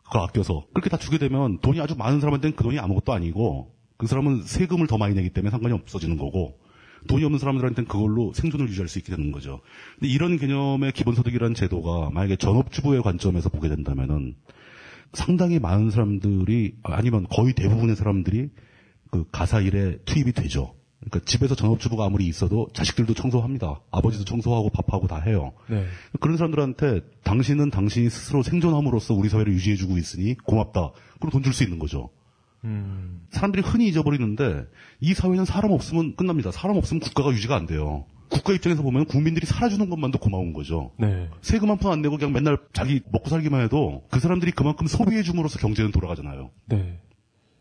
[0.03, 0.65] 그걸 아껴서.
[0.73, 4.85] 그렇게 다 주게 되면 돈이 아주 많은 사람한테는 그 돈이 아무것도 아니고 그 사람은 세금을
[4.87, 6.59] 더 많이 내기 때문에 상관이 없어지는 거고
[7.07, 9.61] 돈이 없는 사람들한테는 그걸로 생존을 유지할 수 있게 되는 거죠.
[9.95, 14.35] 근데 이런 개념의 기본소득이라는 제도가 만약에 전업주부의 관점에서 보게 된다면은
[15.13, 18.49] 상당히 많은 사람들이 아니면 거의 대부분의 사람들이
[19.09, 20.75] 그 가사 일에 투입이 되죠.
[21.09, 23.81] 그러니까 집에서 전업주부가 아무리 있어도 자식들도 청소합니다.
[23.91, 25.53] 아버지도 청소하고 밥하고 다 해요.
[25.67, 25.85] 네.
[26.19, 30.91] 그런 사람들한테 당신은 당신이 스스로 생존함으로써 우리 사회를 유지해주고 있으니 고맙다.
[31.19, 32.09] 그럼 돈 줄 수 있는 거죠.
[32.63, 33.21] 음.
[33.31, 34.65] 사람들이 흔히 잊어버리는데
[34.99, 36.51] 이 사회는 사람 없으면 끝납니다.
[36.51, 38.05] 사람 없으면 국가가 유지가 안 돼요.
[38.29, 40.91] 국가 입장에서 보면 국민들이 살아주는 것만도 고마운 거죠.
[40.99, 41.29] 네.
[41.41, 45.57] 세금 한 푼 안 내고 그냥 맨날 자기 먹고 살기만 해도 그 사람들이 그만큼 소비해줌으로써
[45.57, 46.51] 경제는 돌아가잖아요.
[46.67, 46.99] 네.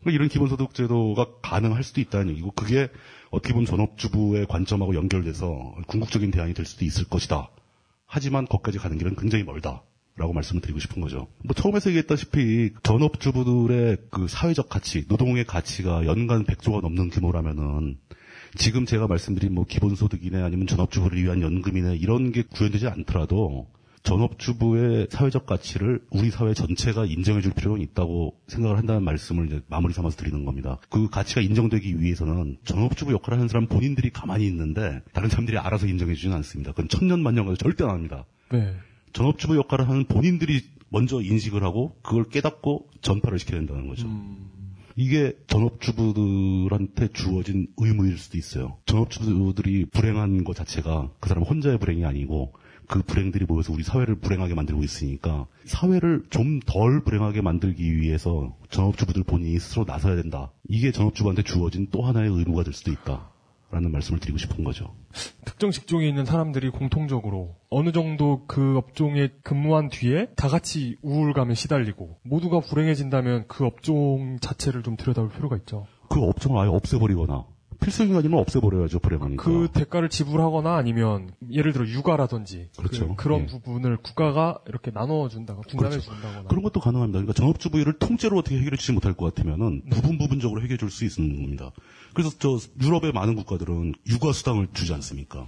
[0.01, 2.89] 그러니까 이런 기본소득 제도가 가능할 수도 있다는 얘기고 그게
[3.31, 7.49] 어떻게 보면 전업주부의 관점하고 연결돼서 궁극적인 대안이 될 수도 있을 것이다.
[8.05, 9.83] 하지만 거기까지 가는 길은 굉장히 멀다.
[10.15, 11.27] 라고 말씀을 드리고 싶은 거죠.
[11.45, 17.97] 뭐 처음에서 얘기했다시피 전업주부들의 그 사회적 가치, 노동의 가치가 연간 100조가 넘는 규모라면은
[18.57, 23.67] 지금 제가 말씀드린 뭐 기본소득이네 아니면 전업주부를 위한 연금이네 이런 게 구현되지 않더라도
[24.03, 29.93] 전업주부의 사회적 가치를 우리 사회 전체가 인정해 줄 필요는 있다고 생각을 한다는 말씀을 이제 마무리
[29.93, 30.77] 삼아서 드리는 겁니다.
[30.89, 36.13] 그 가치가 인정되기 위해서는 전업주부 역할을 하는 사람 본인들이 가만히 있는데 다른 사람들이 알아서 인정해
[36.13, 36.71] 주지는 않습니다.
[36.71, 38.25] 그건 천년만년 가도 절대 안 합니다.
[38.51, 38.73] 네.
[39.13, 44.07] 전업주부 역할을 하는 본인들이 먼저 인식을 하고 그걸 깨닫고 전파를 시켜야 된다는 거죠.
[44.95, 48.77] 이게 전업주부들한테 주어진 의무일 수도 있어요.
[48.85, 52.53] 전업주부들이 불행한 것 자체가 그 사람 혼자의 불행이 아니고
[52.89, 59.23] 그 불행들이 모여서 우리 사회를 불행하게 만들고 있으니까 사회를 좀 덜 불행하게 만들기 위해서 전업주부들
[59.23, 60.51] 본인이 스스로 나서야 된다.
[60.67, 63.29] 이게 전업주부한테 주어진 또 하나의 의무가 될 수도 있다.
[63.71, 64.95] 라는 말씀을 드리고 싶은 거죠.
[65.45, 72.17] 특정 직종에 있는 사람들이 공통적으로 어느 정도 그 업종에 근무한 뒤에 다 같이 우울감에 시달리고
[72.23, 75.85] 모두가 불행해진다면 그 업종 자체를 좀 들여다볼 필요가 있죠.
[76.09, 77.45] 그 업종을 아예 없애버리거나
[78.17, 79.43] 아니면 없애버려야죠, 불행하니까.
[79.43, 83.15] 그 대가를 지불하거나 아니면 예를 들어 육아라든지 그렇죠.
[83.15, 83.45] 그, 런 예.
[83.45, 86.11] 부분을 국가가 이렇게 나눠준다거나 분담해 그렇죠.
[86.11, 87.19] 준다거나 그런 것도 가능합니다.
[87.19, 89.89] 그러니까 전업주부를 통째로 어떻게 해결해 주지 못할 것 같으면은 네.
[89.89, 91.71] 부분 부분적으로 해결해 줄 수 있는 겁니다.
[92.13, 95.47] 그래서 저 유럽의 많은 국가들은 육아 수당을 주지 않습니까?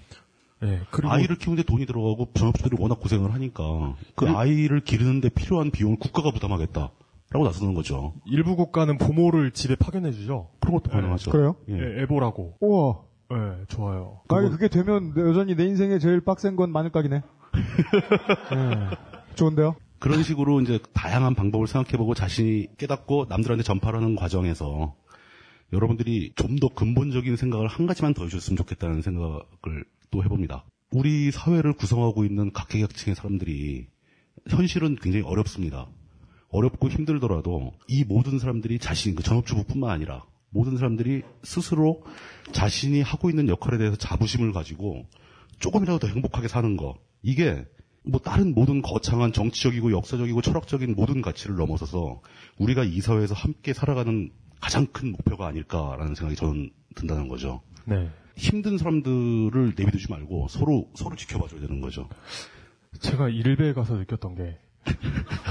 [0.64, 4.32] 예, 그리고 아이를 키우는데 돈이 들어가고 전업주들이 워낙 고생을 하니까 그 네.
[4.32, 6.92] 아이를 기르는데 필요한 비용을 국가가 부담하겠다.
[7.32, 8.14] 라고 나서는 거죠.
[8.26, 10.50] 일부 국가는 부모를 집에 파견해 주죠.
[10.60, 11.32] 그런 것도 가능하죠.
[11.32, 11.56] 그래요?
[11.70, 11.74] 예.
[11.74, 12.58] 예, 애보라고.
[12.60, 13.02] 우와.
[13.34, 14.20] 예, 좋아요.
[14.28, 17.16] 만약에 그게 되면 여전히 내 인생에 제일 빡센 건 마늘각이네.
[18.54, 18.98] 예.
[19.36, 19.76] 좋은데요?
[20.00, 24.96] 그런 식으로 이제 다양한 방법을 생각해보고 자신이 깨닫고 남들한테 전파하는 과정에서
[25.72, 30.66] 여러분들이 좀 더 근본적인 생각을 한 가지만 더 해줬으면 좋겠다는 생각을 또 해봅니다.
[30.92, 33.88] 우리 사회를 구성하고 있는 각계각층의 사람들이
[34.50, 35.88] 현실은 굉장히 어렵습니다.
[36.52, 42.04] 어렵고 힘들더라도 이 모든 사람들이 자신, 그 전업주부뿐만 아니라 모든 사람들이 스스로
[42.52, 45.06] 자신이 하고 있는 역할에 대해서 자부심을 가지고
[45.60, 46.96] 조금이라도 더 행복하게 사는 거.
[47.22, 47.66] 이게
[48.04, 52.22] 뭐 다른 모든 거창한 정치적이고 역사적이고 철학적인 모든 가치를 넘어서서
[52.58, 57.62] 우리가 이 사회에서 함께 살아가는 가장 큰 목표가 아닐까라는 생각이 저는 든다는 거죠.
[57.86, 58.10] 네.
[58.36, 62.10] 힘든 사람들을 내비두지 말고 서로 서로 지켜봐줘야 되는 거죠.
[63.00, 64.58] 제가 일베에 가서 느꼈던 게,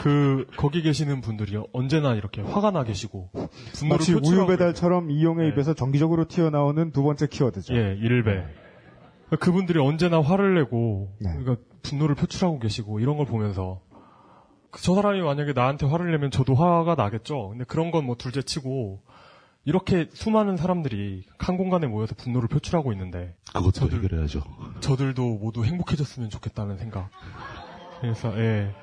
[0.02, 3.28] 그, 거기 계시는 분들이 언제나 이렇게 화가 나 계시고,
[3.74, 5.52] 분노를 마치 표출하고 우유 배달처럼 이용의 네.
[5.52, 7.74] 입에서 정기적으로 튀어나오는 두 번째 키워드죠.
[7.74, 8.44] 예, 일베.
[9.40, 11.30] 그분들이 언제나 화를 내고, 네.
[11.36, 13.80] 그러니까 분노를 표출하고 계시고, 이런 걸 보면서,
[14.70, 17.50] 그저 사람이 만약에 나한테 화를 내면 저도 화가 나겠죠.
[17.50, 19.02] 근데 그런 건 뭐 둘째 치고,
[19.66, 24.42] 이렇게 수많은 사람들이 한 공간에 모여서 분노를 표출하고 있는데, 그것도 저들- 해결해야죠.
[24.80, 27.10] 저들도 모두 행복해졌으면 좋겠다는 생각.
[28.00, 28.74] 그래서, 예.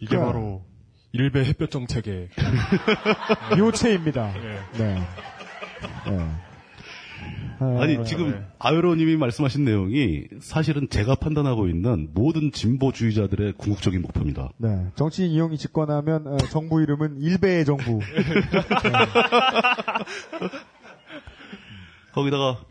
[0.00, 0.64] 이게 그러니까- 바로,
[1.12, 2.28] 일베 햇볕 정책의,
[3.58, 4.34] 요체입니다.
[4.36, 4.58] 예.
[4.78, 4.94] 네.
[6.10, 6.30] 네.
[7.60, 8.42] 아, 아니 지금 네.
[8.58, 14.50] 아유로님이 말씀하신 내용이 사실은 제가 판단하고 있는 모든 진보주의자들의 궁극적인 목표입니다.
[14.58, 14.88] 네.
[14.96, 18.00] 정치인 이용이 집권하면 어, 정부 이름은 일베의 정부.
[22.12, 22.64] 거기다가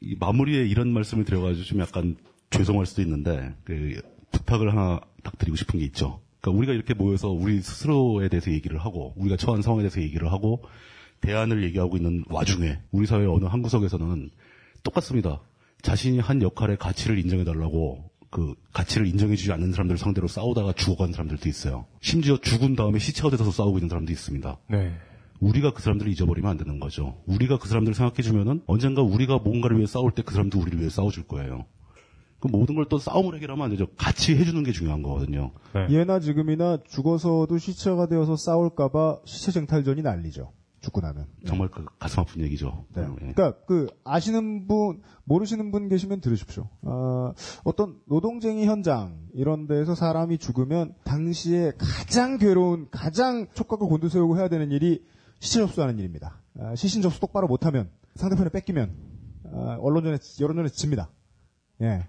[0.00, 2.16] 이 마무리에 이런 말씀을 드려가지고 좀 약간
[2.50, 4.00] 죄송할 수도 있는데 그
[4.32, 6.20] 부탁을 하나 딱 드리고 싶은 게 있죠.
[6.46, 10.62] 그러니까 우리가 이렇게 모여서 우리 스스로에 대해서 얘기를 하고 우리가 처한 상황에 대해서 얘기를 하고
[11.20, 14.30] 대안을 얘기하고 있는 와중에 우리 사회 어느 한 구석에서는
[14.84, 15.40] 똑같습니다.
[15.82, 21.86] 자신이 한 역할의 가치를 인정해달라고 그 가치를 인정해주지 않는 사람들 상대로 싸우다가 죽어간 사람들도 있어요.
[22.00, 24.58] 심지어 죽은 다음에 시체가 돼서 싸우고 있는 사람도 있습니다.
[24.68, 24.92] 네.
[25.40, 27.22] 우리가 그 사람들을 잊어버리면 안 되는 거죠.
[27.26, 31.24] 우리가 그 사람들을 생각해주면은 언젠가 우리가 뭔가를 위해 싸울 때 그 사람도 우리를 위해 싸워줄
[31.26, 31.66] 거예요.
[32.46, 33.86] 그 모든 걸 또 싸움을 해결하면 안 되죠.
[33.96, 35.50] 같이 해주는 게 중요한 거거든요.
[35.74, 35.88] 네.
[35.90, 40.52] 예나 지금이나 죽어서도 시체가 되어서 싸울까봐 시체 쟁탈전이 난리죠.
[40.80, 41.26] 죽고 나면.
[41.46, 42.84] 정말 그 가슴 아픈 얘기죠.
[42.94, 43.02] 네.
[43.02, 43.32] 예.
[43.32, 46.68] 그러니까 그 아시는 분 모르시는 분 계시면 들으십시오.
[46.82, 47.32] 아,
[47.64, 54.70] 어떤 노동쟁이 현장 이런 데서 사람이 죽으면 당시에 가장 괴로운 가장 촉각을 곤두세우고 해야 되는
[54.70, 55.04] 일이
[55.40, 56.40] 시체 접수하는 일입니다.
[56.60, 58.94] 아, 시신 접수 똑바로 못하면 상대편에 뺏기면
[59.52, 61.10] 아, 언론전에 여론전에 집니다.
[61.82, 62.06] 예.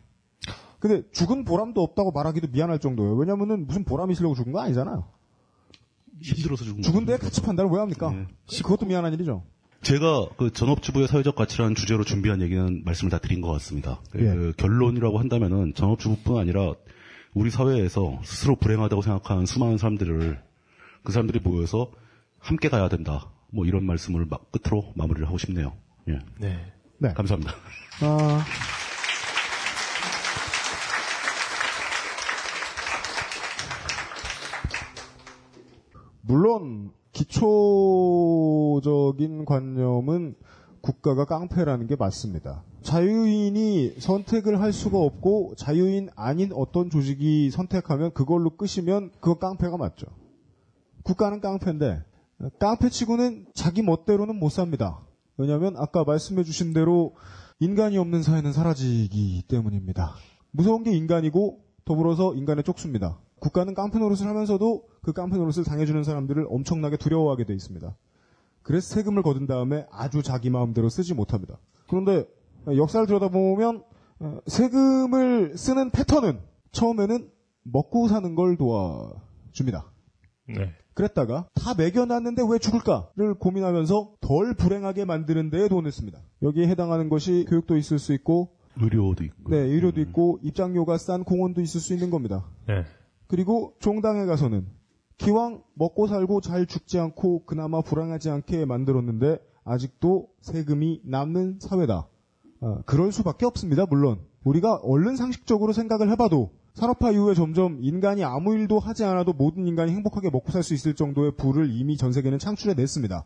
[0.88, 3.16] 근데 죽은 보람도 없다고 말하기도 미안할 정도예요.
[3.16, 5.06] 왜냐면은 무슨 보람이 있으려고 죽은 거 아니잖아요.
[6.22, 7.12] 힘들어서 죽은 죽은 거죠.
[7.12, 8.12] 데 같이 판단을 왜 합니까?
[8.12, 8.26] 네.
[8.64, 9.44] 그것도 미안한 일이죠.
[9.82, 14.02] 제가 그 전업주부의 사회적 가치라는 주제로 준비한 얘기는 말씀을 다 드린 것 같습니다.
[14.12, 14.52] 그 예.
[14.58, 16.74] 결론이라고 한다면은 전업주부뿐 아니라
[17.34, 20.42] 우리 사회에서 스스로 불행하다고 생각하는 수많은 사람들을
[21.04, 21.92] 그 사람들이 모여서
[22.40, 23.30] 함께 가야 된다.
[23.52, 25.74] 뭐 이런 말씀을 막 끝으로 마무리를 하고 싶네요.
[26.10, 26.20] 예.
[26.40, 26.74] 네.
[26.98, 27.14] 네.
[27.14, 27.54] 감사합니다.
[28.02, 28.44] 아,
[36.28, 37.46] 물론 기초적인
[39.46, 40.36] 관념은
[40.82, 42.64] 국가가 깡패라는 게 맞습니다.
[42.82, 50.06] 자유인이 선택을 할 수가 없고 자유인 아닌 어떤 조직이 선택하면 그걸로 끄시면 그거 깡패가 맞죠.
[51.04, 52.04] 국가는 깡패인데
[52.60, 55.00] 깡패치고는 자기 멋대로는 못 삽니다.
[55.38, 57.16] 왜냐하면 아까 말씀해주신 대로
[57.60, 60.14] 인간이 없는 사회는 사라지기 때문입니다.
[60.52, 63.18] 무서운 게 인간이고 더불어서 인간의 쪽수입니다.
[63.40, 67.96] 국가는 깡패 노릇을 하면서도 그 깡패 노릇을 당해주는 사람들을 엄청나게 두려워하게 돼 있습니다.
[68.64, 71.58] 그래서 세금을 거둔 다음에 아주 자기 마음대로 쓰지 못합니다.
[71.90, 72.26] 그런데
[72.76, 73.84] 역사를 들여다보면
[74.20, 76.40] 어, 세금을 쓰는 패턴은
[76.72, 77.30] 처음에는
[77.64, 79.92] 먹고 사는 걸 도와줍니다.
[80.50, 80.74] 네.
[80.94, 86.20] 그랬다가 다 매겨놨는데 왜 죽을까를 고민하면서 덜 불행하게 만드는 데에 돈을 씁니다.
[86.42, 88.50] 여기에 해당하는 것이 교육도 있을 수 있고
[88.80, 89.52] 의료도 있고.
[89.52, 92.46] 네, 의료도 있고 입장료가 싼 공원도 있을 수 있는 겁니다.
[92.68, 92.84] 네.
[93.28, 94.68] 그리고 종당에 가서는
[95.18, 102.08] 기왕 먹고 살고 잘 죽지 않고 그나마 불안하지 않게 만들었는데 아직도 세금이 남는 사회다.
[102.62, 103.86] 아, 그럴 수밖에 없습니다.
[103.90, 109.68] 물론 우리가 얼른 상식적으로 생각을 해봐도 산업화 이후에 점점 인간이 아무 일도 하지 않아도 모든
[109.68, 113.26] 인간이 행복하게 먹고 살 수 있을 정도의 부를 이미 전 세계는 창출해 냈습니다.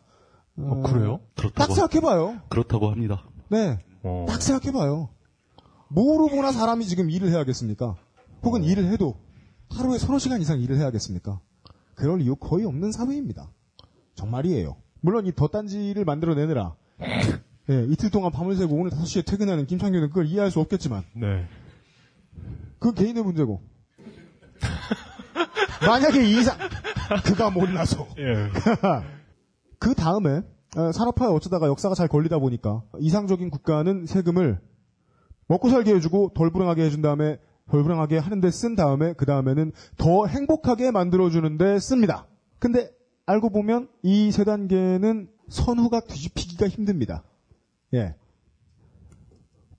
[0.58, 1.20] 어, 그래요?
[1.34, 2.40] 딱 그렇다고, 생각해봐요.
[2.48, 3.24] 그렇다고 합니다.
[3.50, 4.24] 네, 어.
[4.26, 5.10] 딱 생각해봐요.
[5.88, 7.94] 뭐로 보나 사람이 지금 일을 해야겠습니까?
[8.42, 9.16] 혹은 일을 해도
[9.74, 11.40] 하루에 서너 시간 이상 일을 해야겠습니까?
[11.94, 13.50] 그럴 이유 거의 없는 사회입니다.
[14.14, 14.76] 정말이에요.
[15.00, 16.74] 물론 이 덧단지를 만들어내느라
[17.70, 21.46] 예, 이틀 동안 밤을 새고 오늘 5시에 퇴근하는 김창규는 그걸 이해할 수 없겠지만 네.
[22.78, 23.60] 그건 개인의 문제고
[25.86, 26.56] 만약에 이 이상
[27.24, 28.48] 그가 몰라서 예.
[29.78, 30.42] 그 다음에
[30.76, 34.60] 어, 산업화에 어쩌다가 역사가 잘 걸리다 보니까 이상적인 국가는 세금을
[35.48, 37.38] 먹고 살게 해주고 덜 불행하게 해준 다음에
[37.72, 42.26] 덜 불행하게 하는데 쓴 다음에 그 다음에는 더 행복하게 만들어주는데 씁니다.
[42.58, 42.90] 근데
[43.24, 47.24] 알고 보면 이 세 단계는 선후가 뒤집히기가 힘듭니다.
[47.94, 48.14] 예.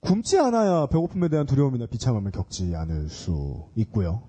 [0.00, 4.24] 굶지 않아야 배고픔에 대한 두려움이나 비참함을 겪지 않을 수 있고요.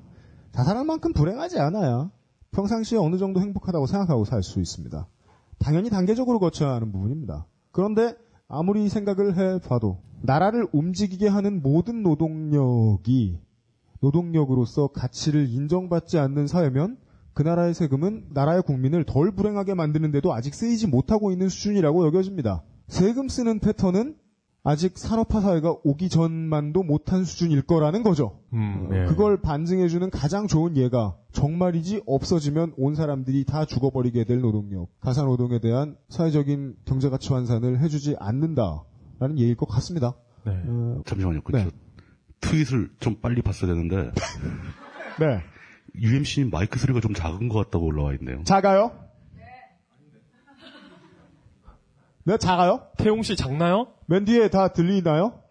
[0.52, 2.12] 자살할 만큼 불행하지 않아야
[2.52, 5.08] 평상시에 어느 정도 행복하다고 생각하고 살 수 있습니다.
[5.58, 7.48] 당연히 단계적으로 거쳐야 하는 부분입니다.
[7.72, 8.16] 그런데
[8.48, 13.40] 아무리 생각을 해봐도 나라를 움직이게 하는 모든 노동력이
[14.06, 16.98] 노동력으로서 가치를 인정받지 않는 사회면
[17.34, 22.64] 그 나라의 세금은 나라의 국민을 덜 불행하게 만드는데도 아직 쓰이지 못하고 있는 수준이라고 여겨집니다.
[22.88, 24.16] 세금 쓰는 패턴은
[24.64, 28.40] 아직 산업화 사회가 오기 전만도 못한 수준일 거라는 거죠.
[28.54, 29.06] 음, 어, 예.
[29.06, 35.98] 그걸 반증해주는 가장 좋은 예가 정말이지 없어지면 온 사람들이 다 죽어버리게 될 노동력, 가사노동에 대한
[36.10, 40.16] 사회적인 경제가치 환산을 해주지 않는다라는 예일 것 같습니다.
[40.46, 40.54] 네.
[40.66, 41.42] 어, 잠시만요.
[41.44, 41.68] 그, 네.
[42.42, 44.12] 저 트윗을 좀 빨리 봤어야 되는데,
[45.20, 45.42] 네.
[45.98, 48.44] UMC님 마이크 소리가 좀 작은 것 같다고 올라와 있네요.
[48.44, 48.92] 작아요?
[52.24, 52.88] 네, 작아요?
[52.98, 53.94] 태용 씨 작나요?
[54.08, 55.42] 맨 뒤에 다 들리나요?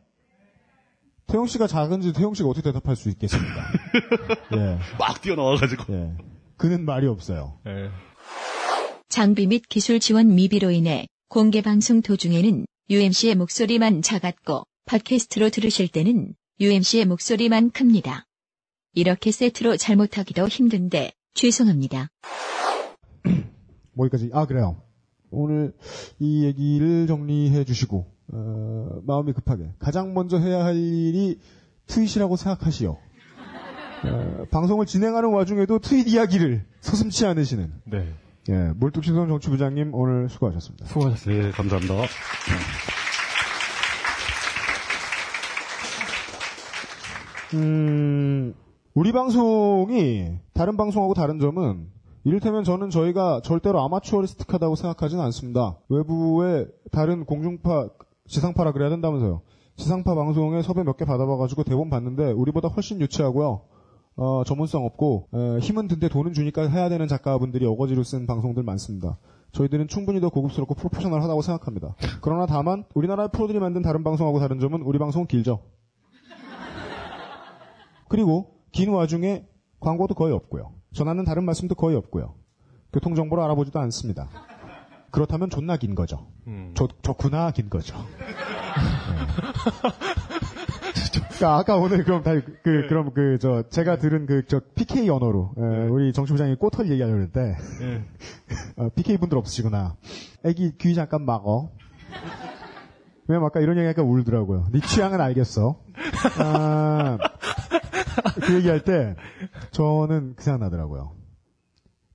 [1.27, 3.55] 태용 씨가 작은지 태용 씨가 어떻게 대답할 수 있겠습니까?
[4.56, 5.93] 예, 막 뛰어나와가지고.
[5.94, 6.16] 예.
[6.56, 7.59] 그는 말이 없어요.
[7.66, 7.90] 예.
[9.09, 16.35] 장비 및 기술 지원 미비로 인해 공개 방송 도중에는 UMC의 목소리만 작았고 팟캐스트로 들으실 때는
[16.60, 18.26] UMC의 목소리만 큽니다.
[18.93, 22.09] 이렇게 세트로 잘못하기도 힘든데 죄송합니다.
[23.93, 24.31] 뭐기까지?
[24.32, 24.81] 아, 그래요.
[25.31, 25.72] 오늘
[26.20, 29.70] 이 얘기를 정리해 주시고, 어, 마음이 급하게.
[29.78, 31.40] 가장 먼저 해야 할 일이
[31.86, 32.90] 트윗이라고 생각하시오.
[32.90, 38.14] 어, 방송을 진행하는 와중에도 트윗 이야기를 서슴치 않으시는, 네.
[38.51, 40.86] 예, 몰뚝신성 정치부장님 오늘 수고하셨습니다.
[40.86, 41.47] 수고하셨습니다.
[41.47, 41.94] 네, 감사합니다.
[47.55, 48.55] 음,
[48.94, 51.89] 우리 방송이 다른 방송하고 다른 점은
[52.24, 55.76] 이를테면 저는 저희가 절대로 아마추어리스틱하다고 생각하지는 않습니다.
[55.89, 57.89] 외부의 다른 공중파,
[58.26, 59.43] 지상파라 그래야 된다면서요.
[59.76, 63.62] 지상파 방송에 섭외 몇 개 받아봐가지고 대본 봤는데 우리보다 훨씬 유치하고요.
[64.16, 69.18] 어, 전문성 없고 에, 힘은 든데 돈은 주니까 해야 되는 작가분들이 어거지로 쓴 방송들 많습니다.
[69.52, 71.94] 저희들은 충분히 더 고급스럽고 프로페셔널하다고 생각합니다.
[72.22, 75.60] 그러나 다만 우리나라의 프로들이 만든 다른 방송하고 다른 점은 우리 방송은 길죠.
[78.09, 79.47] 그리고 긴 와중에
[79.81, 80.72] 광고도 거의 없고요.
[80.93, 82.35] 전하는 다른 말씀도 거의 없고요.
[82.93, 84.28] 교통정보를 알아보지도 않습니다.
[85.10, 86.26] 그렇다면 존나 긴 거죠.
[86.47, 86.72] 음.
[86.74, 87.97] 좋, 좋구나 긴 거죠.
[91.36, 92.32] 그러니까 아까 오늘 그럼 다
[92.62, 97.20] 그, 그럼 그 저 제가 들은 그 저 PK 언어로 에, 우리 정치부장이 꼬털 얘기하려고
[97.22, 98.05] 했는데 예.
[98.82, 99.97] 어, PK 분들 없으시구나.
[100.44, 101.70] 애기 귀 잠깐 막어.
[103.26, 104.68] 왜냐면 아까 이런 얘기 하니까 울더라고요.
[104.72, 105.76] 네 취향은 알겠어.
[106.39, 107.18] 아,
[108.43, 109.15] 그 얘기할 때
[109.73, 111.12] 저는 그 생각 나더라고요.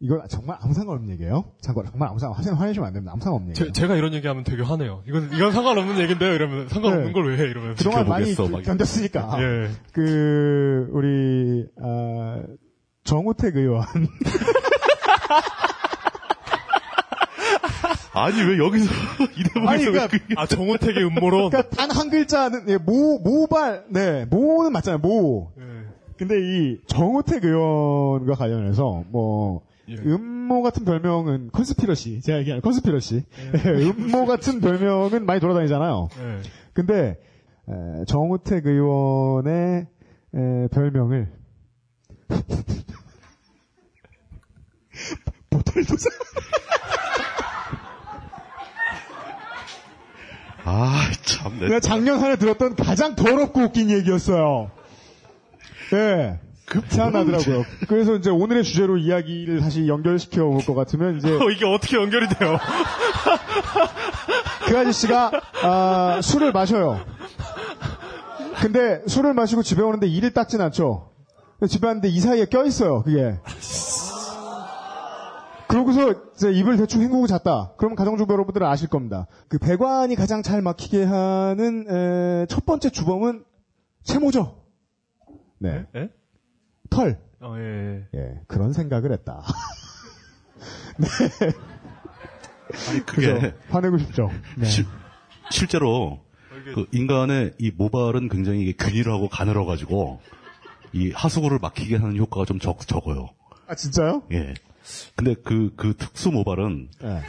[0.02, 1.44] 이건 정말 아무 상관없는 얘기예요.
[1.62, 3.12] 참고로 정말 아무 상관 화내 화내시면 안 됩니다.
[3.14, 3.74] 아무 상관없는 얘기예요.
[3.74, 5.04] 제, 가 이런 얘기하면 되게 화내요.
[5.06, 6.34] 이건 이건 상관없는 얘긴데요.
[6.36, 7.12] 이러면 상관없는 네.
[7.14, 7.44] 걸왜 해?
[7.44, 9.40] 이러면 그동안 많이 견뎠으니까.
[9.42, 9.70] 예.
[9.92, 12.44] 그 우리 아,
[13.04, 13.84] 정우택 의원
[18.14, 18.90] 아니 왜 여기서
[19.68, 21.50] 아니, 이대목에서 그러니까- 그아 정우택의 음모론.
[21.52, 25.52] 그러니까 단 한 글자는 예, 모 모발 네 모는 맞잖아요 모.
[25.60, 25.64] 예.
[26.20, 29.96] 근데 이 정우택 의원과 관련해서 뭐 예.
[29.96, 33.24] 음모 같은 별명은 conspiracy 제가 얘기하는 컨스피러시
[33.66, 36.10] 음모 같은 별명은 많이 돌아다니잖아요.
[36.20, 36.42] 예.
[36.74, 37.18] 근데
[37.70, 39.88] 에, 정우택 의원의
[40.36, 41.32] 에, 별명을
[45.50, 46.10] 보털 도사
[50.66, 54.70] 아 참 내가 작년 한해 들었던 가장 더럽고 웃긴 얘기였어요.
[55.92, 56.40] 네.
[56.90, 57.64] 생각나더라고요.
[57.88, 62.58] 그래서 이제 오늘의 주제로 이야기를 다시 연결시켜 볼것 같으면 이제 어, 이게 어떻게 연결이 돼요?
[64.68, 65.32] 그 아저씨가
[65.64, 67.00] 아, 술을 마셔요.
[68.62, 71.10] 근데 술을 마시고 집에 오는데 이를 닦진 않죠.
[71.68, 73.02] 집에 왔는데 이 사이에 껴 있어요.
[73.04, 73.40] 그게.
[75.68, 77.74] 그러고서 이제 입을 대충 헹구고 잤다.
[77.78, 79.28] 그럼 가정주부 여러분들은 아실 겁니다.
[79.50, 83.44] 그 배관이 가장 잘 막히게 하는 에, 첫 번째 주범은
[84.04, 84.56] 채모죠.
[85.60, 85.86] 네.
[85.96, 86.10] 예?
[86.90, 87.20] 털.
[87.42, 88.08] 어, 예.
[88.16, 89.44] 예, 그런 생각을 했다.
[92.90, 93.58] 아니 그게 그죠?
[93.70, 94.30] 화내고 싶죠.
[94.58, 94.66] 네.
[94.66, 94.86] 실,
[95.50, 96.20] 실제로
[96.74, 100.20] 그 인간의 이 모발은 굉장히 이게 균일하고 가늘어 가지고
[100.94, 103.30] 이 하수구를 막히게 하는 효과가 좀 적, 적어요.
[103.68, 104.24] 아 진짜요?
[104.32, 104.54] 예.
[105.16, 107.22] 근데 그, 그 특수 모발은 예.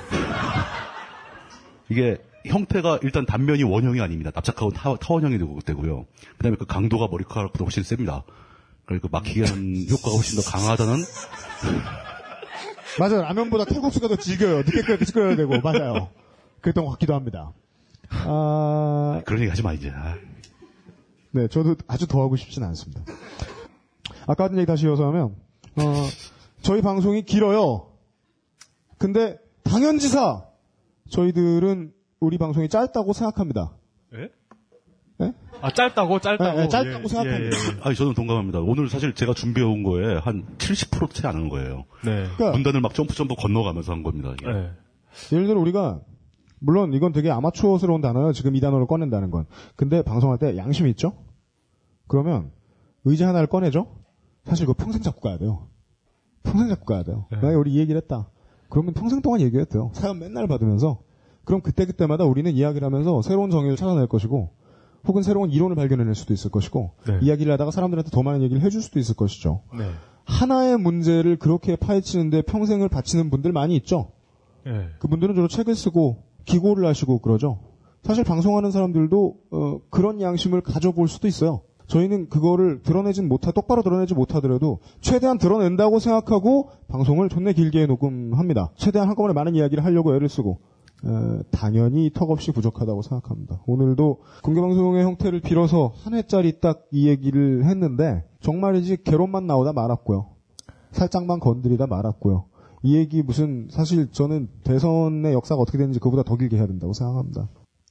[1.89, 4.31] 이게 형태가 일단 단면이 원형이 아닙니다.
[4.35, 6.07] 납작하고 타, 타원형이 되고 되고요.
[6.37, 8.25] 그 다음에 그 강도가 머리카락보다 훨씬 셉니다.
[8.87, 10.97] 그러니까 막히게 하는 효과가 훨씬 더 강하다는
[12.99, 13.23] 맞아요.
[13.23, 14.59] 라면보다 칼국수가 더 질겨요.
[14.59, 16.11] 늦게 끓여야 끓여야 되고 맞아요.
[16.61, 17.53] 그랬던 것 같기도 합니다.
[18.11, 19.91] 아, 그런 얘기 하지 마, 이제.
[19.95, 20.17] 아.
[21.31, 23.03] 네, 저도 아주 더 하고 싶지는 않습니다.
[24.27, 25.37] 아까 하던 얘기 다시 이어서 하면,
[25.77, 26.09] 어,
[26.61, 27.93] 저희 방송이 길어요.
[28.99, 30.43] 근데, 당연지사,
[31.11, 33.73] 저희들은 우리 방송이 짧다고 생각합니다.
[34.15, 34.31] 예?
[35.23, 35.35] 예?
[35.63, 36.57] 아 짧다고 짧다고.
[36.57, 37.57] 네, 네, 짧다고 생각합니다.
[37.83, 38.61] 아니, 저는 동감합니다.
[38.61, 41.85] 오늘 사실 제가 준비해 온 거에 한 70%도 채안 한 거예요.
[42.05, 42.25] 네.
[42.37, 44.33] 그러니까, 문단을 막 점프 점프 건너가면서 한 겁니다.
[44.35, 44.47] 이게.
[44.47, 44.71] 네.
[45.33, 46.01] 예를 들어 우리가,
[46.59, 48.33] 물론 이건 되게 아마추어스러운 단어예요.
[48.33, 49.47] 지금 이 단어를 꺼낸다는 건.
[49.77, 51.15] 근데 방송할 때 양심 이 있죠?
[52.07, 52.51] 그러면
[53.05, 53.97] 의자 하나를 꺼내죠?
[54.45, 55.69] 사실 이거 평생 잡고 가야 돼요.
[56.43, 57.27] 평생 잡고 가야 돼요.
[57.31, 57.39] 네.
[57.39, 58.29] 만약에 우리 이 얘기를 했다.
[58.69, 59.91] 그러면 평생 동안 얘기해야 돼요.
[59.95, 61.01] 사연 맨날 받으면서.
[61.51, 64.51] 그럼 그때그때마다 우리는 이야기를 하면서 새로운 정의를 찾아낼 것이고,
[65.09, 67.19] 혹은 새로운 이론을 발견해낼 수도 있을 것이고, 네.
[67.23, 69.63] 이야기를 하다가 사람들한테 더 많은 얘기를 해줄 수도 있을 것이죠.
[69.77, 69.85] 네.
[70.27, 74.13] 하나의 문제를 그렇게 파헤치는데 평생을 바치는 분들 많이 있죠?
[74.65, 74.91] 네.
[75.01, 77.59] 그분들은 주로 책을 쓰고 기고를 하시고 그러죠.
[78.05, 81.63] 사실 방송하는 사람들도 어, 그런 양심을 가져볼 수도 있어요.
[81.89, 88.71] 저희는 그거를 드러내진 못하, 똑바로 드러내지 못하더라도 최대한 드러낸다고 생각하고 방송을 존내 길게 녹음합니다.
[88.77, 90.61] 최대한 한꺼번에 많은 이야기를 하려고 애를 쓰고
[91.05, 93.63] 어, 당연히 턱없이 부족하다고 생각합니다.
[93.67, 100.27] 오늘도 공개방송의 형태를 빌어서 한 회짜리 딱 이 얘기를 했는데 정말이지 개론만 나오다 말았고요.
[100.93, 102.47] 살짝만 건드리다 말았고요.
[102.83, 107.49] 이 얘기 무슨 사실 저는 대선의 역사가 어떻게 되는지 그보다 더 길게 해야 된다고 생각합니다.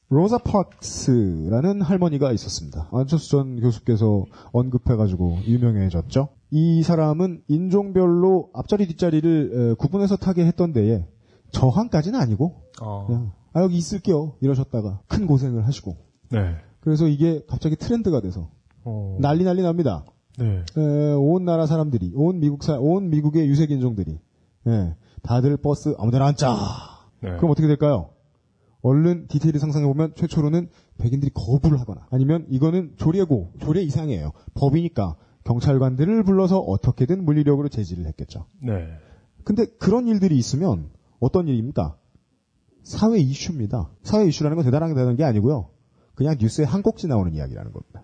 [0.09, 2.89] 로자 파크스라는 할머니가 있었습니다.
[2.91, 6.29] 안철수 전 교수께서 언급해가지고 유명해졌죠.
[6.49, 11.05] 이 사람은 인종별로 앞자리 뒷자리를 에, 구분해서 타게 했던 데에
[11.51, 13.05] 저항까지는 아니고 어.
[13.07, 15.97] 그냥 아 여기 있을게요 이러셨다가 큰 고생을 하시고
[16.31, 16.55] 네.
[16.79, 18.49] 그래서 이게 갑자기 트렌드가 돼서
[18.83, 19.17] 어.
[19.19, 20.05] 난리 난리 납니다.
[20.37, 20.63] 네.
[20.77, 24.19] 에, 온 나라 사람들이, 온 미국 사, 온 미국의 유색 인종들이,
[24.67, 26.55] 예, 다들 버스 아무데나 앉자.
[27.21, 27.35] 네.
[27.37, 28.11] 그럼 어떻게 될까요?
[28.81, 34.31] 얼른 디테일을 상상해 보면 최초로는 백인들이 거부를 하거나, 아니면 이거는 조례고 조례 이상이에요.
[34.53, 38.45] 법이니까 경찰관들을 불러서 어떻게든 물리력으로 제지를 했겠죠.
[38.61, 38.87] 네.
[39.43, 40.89] 근데 그런 일들이 있으면
[41.19, 41.97] 어떤 일입니까?
[42.83, 43.89] 사회 이슈입니다.
[44.03, 45.69] 사회 이슈라는 건 대단하게 되는 게 아니고요.
[46.15, 48.01] 그냥 뉴스에 한 꼭지 나오는 이야기라는 겁니다.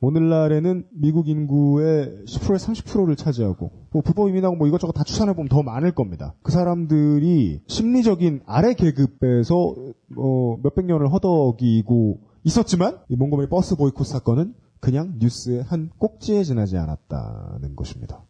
[0.00, 5.62] 오늘날에는 미국 인구의 10%에 30%를 차지하고 뭐 불법 이민하고 뭐 이것저것 다 추산해 보면 더
[5.62, 6.34] 많을 겁니다.
[6.42, 9.74] 그 사람들이 심리적인 아래 계급에서
[10.16, 16.76] 어, 몇백 년을 허덕이고 있었지만 이 몽고메리 버스 보이콧 사건은 그냥 뉴스의 한 꼭지에 지나지
[16.76, 18.22] 않았다는 것입니다.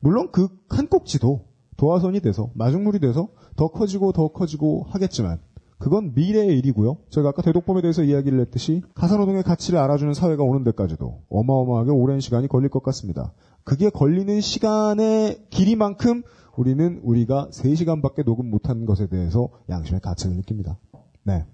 [0.00, 1.46] 물론 그 한 꼭지도
[1.76, 5.38] 도화선이 돼서 마중물이 돼서 더 커지고 더 커지고 하겠지만
[5.78, 6.98] 그건 미래의 일이고요.
[7.10, 12.48] 제가 아까 대독법에 대해서 이야기를 했듯이 가사노동의 가치를 알아주는 사회가 오는 데까지도 어마어마하게 오랜 시간이
[12.48, 13.32] 걸릴 것 같습니다.
[13.64, 16.22] 그게 걸리는 시간의 길이만큼
[16.56, 20.78] 우리는 우리가 3시간밖에 녹음 못한 것에 대해서 양심의 가책을 느낍니다.
[21.24, 21.44] 네.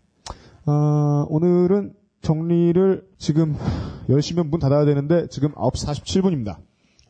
[0.67, 3.57] 아, 오늘은 정리를 지금
[4.09, 6.59] 10시면 문 닫아야 되는데 지금 9시 47분입니다.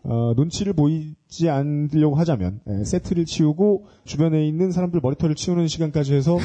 [0.02, 6.38] 어, 눈치를 보이지 않으려고 하자면 예, 세트를 치우고 주변에 있는 사람들 머리털을 치우는 시간까지 해서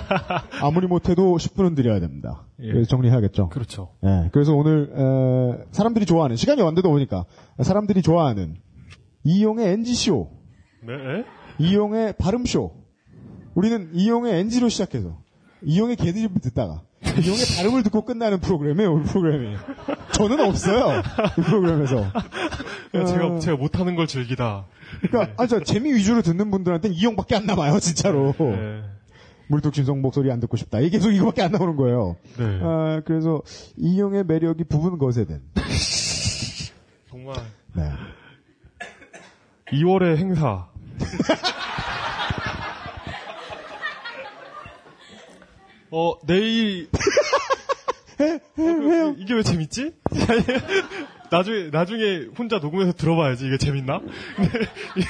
[0.62, 2.46] 아무리 못해도 10분은 드려야 됩니다.
[2.60, 2.70] 예.
[2.70, 3.48] 그래서 정리해야겠죠.
[3.48, 3.94] 그렇죠.
[4.04, 7.24] 예, 그래서 오늘 에, 사람들이 좋아하는 시간이 완대도 보니까
[7.60, 8.56] 사람들이 좋아하는
[9.24, 10.30] 이용의 NG쇼,
[10.86, 11.24] 네.
[11.58, 12.72] 이용의 발음 쇼.
[13.54, 15.18] 우리는 이용의 NG로 시작해서
[15.62, 18.92] 이용의 개드립을 듣다가 이용의 발음을 듣고 끝나는 프로그램이에요.
[18.92, 19.56] 우리 프로그램이.
[20.12, 21.02] 저는 없어요.
[21.38, 22.00] 이 프로그램에서.
[22.94, 23.38] 야, 제가 어.
[23.38, 24.66] 제가 못하는 걸 즐기다.
[25.02, 28.34] 그러니까 아, 저 재미 위주로 듣는 분들한테는 이용밖에 안 남아요, 진짜로.
[28.38, 28.82] 네.
[29.48, 30.80] 물뚝심송 목소리 안 듣고 싶다.
[30.80, 32.16] 이게 계속 이거밖에 안 나오는 거예요.
[32.38, 32.60] 네.
[32.62, 33.42] 아, 그래서
[33.76, 35.40] 이용의 매력이 부분 거세된.
[37.10, 37.36] 정말
[37.74, 37.90] 네.
[39.72, 40.66] 2월의 행사.
[45.90, 46.88] 어, 내일.
[48.20, 49.94] 어, 이게 왜 재밌지?
[51.30, 53.46] 나중에, 나중에 혼자 녹음해서 들어봐야지.
[53.46, 54.00] 이게 재밌나?
[54.96, 55.08] 이게,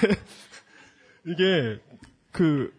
[1.27, 1.81] 이게,
[2.33, 2.73] 그,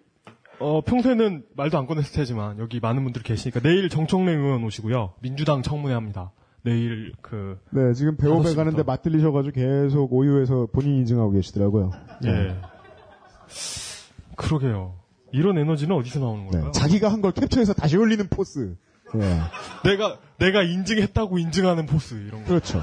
[0.60, 5.14] 어, 평소에는 말도 안 꺼냈을 테지만, 여기 많은 분들이 계시니까, 내일 정청래 의원 오시고요.
[5.22, 6.32] 민주당 청문회 합니다.
[6.62, 8.84] 내일, 그, 네, 지금 배우배 가는데.
[8.84, 11.92] 맞들리셔가지고 계속 오유에서 본인 인증하고 계시더라고요.
[12.26, 12.58] 예.
[14.36, 14.99] 그러게요.
[15.32, 16.72] 이런 에너지는 어디서 나오는 네, 걸까요?
[16.72, 18.76] 자기가 한 걸 캡처해서 다시 올리는 force.
[19.16, 19.90] 예.
[19.90, 22.48] 내가 내가 인증했다고 인증하는 force 이런 거.
[22.50, 22.82] 그렇죠.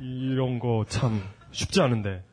[0.00, 1.20] 이런 거 참
[1.50, 2.24] 쉽지 않은데.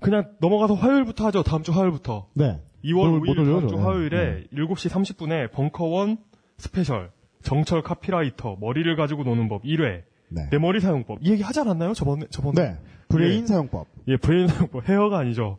[0.00, 1.42] 그냥 넘어가서 화요일부터 하죠.
[1.42, 2.28] 다음 주 화요일부터.
[2.34, 2.60] 네.
[2.84, 3.82] 2월 못- 못 5일 올려요, 다음 주 저.
[3.82, 6.18] 화요일에 7시 30분에 벙커원
[6.58, 7.10] special
[7.42, 10.48] 정철 카피라이터 머리를 가지고 노는 법 1회 네.
[10.50, 11.94] 내 머리 사용법 이 얘기 하지 않았나요?
[11.94, 12.78] 저번에 저번에 네.
[13.08, 13.46] brain 예.
[13.46, 13.86] 사용법.
[14.08, 15.58] 예 brain 사용법 hair가 아니죠.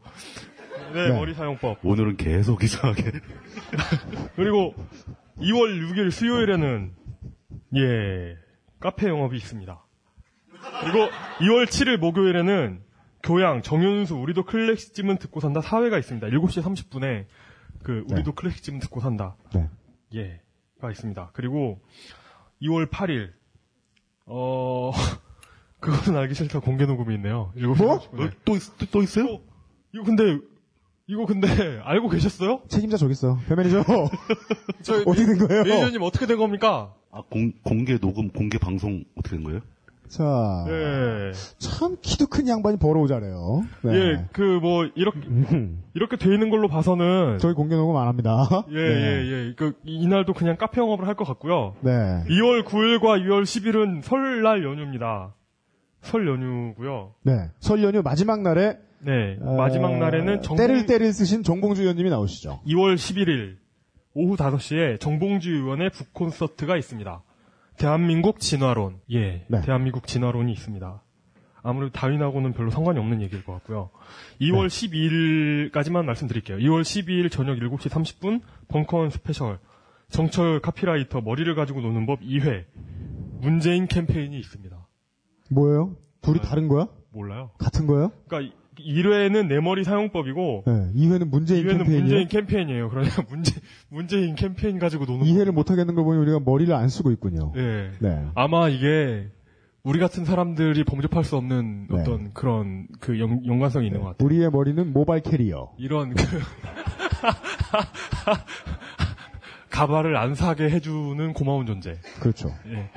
[0.93, 1.15] 네, 네.
[1.15, 3.11] 머리 사용법 오늘은 계속 이상하게.
[4.35, 4.73] 그리고
[5.37, 6.93] 2월 6일 수요일에는
[7.75, 8.37] 예
[8.79, 9.85] 카페 영업이 있습니다.
[10.81, 11.09] 그리고
[11.39, 12.81] 2월 7일 목요일에는
[13.23, 16.27] 교양 정윤수 우리도 클래식쯤은 듣고 산다 4회가 있습니다.
[16.27, 17.25] 7시 30분에
[17.83, 19.69] 그 우리도 클래식쯤은 듣고 산다 네.
[20.13, 21.31] 예가 있습니다.
[21.33, 21.81] 그리고
[22.61, 23.31] 2월 8일
[24.25, 24.91] 어
[25.79, 27.53] 그거는 알기 싫다 공개 녹음이 있네요.
[27.55, 27.99] 7시 뭐?
[27.99, 28.31] 30분에.
[28.45, 29.39] 또, 있, 또, 또 있어요?
[29.93, 30.39] 이거 근데
[31.09, 31.47] 이거 근데
[31.83, 32.61] 알고 계셨어요?
[32.67, 33.37] 책임자 저기 있어.
[33.47, 33.83] 배매니저.
[34.83, 35.63] 저 어떻게 된 거예요?
[35.63, 36.93] 매니저님 어떻게 된 겁니까?
[37.11, 39.61] 아, 공, 공개 녹음, 공개 방송 어떻게 된 거예요?
[40.07, 41.31] 자, 예.
[41.59, 43.63] 참 키도 큰 양반이 벌어오자래요.
[43.83, 43.93] 네.
[43.93, 45.19] 예, 그 뭐 이렇게
[45.95, 48.47] 이렇게 돼 있는 걸로 봐서는 저희 공개 녹음 안 합니다.
[48.71, 49.53] 예, 예, 예.
[49.55, 51.75] 그 이날도 그냥 카페 영업을 할 것 같고요.
[51.81, 51.91] 네.
[52.27, 55.33] 2월 9일과 2월 10일은 설날 연휴입니다.
[56.01, 57.13] 설 연휴고요.
[57.23, 57.49] 네.
[57.59, 59.37] 설 연휴 마지막 날에 네.
[59.41, 62.61] 어, 마지막 날에는 정봉 때를 때를 쓰신 정봉주 의원님이 나오시죠.
[62.65, 63.57] 2월 11일
[64.13, 67.23] 오후 5시에 정봉주 의원의 북 콘서트가 있습니다.
[67.77, 68.99] 대한민국 진화론.
[69.13, 69.45] 예.
[69.47, 69.61] 네.
[69.61, 71.01] 대한민국 진화론이 있습니다.
[71.61, 73.89] 아무래도 다윈하고는 별로 상관이 없는 얘기일 것 같고요.
[74.41, 76.57] 2월 12일까지만 말씀드릴게요.
[76.57, 79.59] 2월 12일 저녁 7시 30분 벙커원 special
[80.09, 82.65] 정철 카피라이터 머리를 가지고 노는 법 2회
[83.41, 84.87] 문재인 캠페인이 있습니다.
[85.51, 85.95] 뭐예요?
[86.21, 86.47] 둘이 네.
[86.47, 86.87] 다른 거야?
[87.11, 87.51] 몰라요.
[87.57, 88.11] 같은 거예요?
[88.27, 88.55] 그러니까
[88.85, 90.91] 1회는 내 머리 사용법이고 네.
[90.95, 92.01] 2회는 문재인 2회는 캠페인이에요.
[92.01, 92.89] 문재인 캠페인이에요.
[92.89, 93.53] 그러니까 문재
[93.89, 97.53] 문재인 캠페인 가지고 노는 이해를 못 하겠는 걸 보니 우리가 머리를 안 쓰고 있군요.
[97.57, 97.91] 예.
[97.99, 98.25] 네.
[98.35, 99.27] 아마 이게
[99.83, 102.01] 우리 같은 사람들이 범접할 수 없는 네.
[102.01, 104.25] 어떤 그런 그 연, 연관성이 있는 것 같아요.
[104.25, 105.71] 우리의 머리는 모바일 캐리어.
[105.77, 106.23] 이런 그
[109.69, 111.97] 가발을 안 사게 해주는 고마운 존재.
[112.19, 112.49] 그렇죠.
[112.67, 112.89] 예.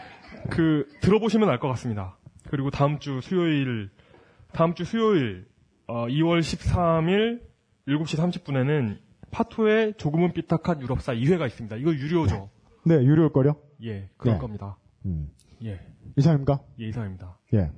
[0.51, 2.17] 그 들어보시면 알 것 같습니다.
[2.51, 3.89] 그리고 다음 주 수요일
[4.53, 5.47] 다음 주 수요일
[5.87, 7.41] 어, 2월 13일
[7.89, 8.99] 7시 30분에는
[9.31, 11.77] 파토의 조금은 삐딱한 유럽사 2회가 있습니다.
[11.77, 12.51] 이거 유료죠.
[12.85, 13.57] 네, 유료일 거요.
[13.83, 14.41] 예, 그럴 네.
[14.41, 14.77] 겁니다.
[15.07, 15.31] 음.
[15.65, 15.81] 예,
[16.17, 16.61] 이상입니까?
[16.81, 17.39] 예, 이상입니다.
[17.55, 17.71] 예.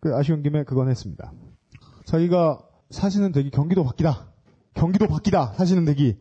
[0.00, 1.32] 그 아쉬운 김에 그건 했습니다.
[2.04, 2.60] 자기가
[2.90, 4.28] 사시는 댁이 경기도 밖이다.
[4.74, 5.52] 경기도 밖이다.
[5.54, 6.16] 사시는 댁이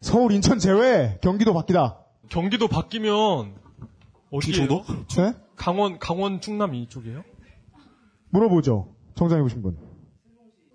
[0.00, 1.98] 서울, 인천 제외 경기도 밖이다.
[2.28, 3.54] 경기도 밖이면
[4.30, 4.40] 어디예요?
[4.40, 4.84] 충청도?
[5.16, 5.34] 네?
[5.56, 7.22] 강원 강원 충남 이쪽이에요?
[8.30, 8.94] 물어보죠.
[9.14, 9.76] 정장해 보신 분.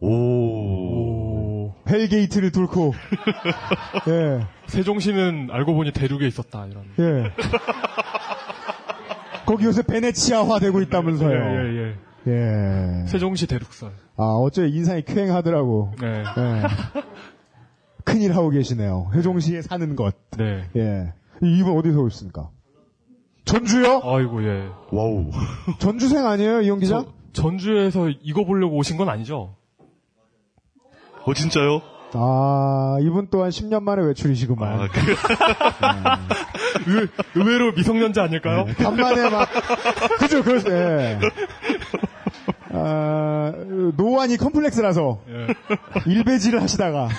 [0.02, 1.74] 오.
[1.88, 2.94] hell gate를 뚫고
[4.08, 4.46] 예.
[4.68, 6.86] 세종시는 알고 보니 대륙에 있었다 이런.
[7.00, 7.32] 예.
[9.46, 11.32] 거기 요새 베네치아화 되고 있다면서요.
[11.32, 11.96] 예, 예,
[12.28, 13.02] 예.
[13.04, 13.08] 예.
[13.08, 13.92] 세종시 대륙설.
[14.18, 15.92] 아, 어째 인상이 퀭하더라고.
[16.02, 16.08] 네.
[16.08, 16.64] 예.
[18.04, 19.12] 큰일 하고 계시네요.
[19.14, 20.16] 세종시에 사는 것.
[20.38, 20.68] 네.
[20.76, 21.14] 예.
[21.44, 22.50] 이분 어디서 오셨습니까?
[23.46, 24.02] 전주요?
[24.04, 24.68] 아이고 예.
[24.92, 25.30] wow.
[25.78, 27.06] 전주생 아니에요, 이용 기자?
[27.34, 29.56] 저, 전주에서 이거 보려고 오신 건 아니죠?
[31.26, 31.82] 어, 진짜요?
[32.14, 34.82] 아, 이분 또한 10년 만에 외출이시구만.
[34.82, 35.02] 아, 그,
[37.02, 38.66] 의, 의외로 미성년자 아닐까요?
[38.78, 39.50] 간만에 막,
[40.20, 41.20] 그죠, 그렇죠, 예.
[42.72, 43.52] 아,
[43.98, 45.48] 노안이 컴플렉스라서, 예.
[46.12, 47.10] 일배지를 하시다가,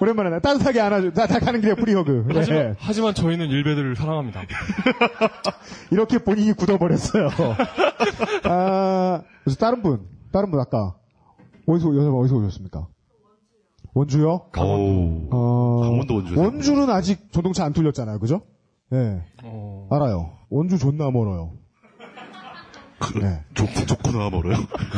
[0.00, 1.10] 오랜만에 따뜻하게 안아줘.
[1.10, 2.28] 다, 다 가는 길에 프리허그.
[2.30, 2.34] 예.
[2.38, 4.42] 하지만, 하지만 저희는 일베들을 사랑합니다.
[5.90, 7.28] 이렇게 본인이 굳어버렸어요.
[8.44, 10.94] 아, 그래서 다른 분, 다른 분 아까,
[11.68, 12.86] 어디서, 여자 어디서 오셨습니까?
[13.94, 14.50] 원주요?
[14.56, 15.28] 어우.
[15.30, 16.40] 어, 강원도 원주에서.
[16.40, 18.42] 원주는 아직 전동차 안 뚫렸잖아요, 그죠?
[18.92, 19.22] 예.
[19.42, 20.32] 어, 알아요.
[20.50, 21.52] 원주 존나 멀어요.
[23.00, 23.44] 그, 네.
[23.54, 24.56] 좋, 좋구나, 멀어요.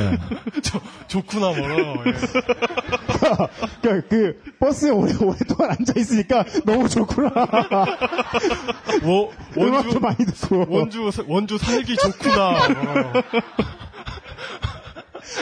[0.62, 1.94] 저, 좋구나, 멀어요.
[2.06, 2.12] 예.
[3.82, 7.28] 그러니까 그 버스에 오래, 오랫동안 앉아 있으니까 너무 좋구나.
[9.04, 10.66] 워- 음악도 원주, 많이 듣고.
[10.68, 12.68] 원주, 원주 살기 좋구나.
[12.68, 13.12] 멀어요.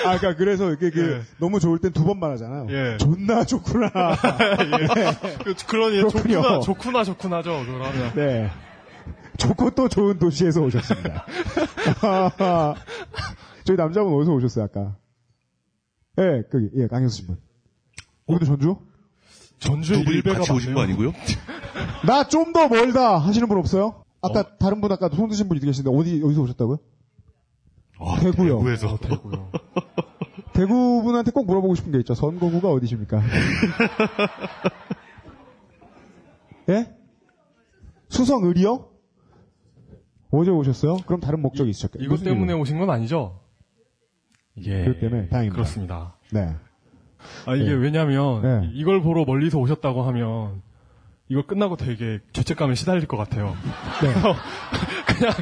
[0.04, 1.22] 아, 그러니까 그래서 이게 그 예.
[1.38, 2.66] 너무 좋을 땐 두 번 말하잖아요.
[2.70, 2.96] 예.
[2.98, 3.90] 존나 좋구나.
[5.44, 6.40] 그, 그러니, 그렇군요.
[6.42, 8.14] 좋구나, 좋구나, 좋구나죠, 그러면.
[8.14, 8.50] 네.
[9.38, 11.24] 좋고 또 좋은 도시에서 오셨습니다.
[13.64, 14.96] 저희 남자분 어디서 오셨어요, 아까?
[16.18, 17.36] 예, 거기, 예, 강현수 분.
[18.26, 18.76] 오늘도 전주?
[19.60, 20.82] 전주에 두 분이 같이 오신 거.
[20.82, 21.12] 아니고요?
[22.06, 24.04] 나 좀 더 멀다 하시는 분 없어요?
[24.22, 26.78] 아까 다른 분 아까 손 드신 분이 계신데 어디 어디서 오셨다고요?
[28.00, 28.58] 아, 대구요.
[28.58, 28.96] 대구에서.
[28.98, 29.50] 대구요.
[30.58, 32.14] 대구 분한테 꼭 물어보고 싶은 게 있죠.
[32.14, 33.22] 선거구가 어디십니까?
[36.68, 36.92] 예?
[38.08, 38.88] 수성을이요?
[40.32, 40.96] 어제 오셨어요?
[41.06, 42.04] 그럼 다른 목적이 있으셨겠죠?
[42.04, 43.38] 이것 때문에 오신 건 아니죠?
[44.64, 44.84] 예.
[44.84, 45.54] 그것 때문에 다행입니다.
[45.54, 46.16] 그렇습니다.
[46.32, 46.56] 네.
[47.46, 47.74] 아, 이게 네.
[47.74, 48.68] 왜냐면, 네.
[48.74, 50.62] 이걸 보러 멀리서 오셨다고 하면,
[51.28, 53.54] 이거 끝나고 되게 죄책감에 시달릴 것 같아요.
[54.02, 54.12] 네.
[55.18, 55.34] 그냥,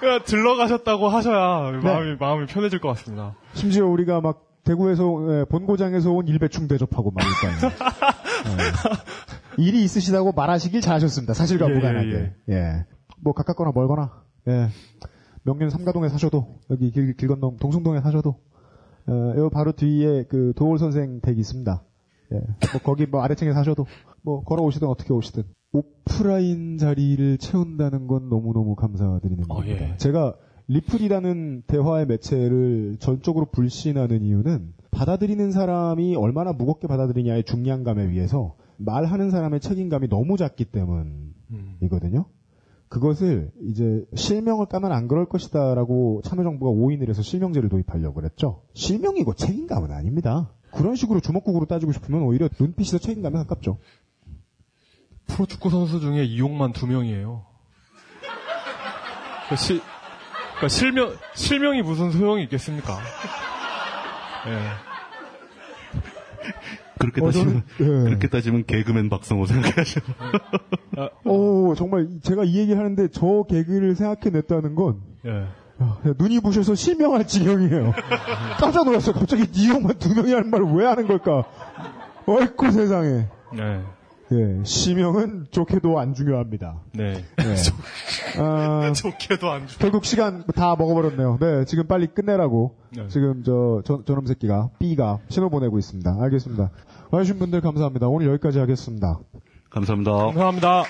[0.00, 1.78] 그냥 들러가셨다고 하셔야 네.
[1.78, 3.34] 마음이, 마음이 편해질 것 같습니다.
[3.54, 7.70] 심지어 우리가 막 대구에서 예, 본고장에서 온 일배충 대접하고 막 일단
[9.58, 9.62] 예.
[9.62, 11.34] 일이 있으시다고 말하시길 잘하셨습니다.
[11.34, 12.34] 사실과 예, 무관하게.
[12.50, 12.84] 예,
[13.20, 14.68] 뭐 가깝거나 멀거나 예.
[15.44, 18.40] 명륜 삼가동에 사셔도 여기 길, 길 건너 동숭동에 사셔도
[19.06, 21.82] 어, 요 바로 뒤에 그 도올 선생 댁이 있습니다.
[22.32, 22.36] 예.
[22.36, 23.86] 뭐 거기 뭐 아래층에 사셔도
[24.22, 25.44] 뭐 걸어 오시든 어떻게 오시든
[25.76, 29.90] 오프라인 자리를 채운다는 건 너무너무 감사드리는 어, 겁니다.
[29.90, 29.96] 예.
[29.96, 30.34] 제가
[30.68, 39.60] 리플이라는 대화의 매체를 전적으로 불신하는 이유는 받아들이는 사람이 얼마나 무겁게 받아들이냐의 중량감에 의해서 말하는 사람의
[39.60, 42.24] 책임감이 너무 작기 때문이거든요.
[42.88, 48.62] 그것을 이제 실명을 까면 안 그럴 것이다라고 참여정부가 오인을 해서 실명제를 도입하려고 그랬죠.
[48.74, 50.50] 실명이고 책임감은 아닙니다.
[50.72, 53.78] 그런 식으로 주먹국으로 따지고 싶으면 오히려 눈빛이 더 책임감에 가깝죠.
[55.26, 57.44] 프로축구 선수 중에 이용만 두 명이에요.
[59.48, 59.80] 그 시,
[60.54, 62.98] 그러니까 실명, 실명이 무슨 소용이 있겠습니까?
[64.48, 64.58] 예.
[66.98, 68.04] 그렇게 어, 따지면, 저는- 예.
[68.04, 70.06] 그렇게 따지면 개그맨 박성호 생각하시는.
[71.24, 75.30] 오, 정말 제가 이 얘기를 하는데 저 개그를 생각해냈다는 건 예.
[75.82, 77.92] 야, 눈이 부셔서 실명할 지경이에요.
[78.58, 79.14] 깜짝 놀랐어요.
[79.14, 81.44] 갑자기 이용만 두 명이라는 말을 왜 하는 걸까?
[82.26, 83.26] 어이쿠 세상에.
[83.52, 83.82] 네.
[84.32, 86.80] 예, 시명은 좋게도 안 중요합니다.
[86.92, 87.24] 네.
[87.38, 88.40] 예.
[88.40, 89.78] 아, 좋게도 안 주.
[89.78, 91.38] 결국 시간 다 먹어버렸네요.
[91.40, 92.76] 네, 지금 빨리 끝내라고.
[92.90, 93.06] 네.
[93.08, 96.16] 지금 저, 저, 저놈 새끼가, B가 신호 보내고 있습니다.
[96.20, 96.70] 알겠습니다.
[97.10, 98.08] 와주신 분들 감사합니다.
[98.08, 99.20] 오늘 여기까지 하겠습니다.
[99.70, 100.12] 감사합니다.
[100.12, 100.84] 감사합니다.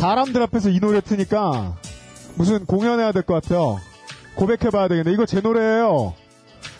[0.00, 1.76] 사람들 앞에서 이 노래 트니까
[2.34, 3.78] 무슨 공연해야 될 것 같아요.
[4.34, 5.12] 고백해봐야 되겠네.
[5.12, 6.14] 이거 제 노래예요.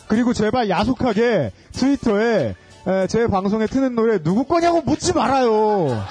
[0.08, 2.54] 그리고 제발 야속하게 트위터에
[2.86, 6.02] 에, 제 방송에 트는 노래 누구 거냐고 묻지 말아요.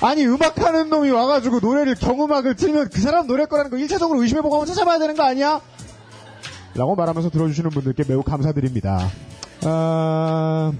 [0.00, 4.66] 아니 음악하는 놈이 와가지고 노래를 경음악을 틀면 그 사람 노래 거라는 거 1차적으로 의심해보고 한번
[4.66, 5.60] 찾아봐야 되는 거 아니야?
[6.74, 9.10] 라고 말하면서 들어주시는 분들께 매우 감사드립니다.
[9.64, 10.72] 아...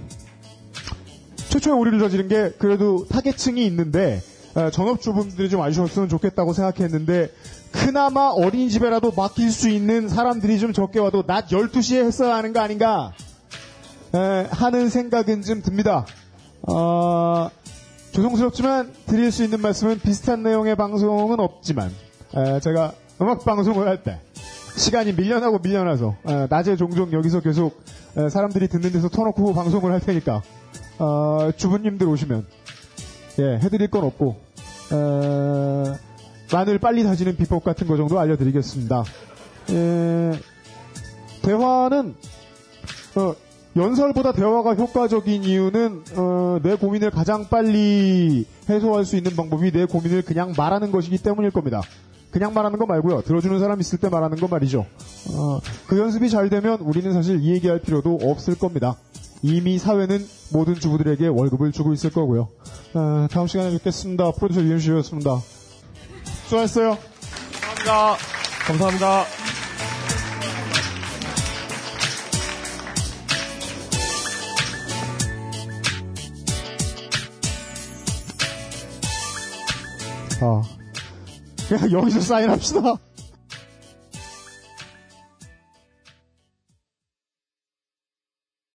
[1.49, 4.36] 최초에 오류를 저지른 게 그래도 타겟층이 있는데 어,
[4.71, 7.31] 전업주분들이 좀 와주셨으면 좋겠다고 생각했는데
[7.71, 13.13] 그나마 어린이집에라도 맡길 수 있는 사람들이 좀 적게 와도 낮 12시에 했어야 하는 거 아닌가
[14.15, 16.05] 에, 하는 생각은 좀 듭니다.
[16.63, 17.49] 어,
[18.13, 21.91] 죄송스럽지만 드릴 수 있는 말씀은 비슷한 내용의 방송은 없지만
[22.35, 24.19] 에, 제가 음악 방송을 할 때
[24.75, 27.83] 시간이 밀려나고 밀려나서 에, 낮에 종종 여기서 계속
[28.15, 30.41] 에, 사람들이 듣는 데서 터놓고 방송을 할 테니까
[30.99, 32.47] 어, 주부님들 오시면
[33.39, 34.46] 예 해드릴 건 없고
[34.91, 35.95] 어,
[36.51, 39.03] 마늘 빨리 다지는 비법 같은 거 정도 알려드리겠습니다.
[39.71, 40.39] 예,
[41.41, 42.15] 대화는
[43.15, 43.35] 어,
[43.75, 50.23] 연설보다 대화가 효과적인 이유는 어, 내 고민을 가장 빨리 해소할 수 있는 방법이 내 고민을
[50.23, 51.81] 그냥 말하는 것이기 때문일 겁니다.
[52.31, 53.21] 그냥 말하는 거 말고요.
[53.21, 54.85] 들어주는 사람 있을 때 말하는 거 말이죠.
[55.31, 58.95] 어, 그 연습이 잘 되면 우리는 사실 이 얘기할 필요도 없을 겁니다.
[59.41, 62.49] 이미 사회는 모든 주부들에게 월급을 주고 있을 거고요.
[62.93, 64.31] 어, 다음 시간에 뵙겠습니다.
[64.31, 65.41] 프로듀서 유현씨였습니다.
[66.45, 66.97] 수고하셨어요.
[67.61, 68.17] 감사합니다.
[68.67, 69.25] 감사합니다.
[80.39, 80.61] 아,
[81.67, 83.06] 그냥 여기서 사인합시다.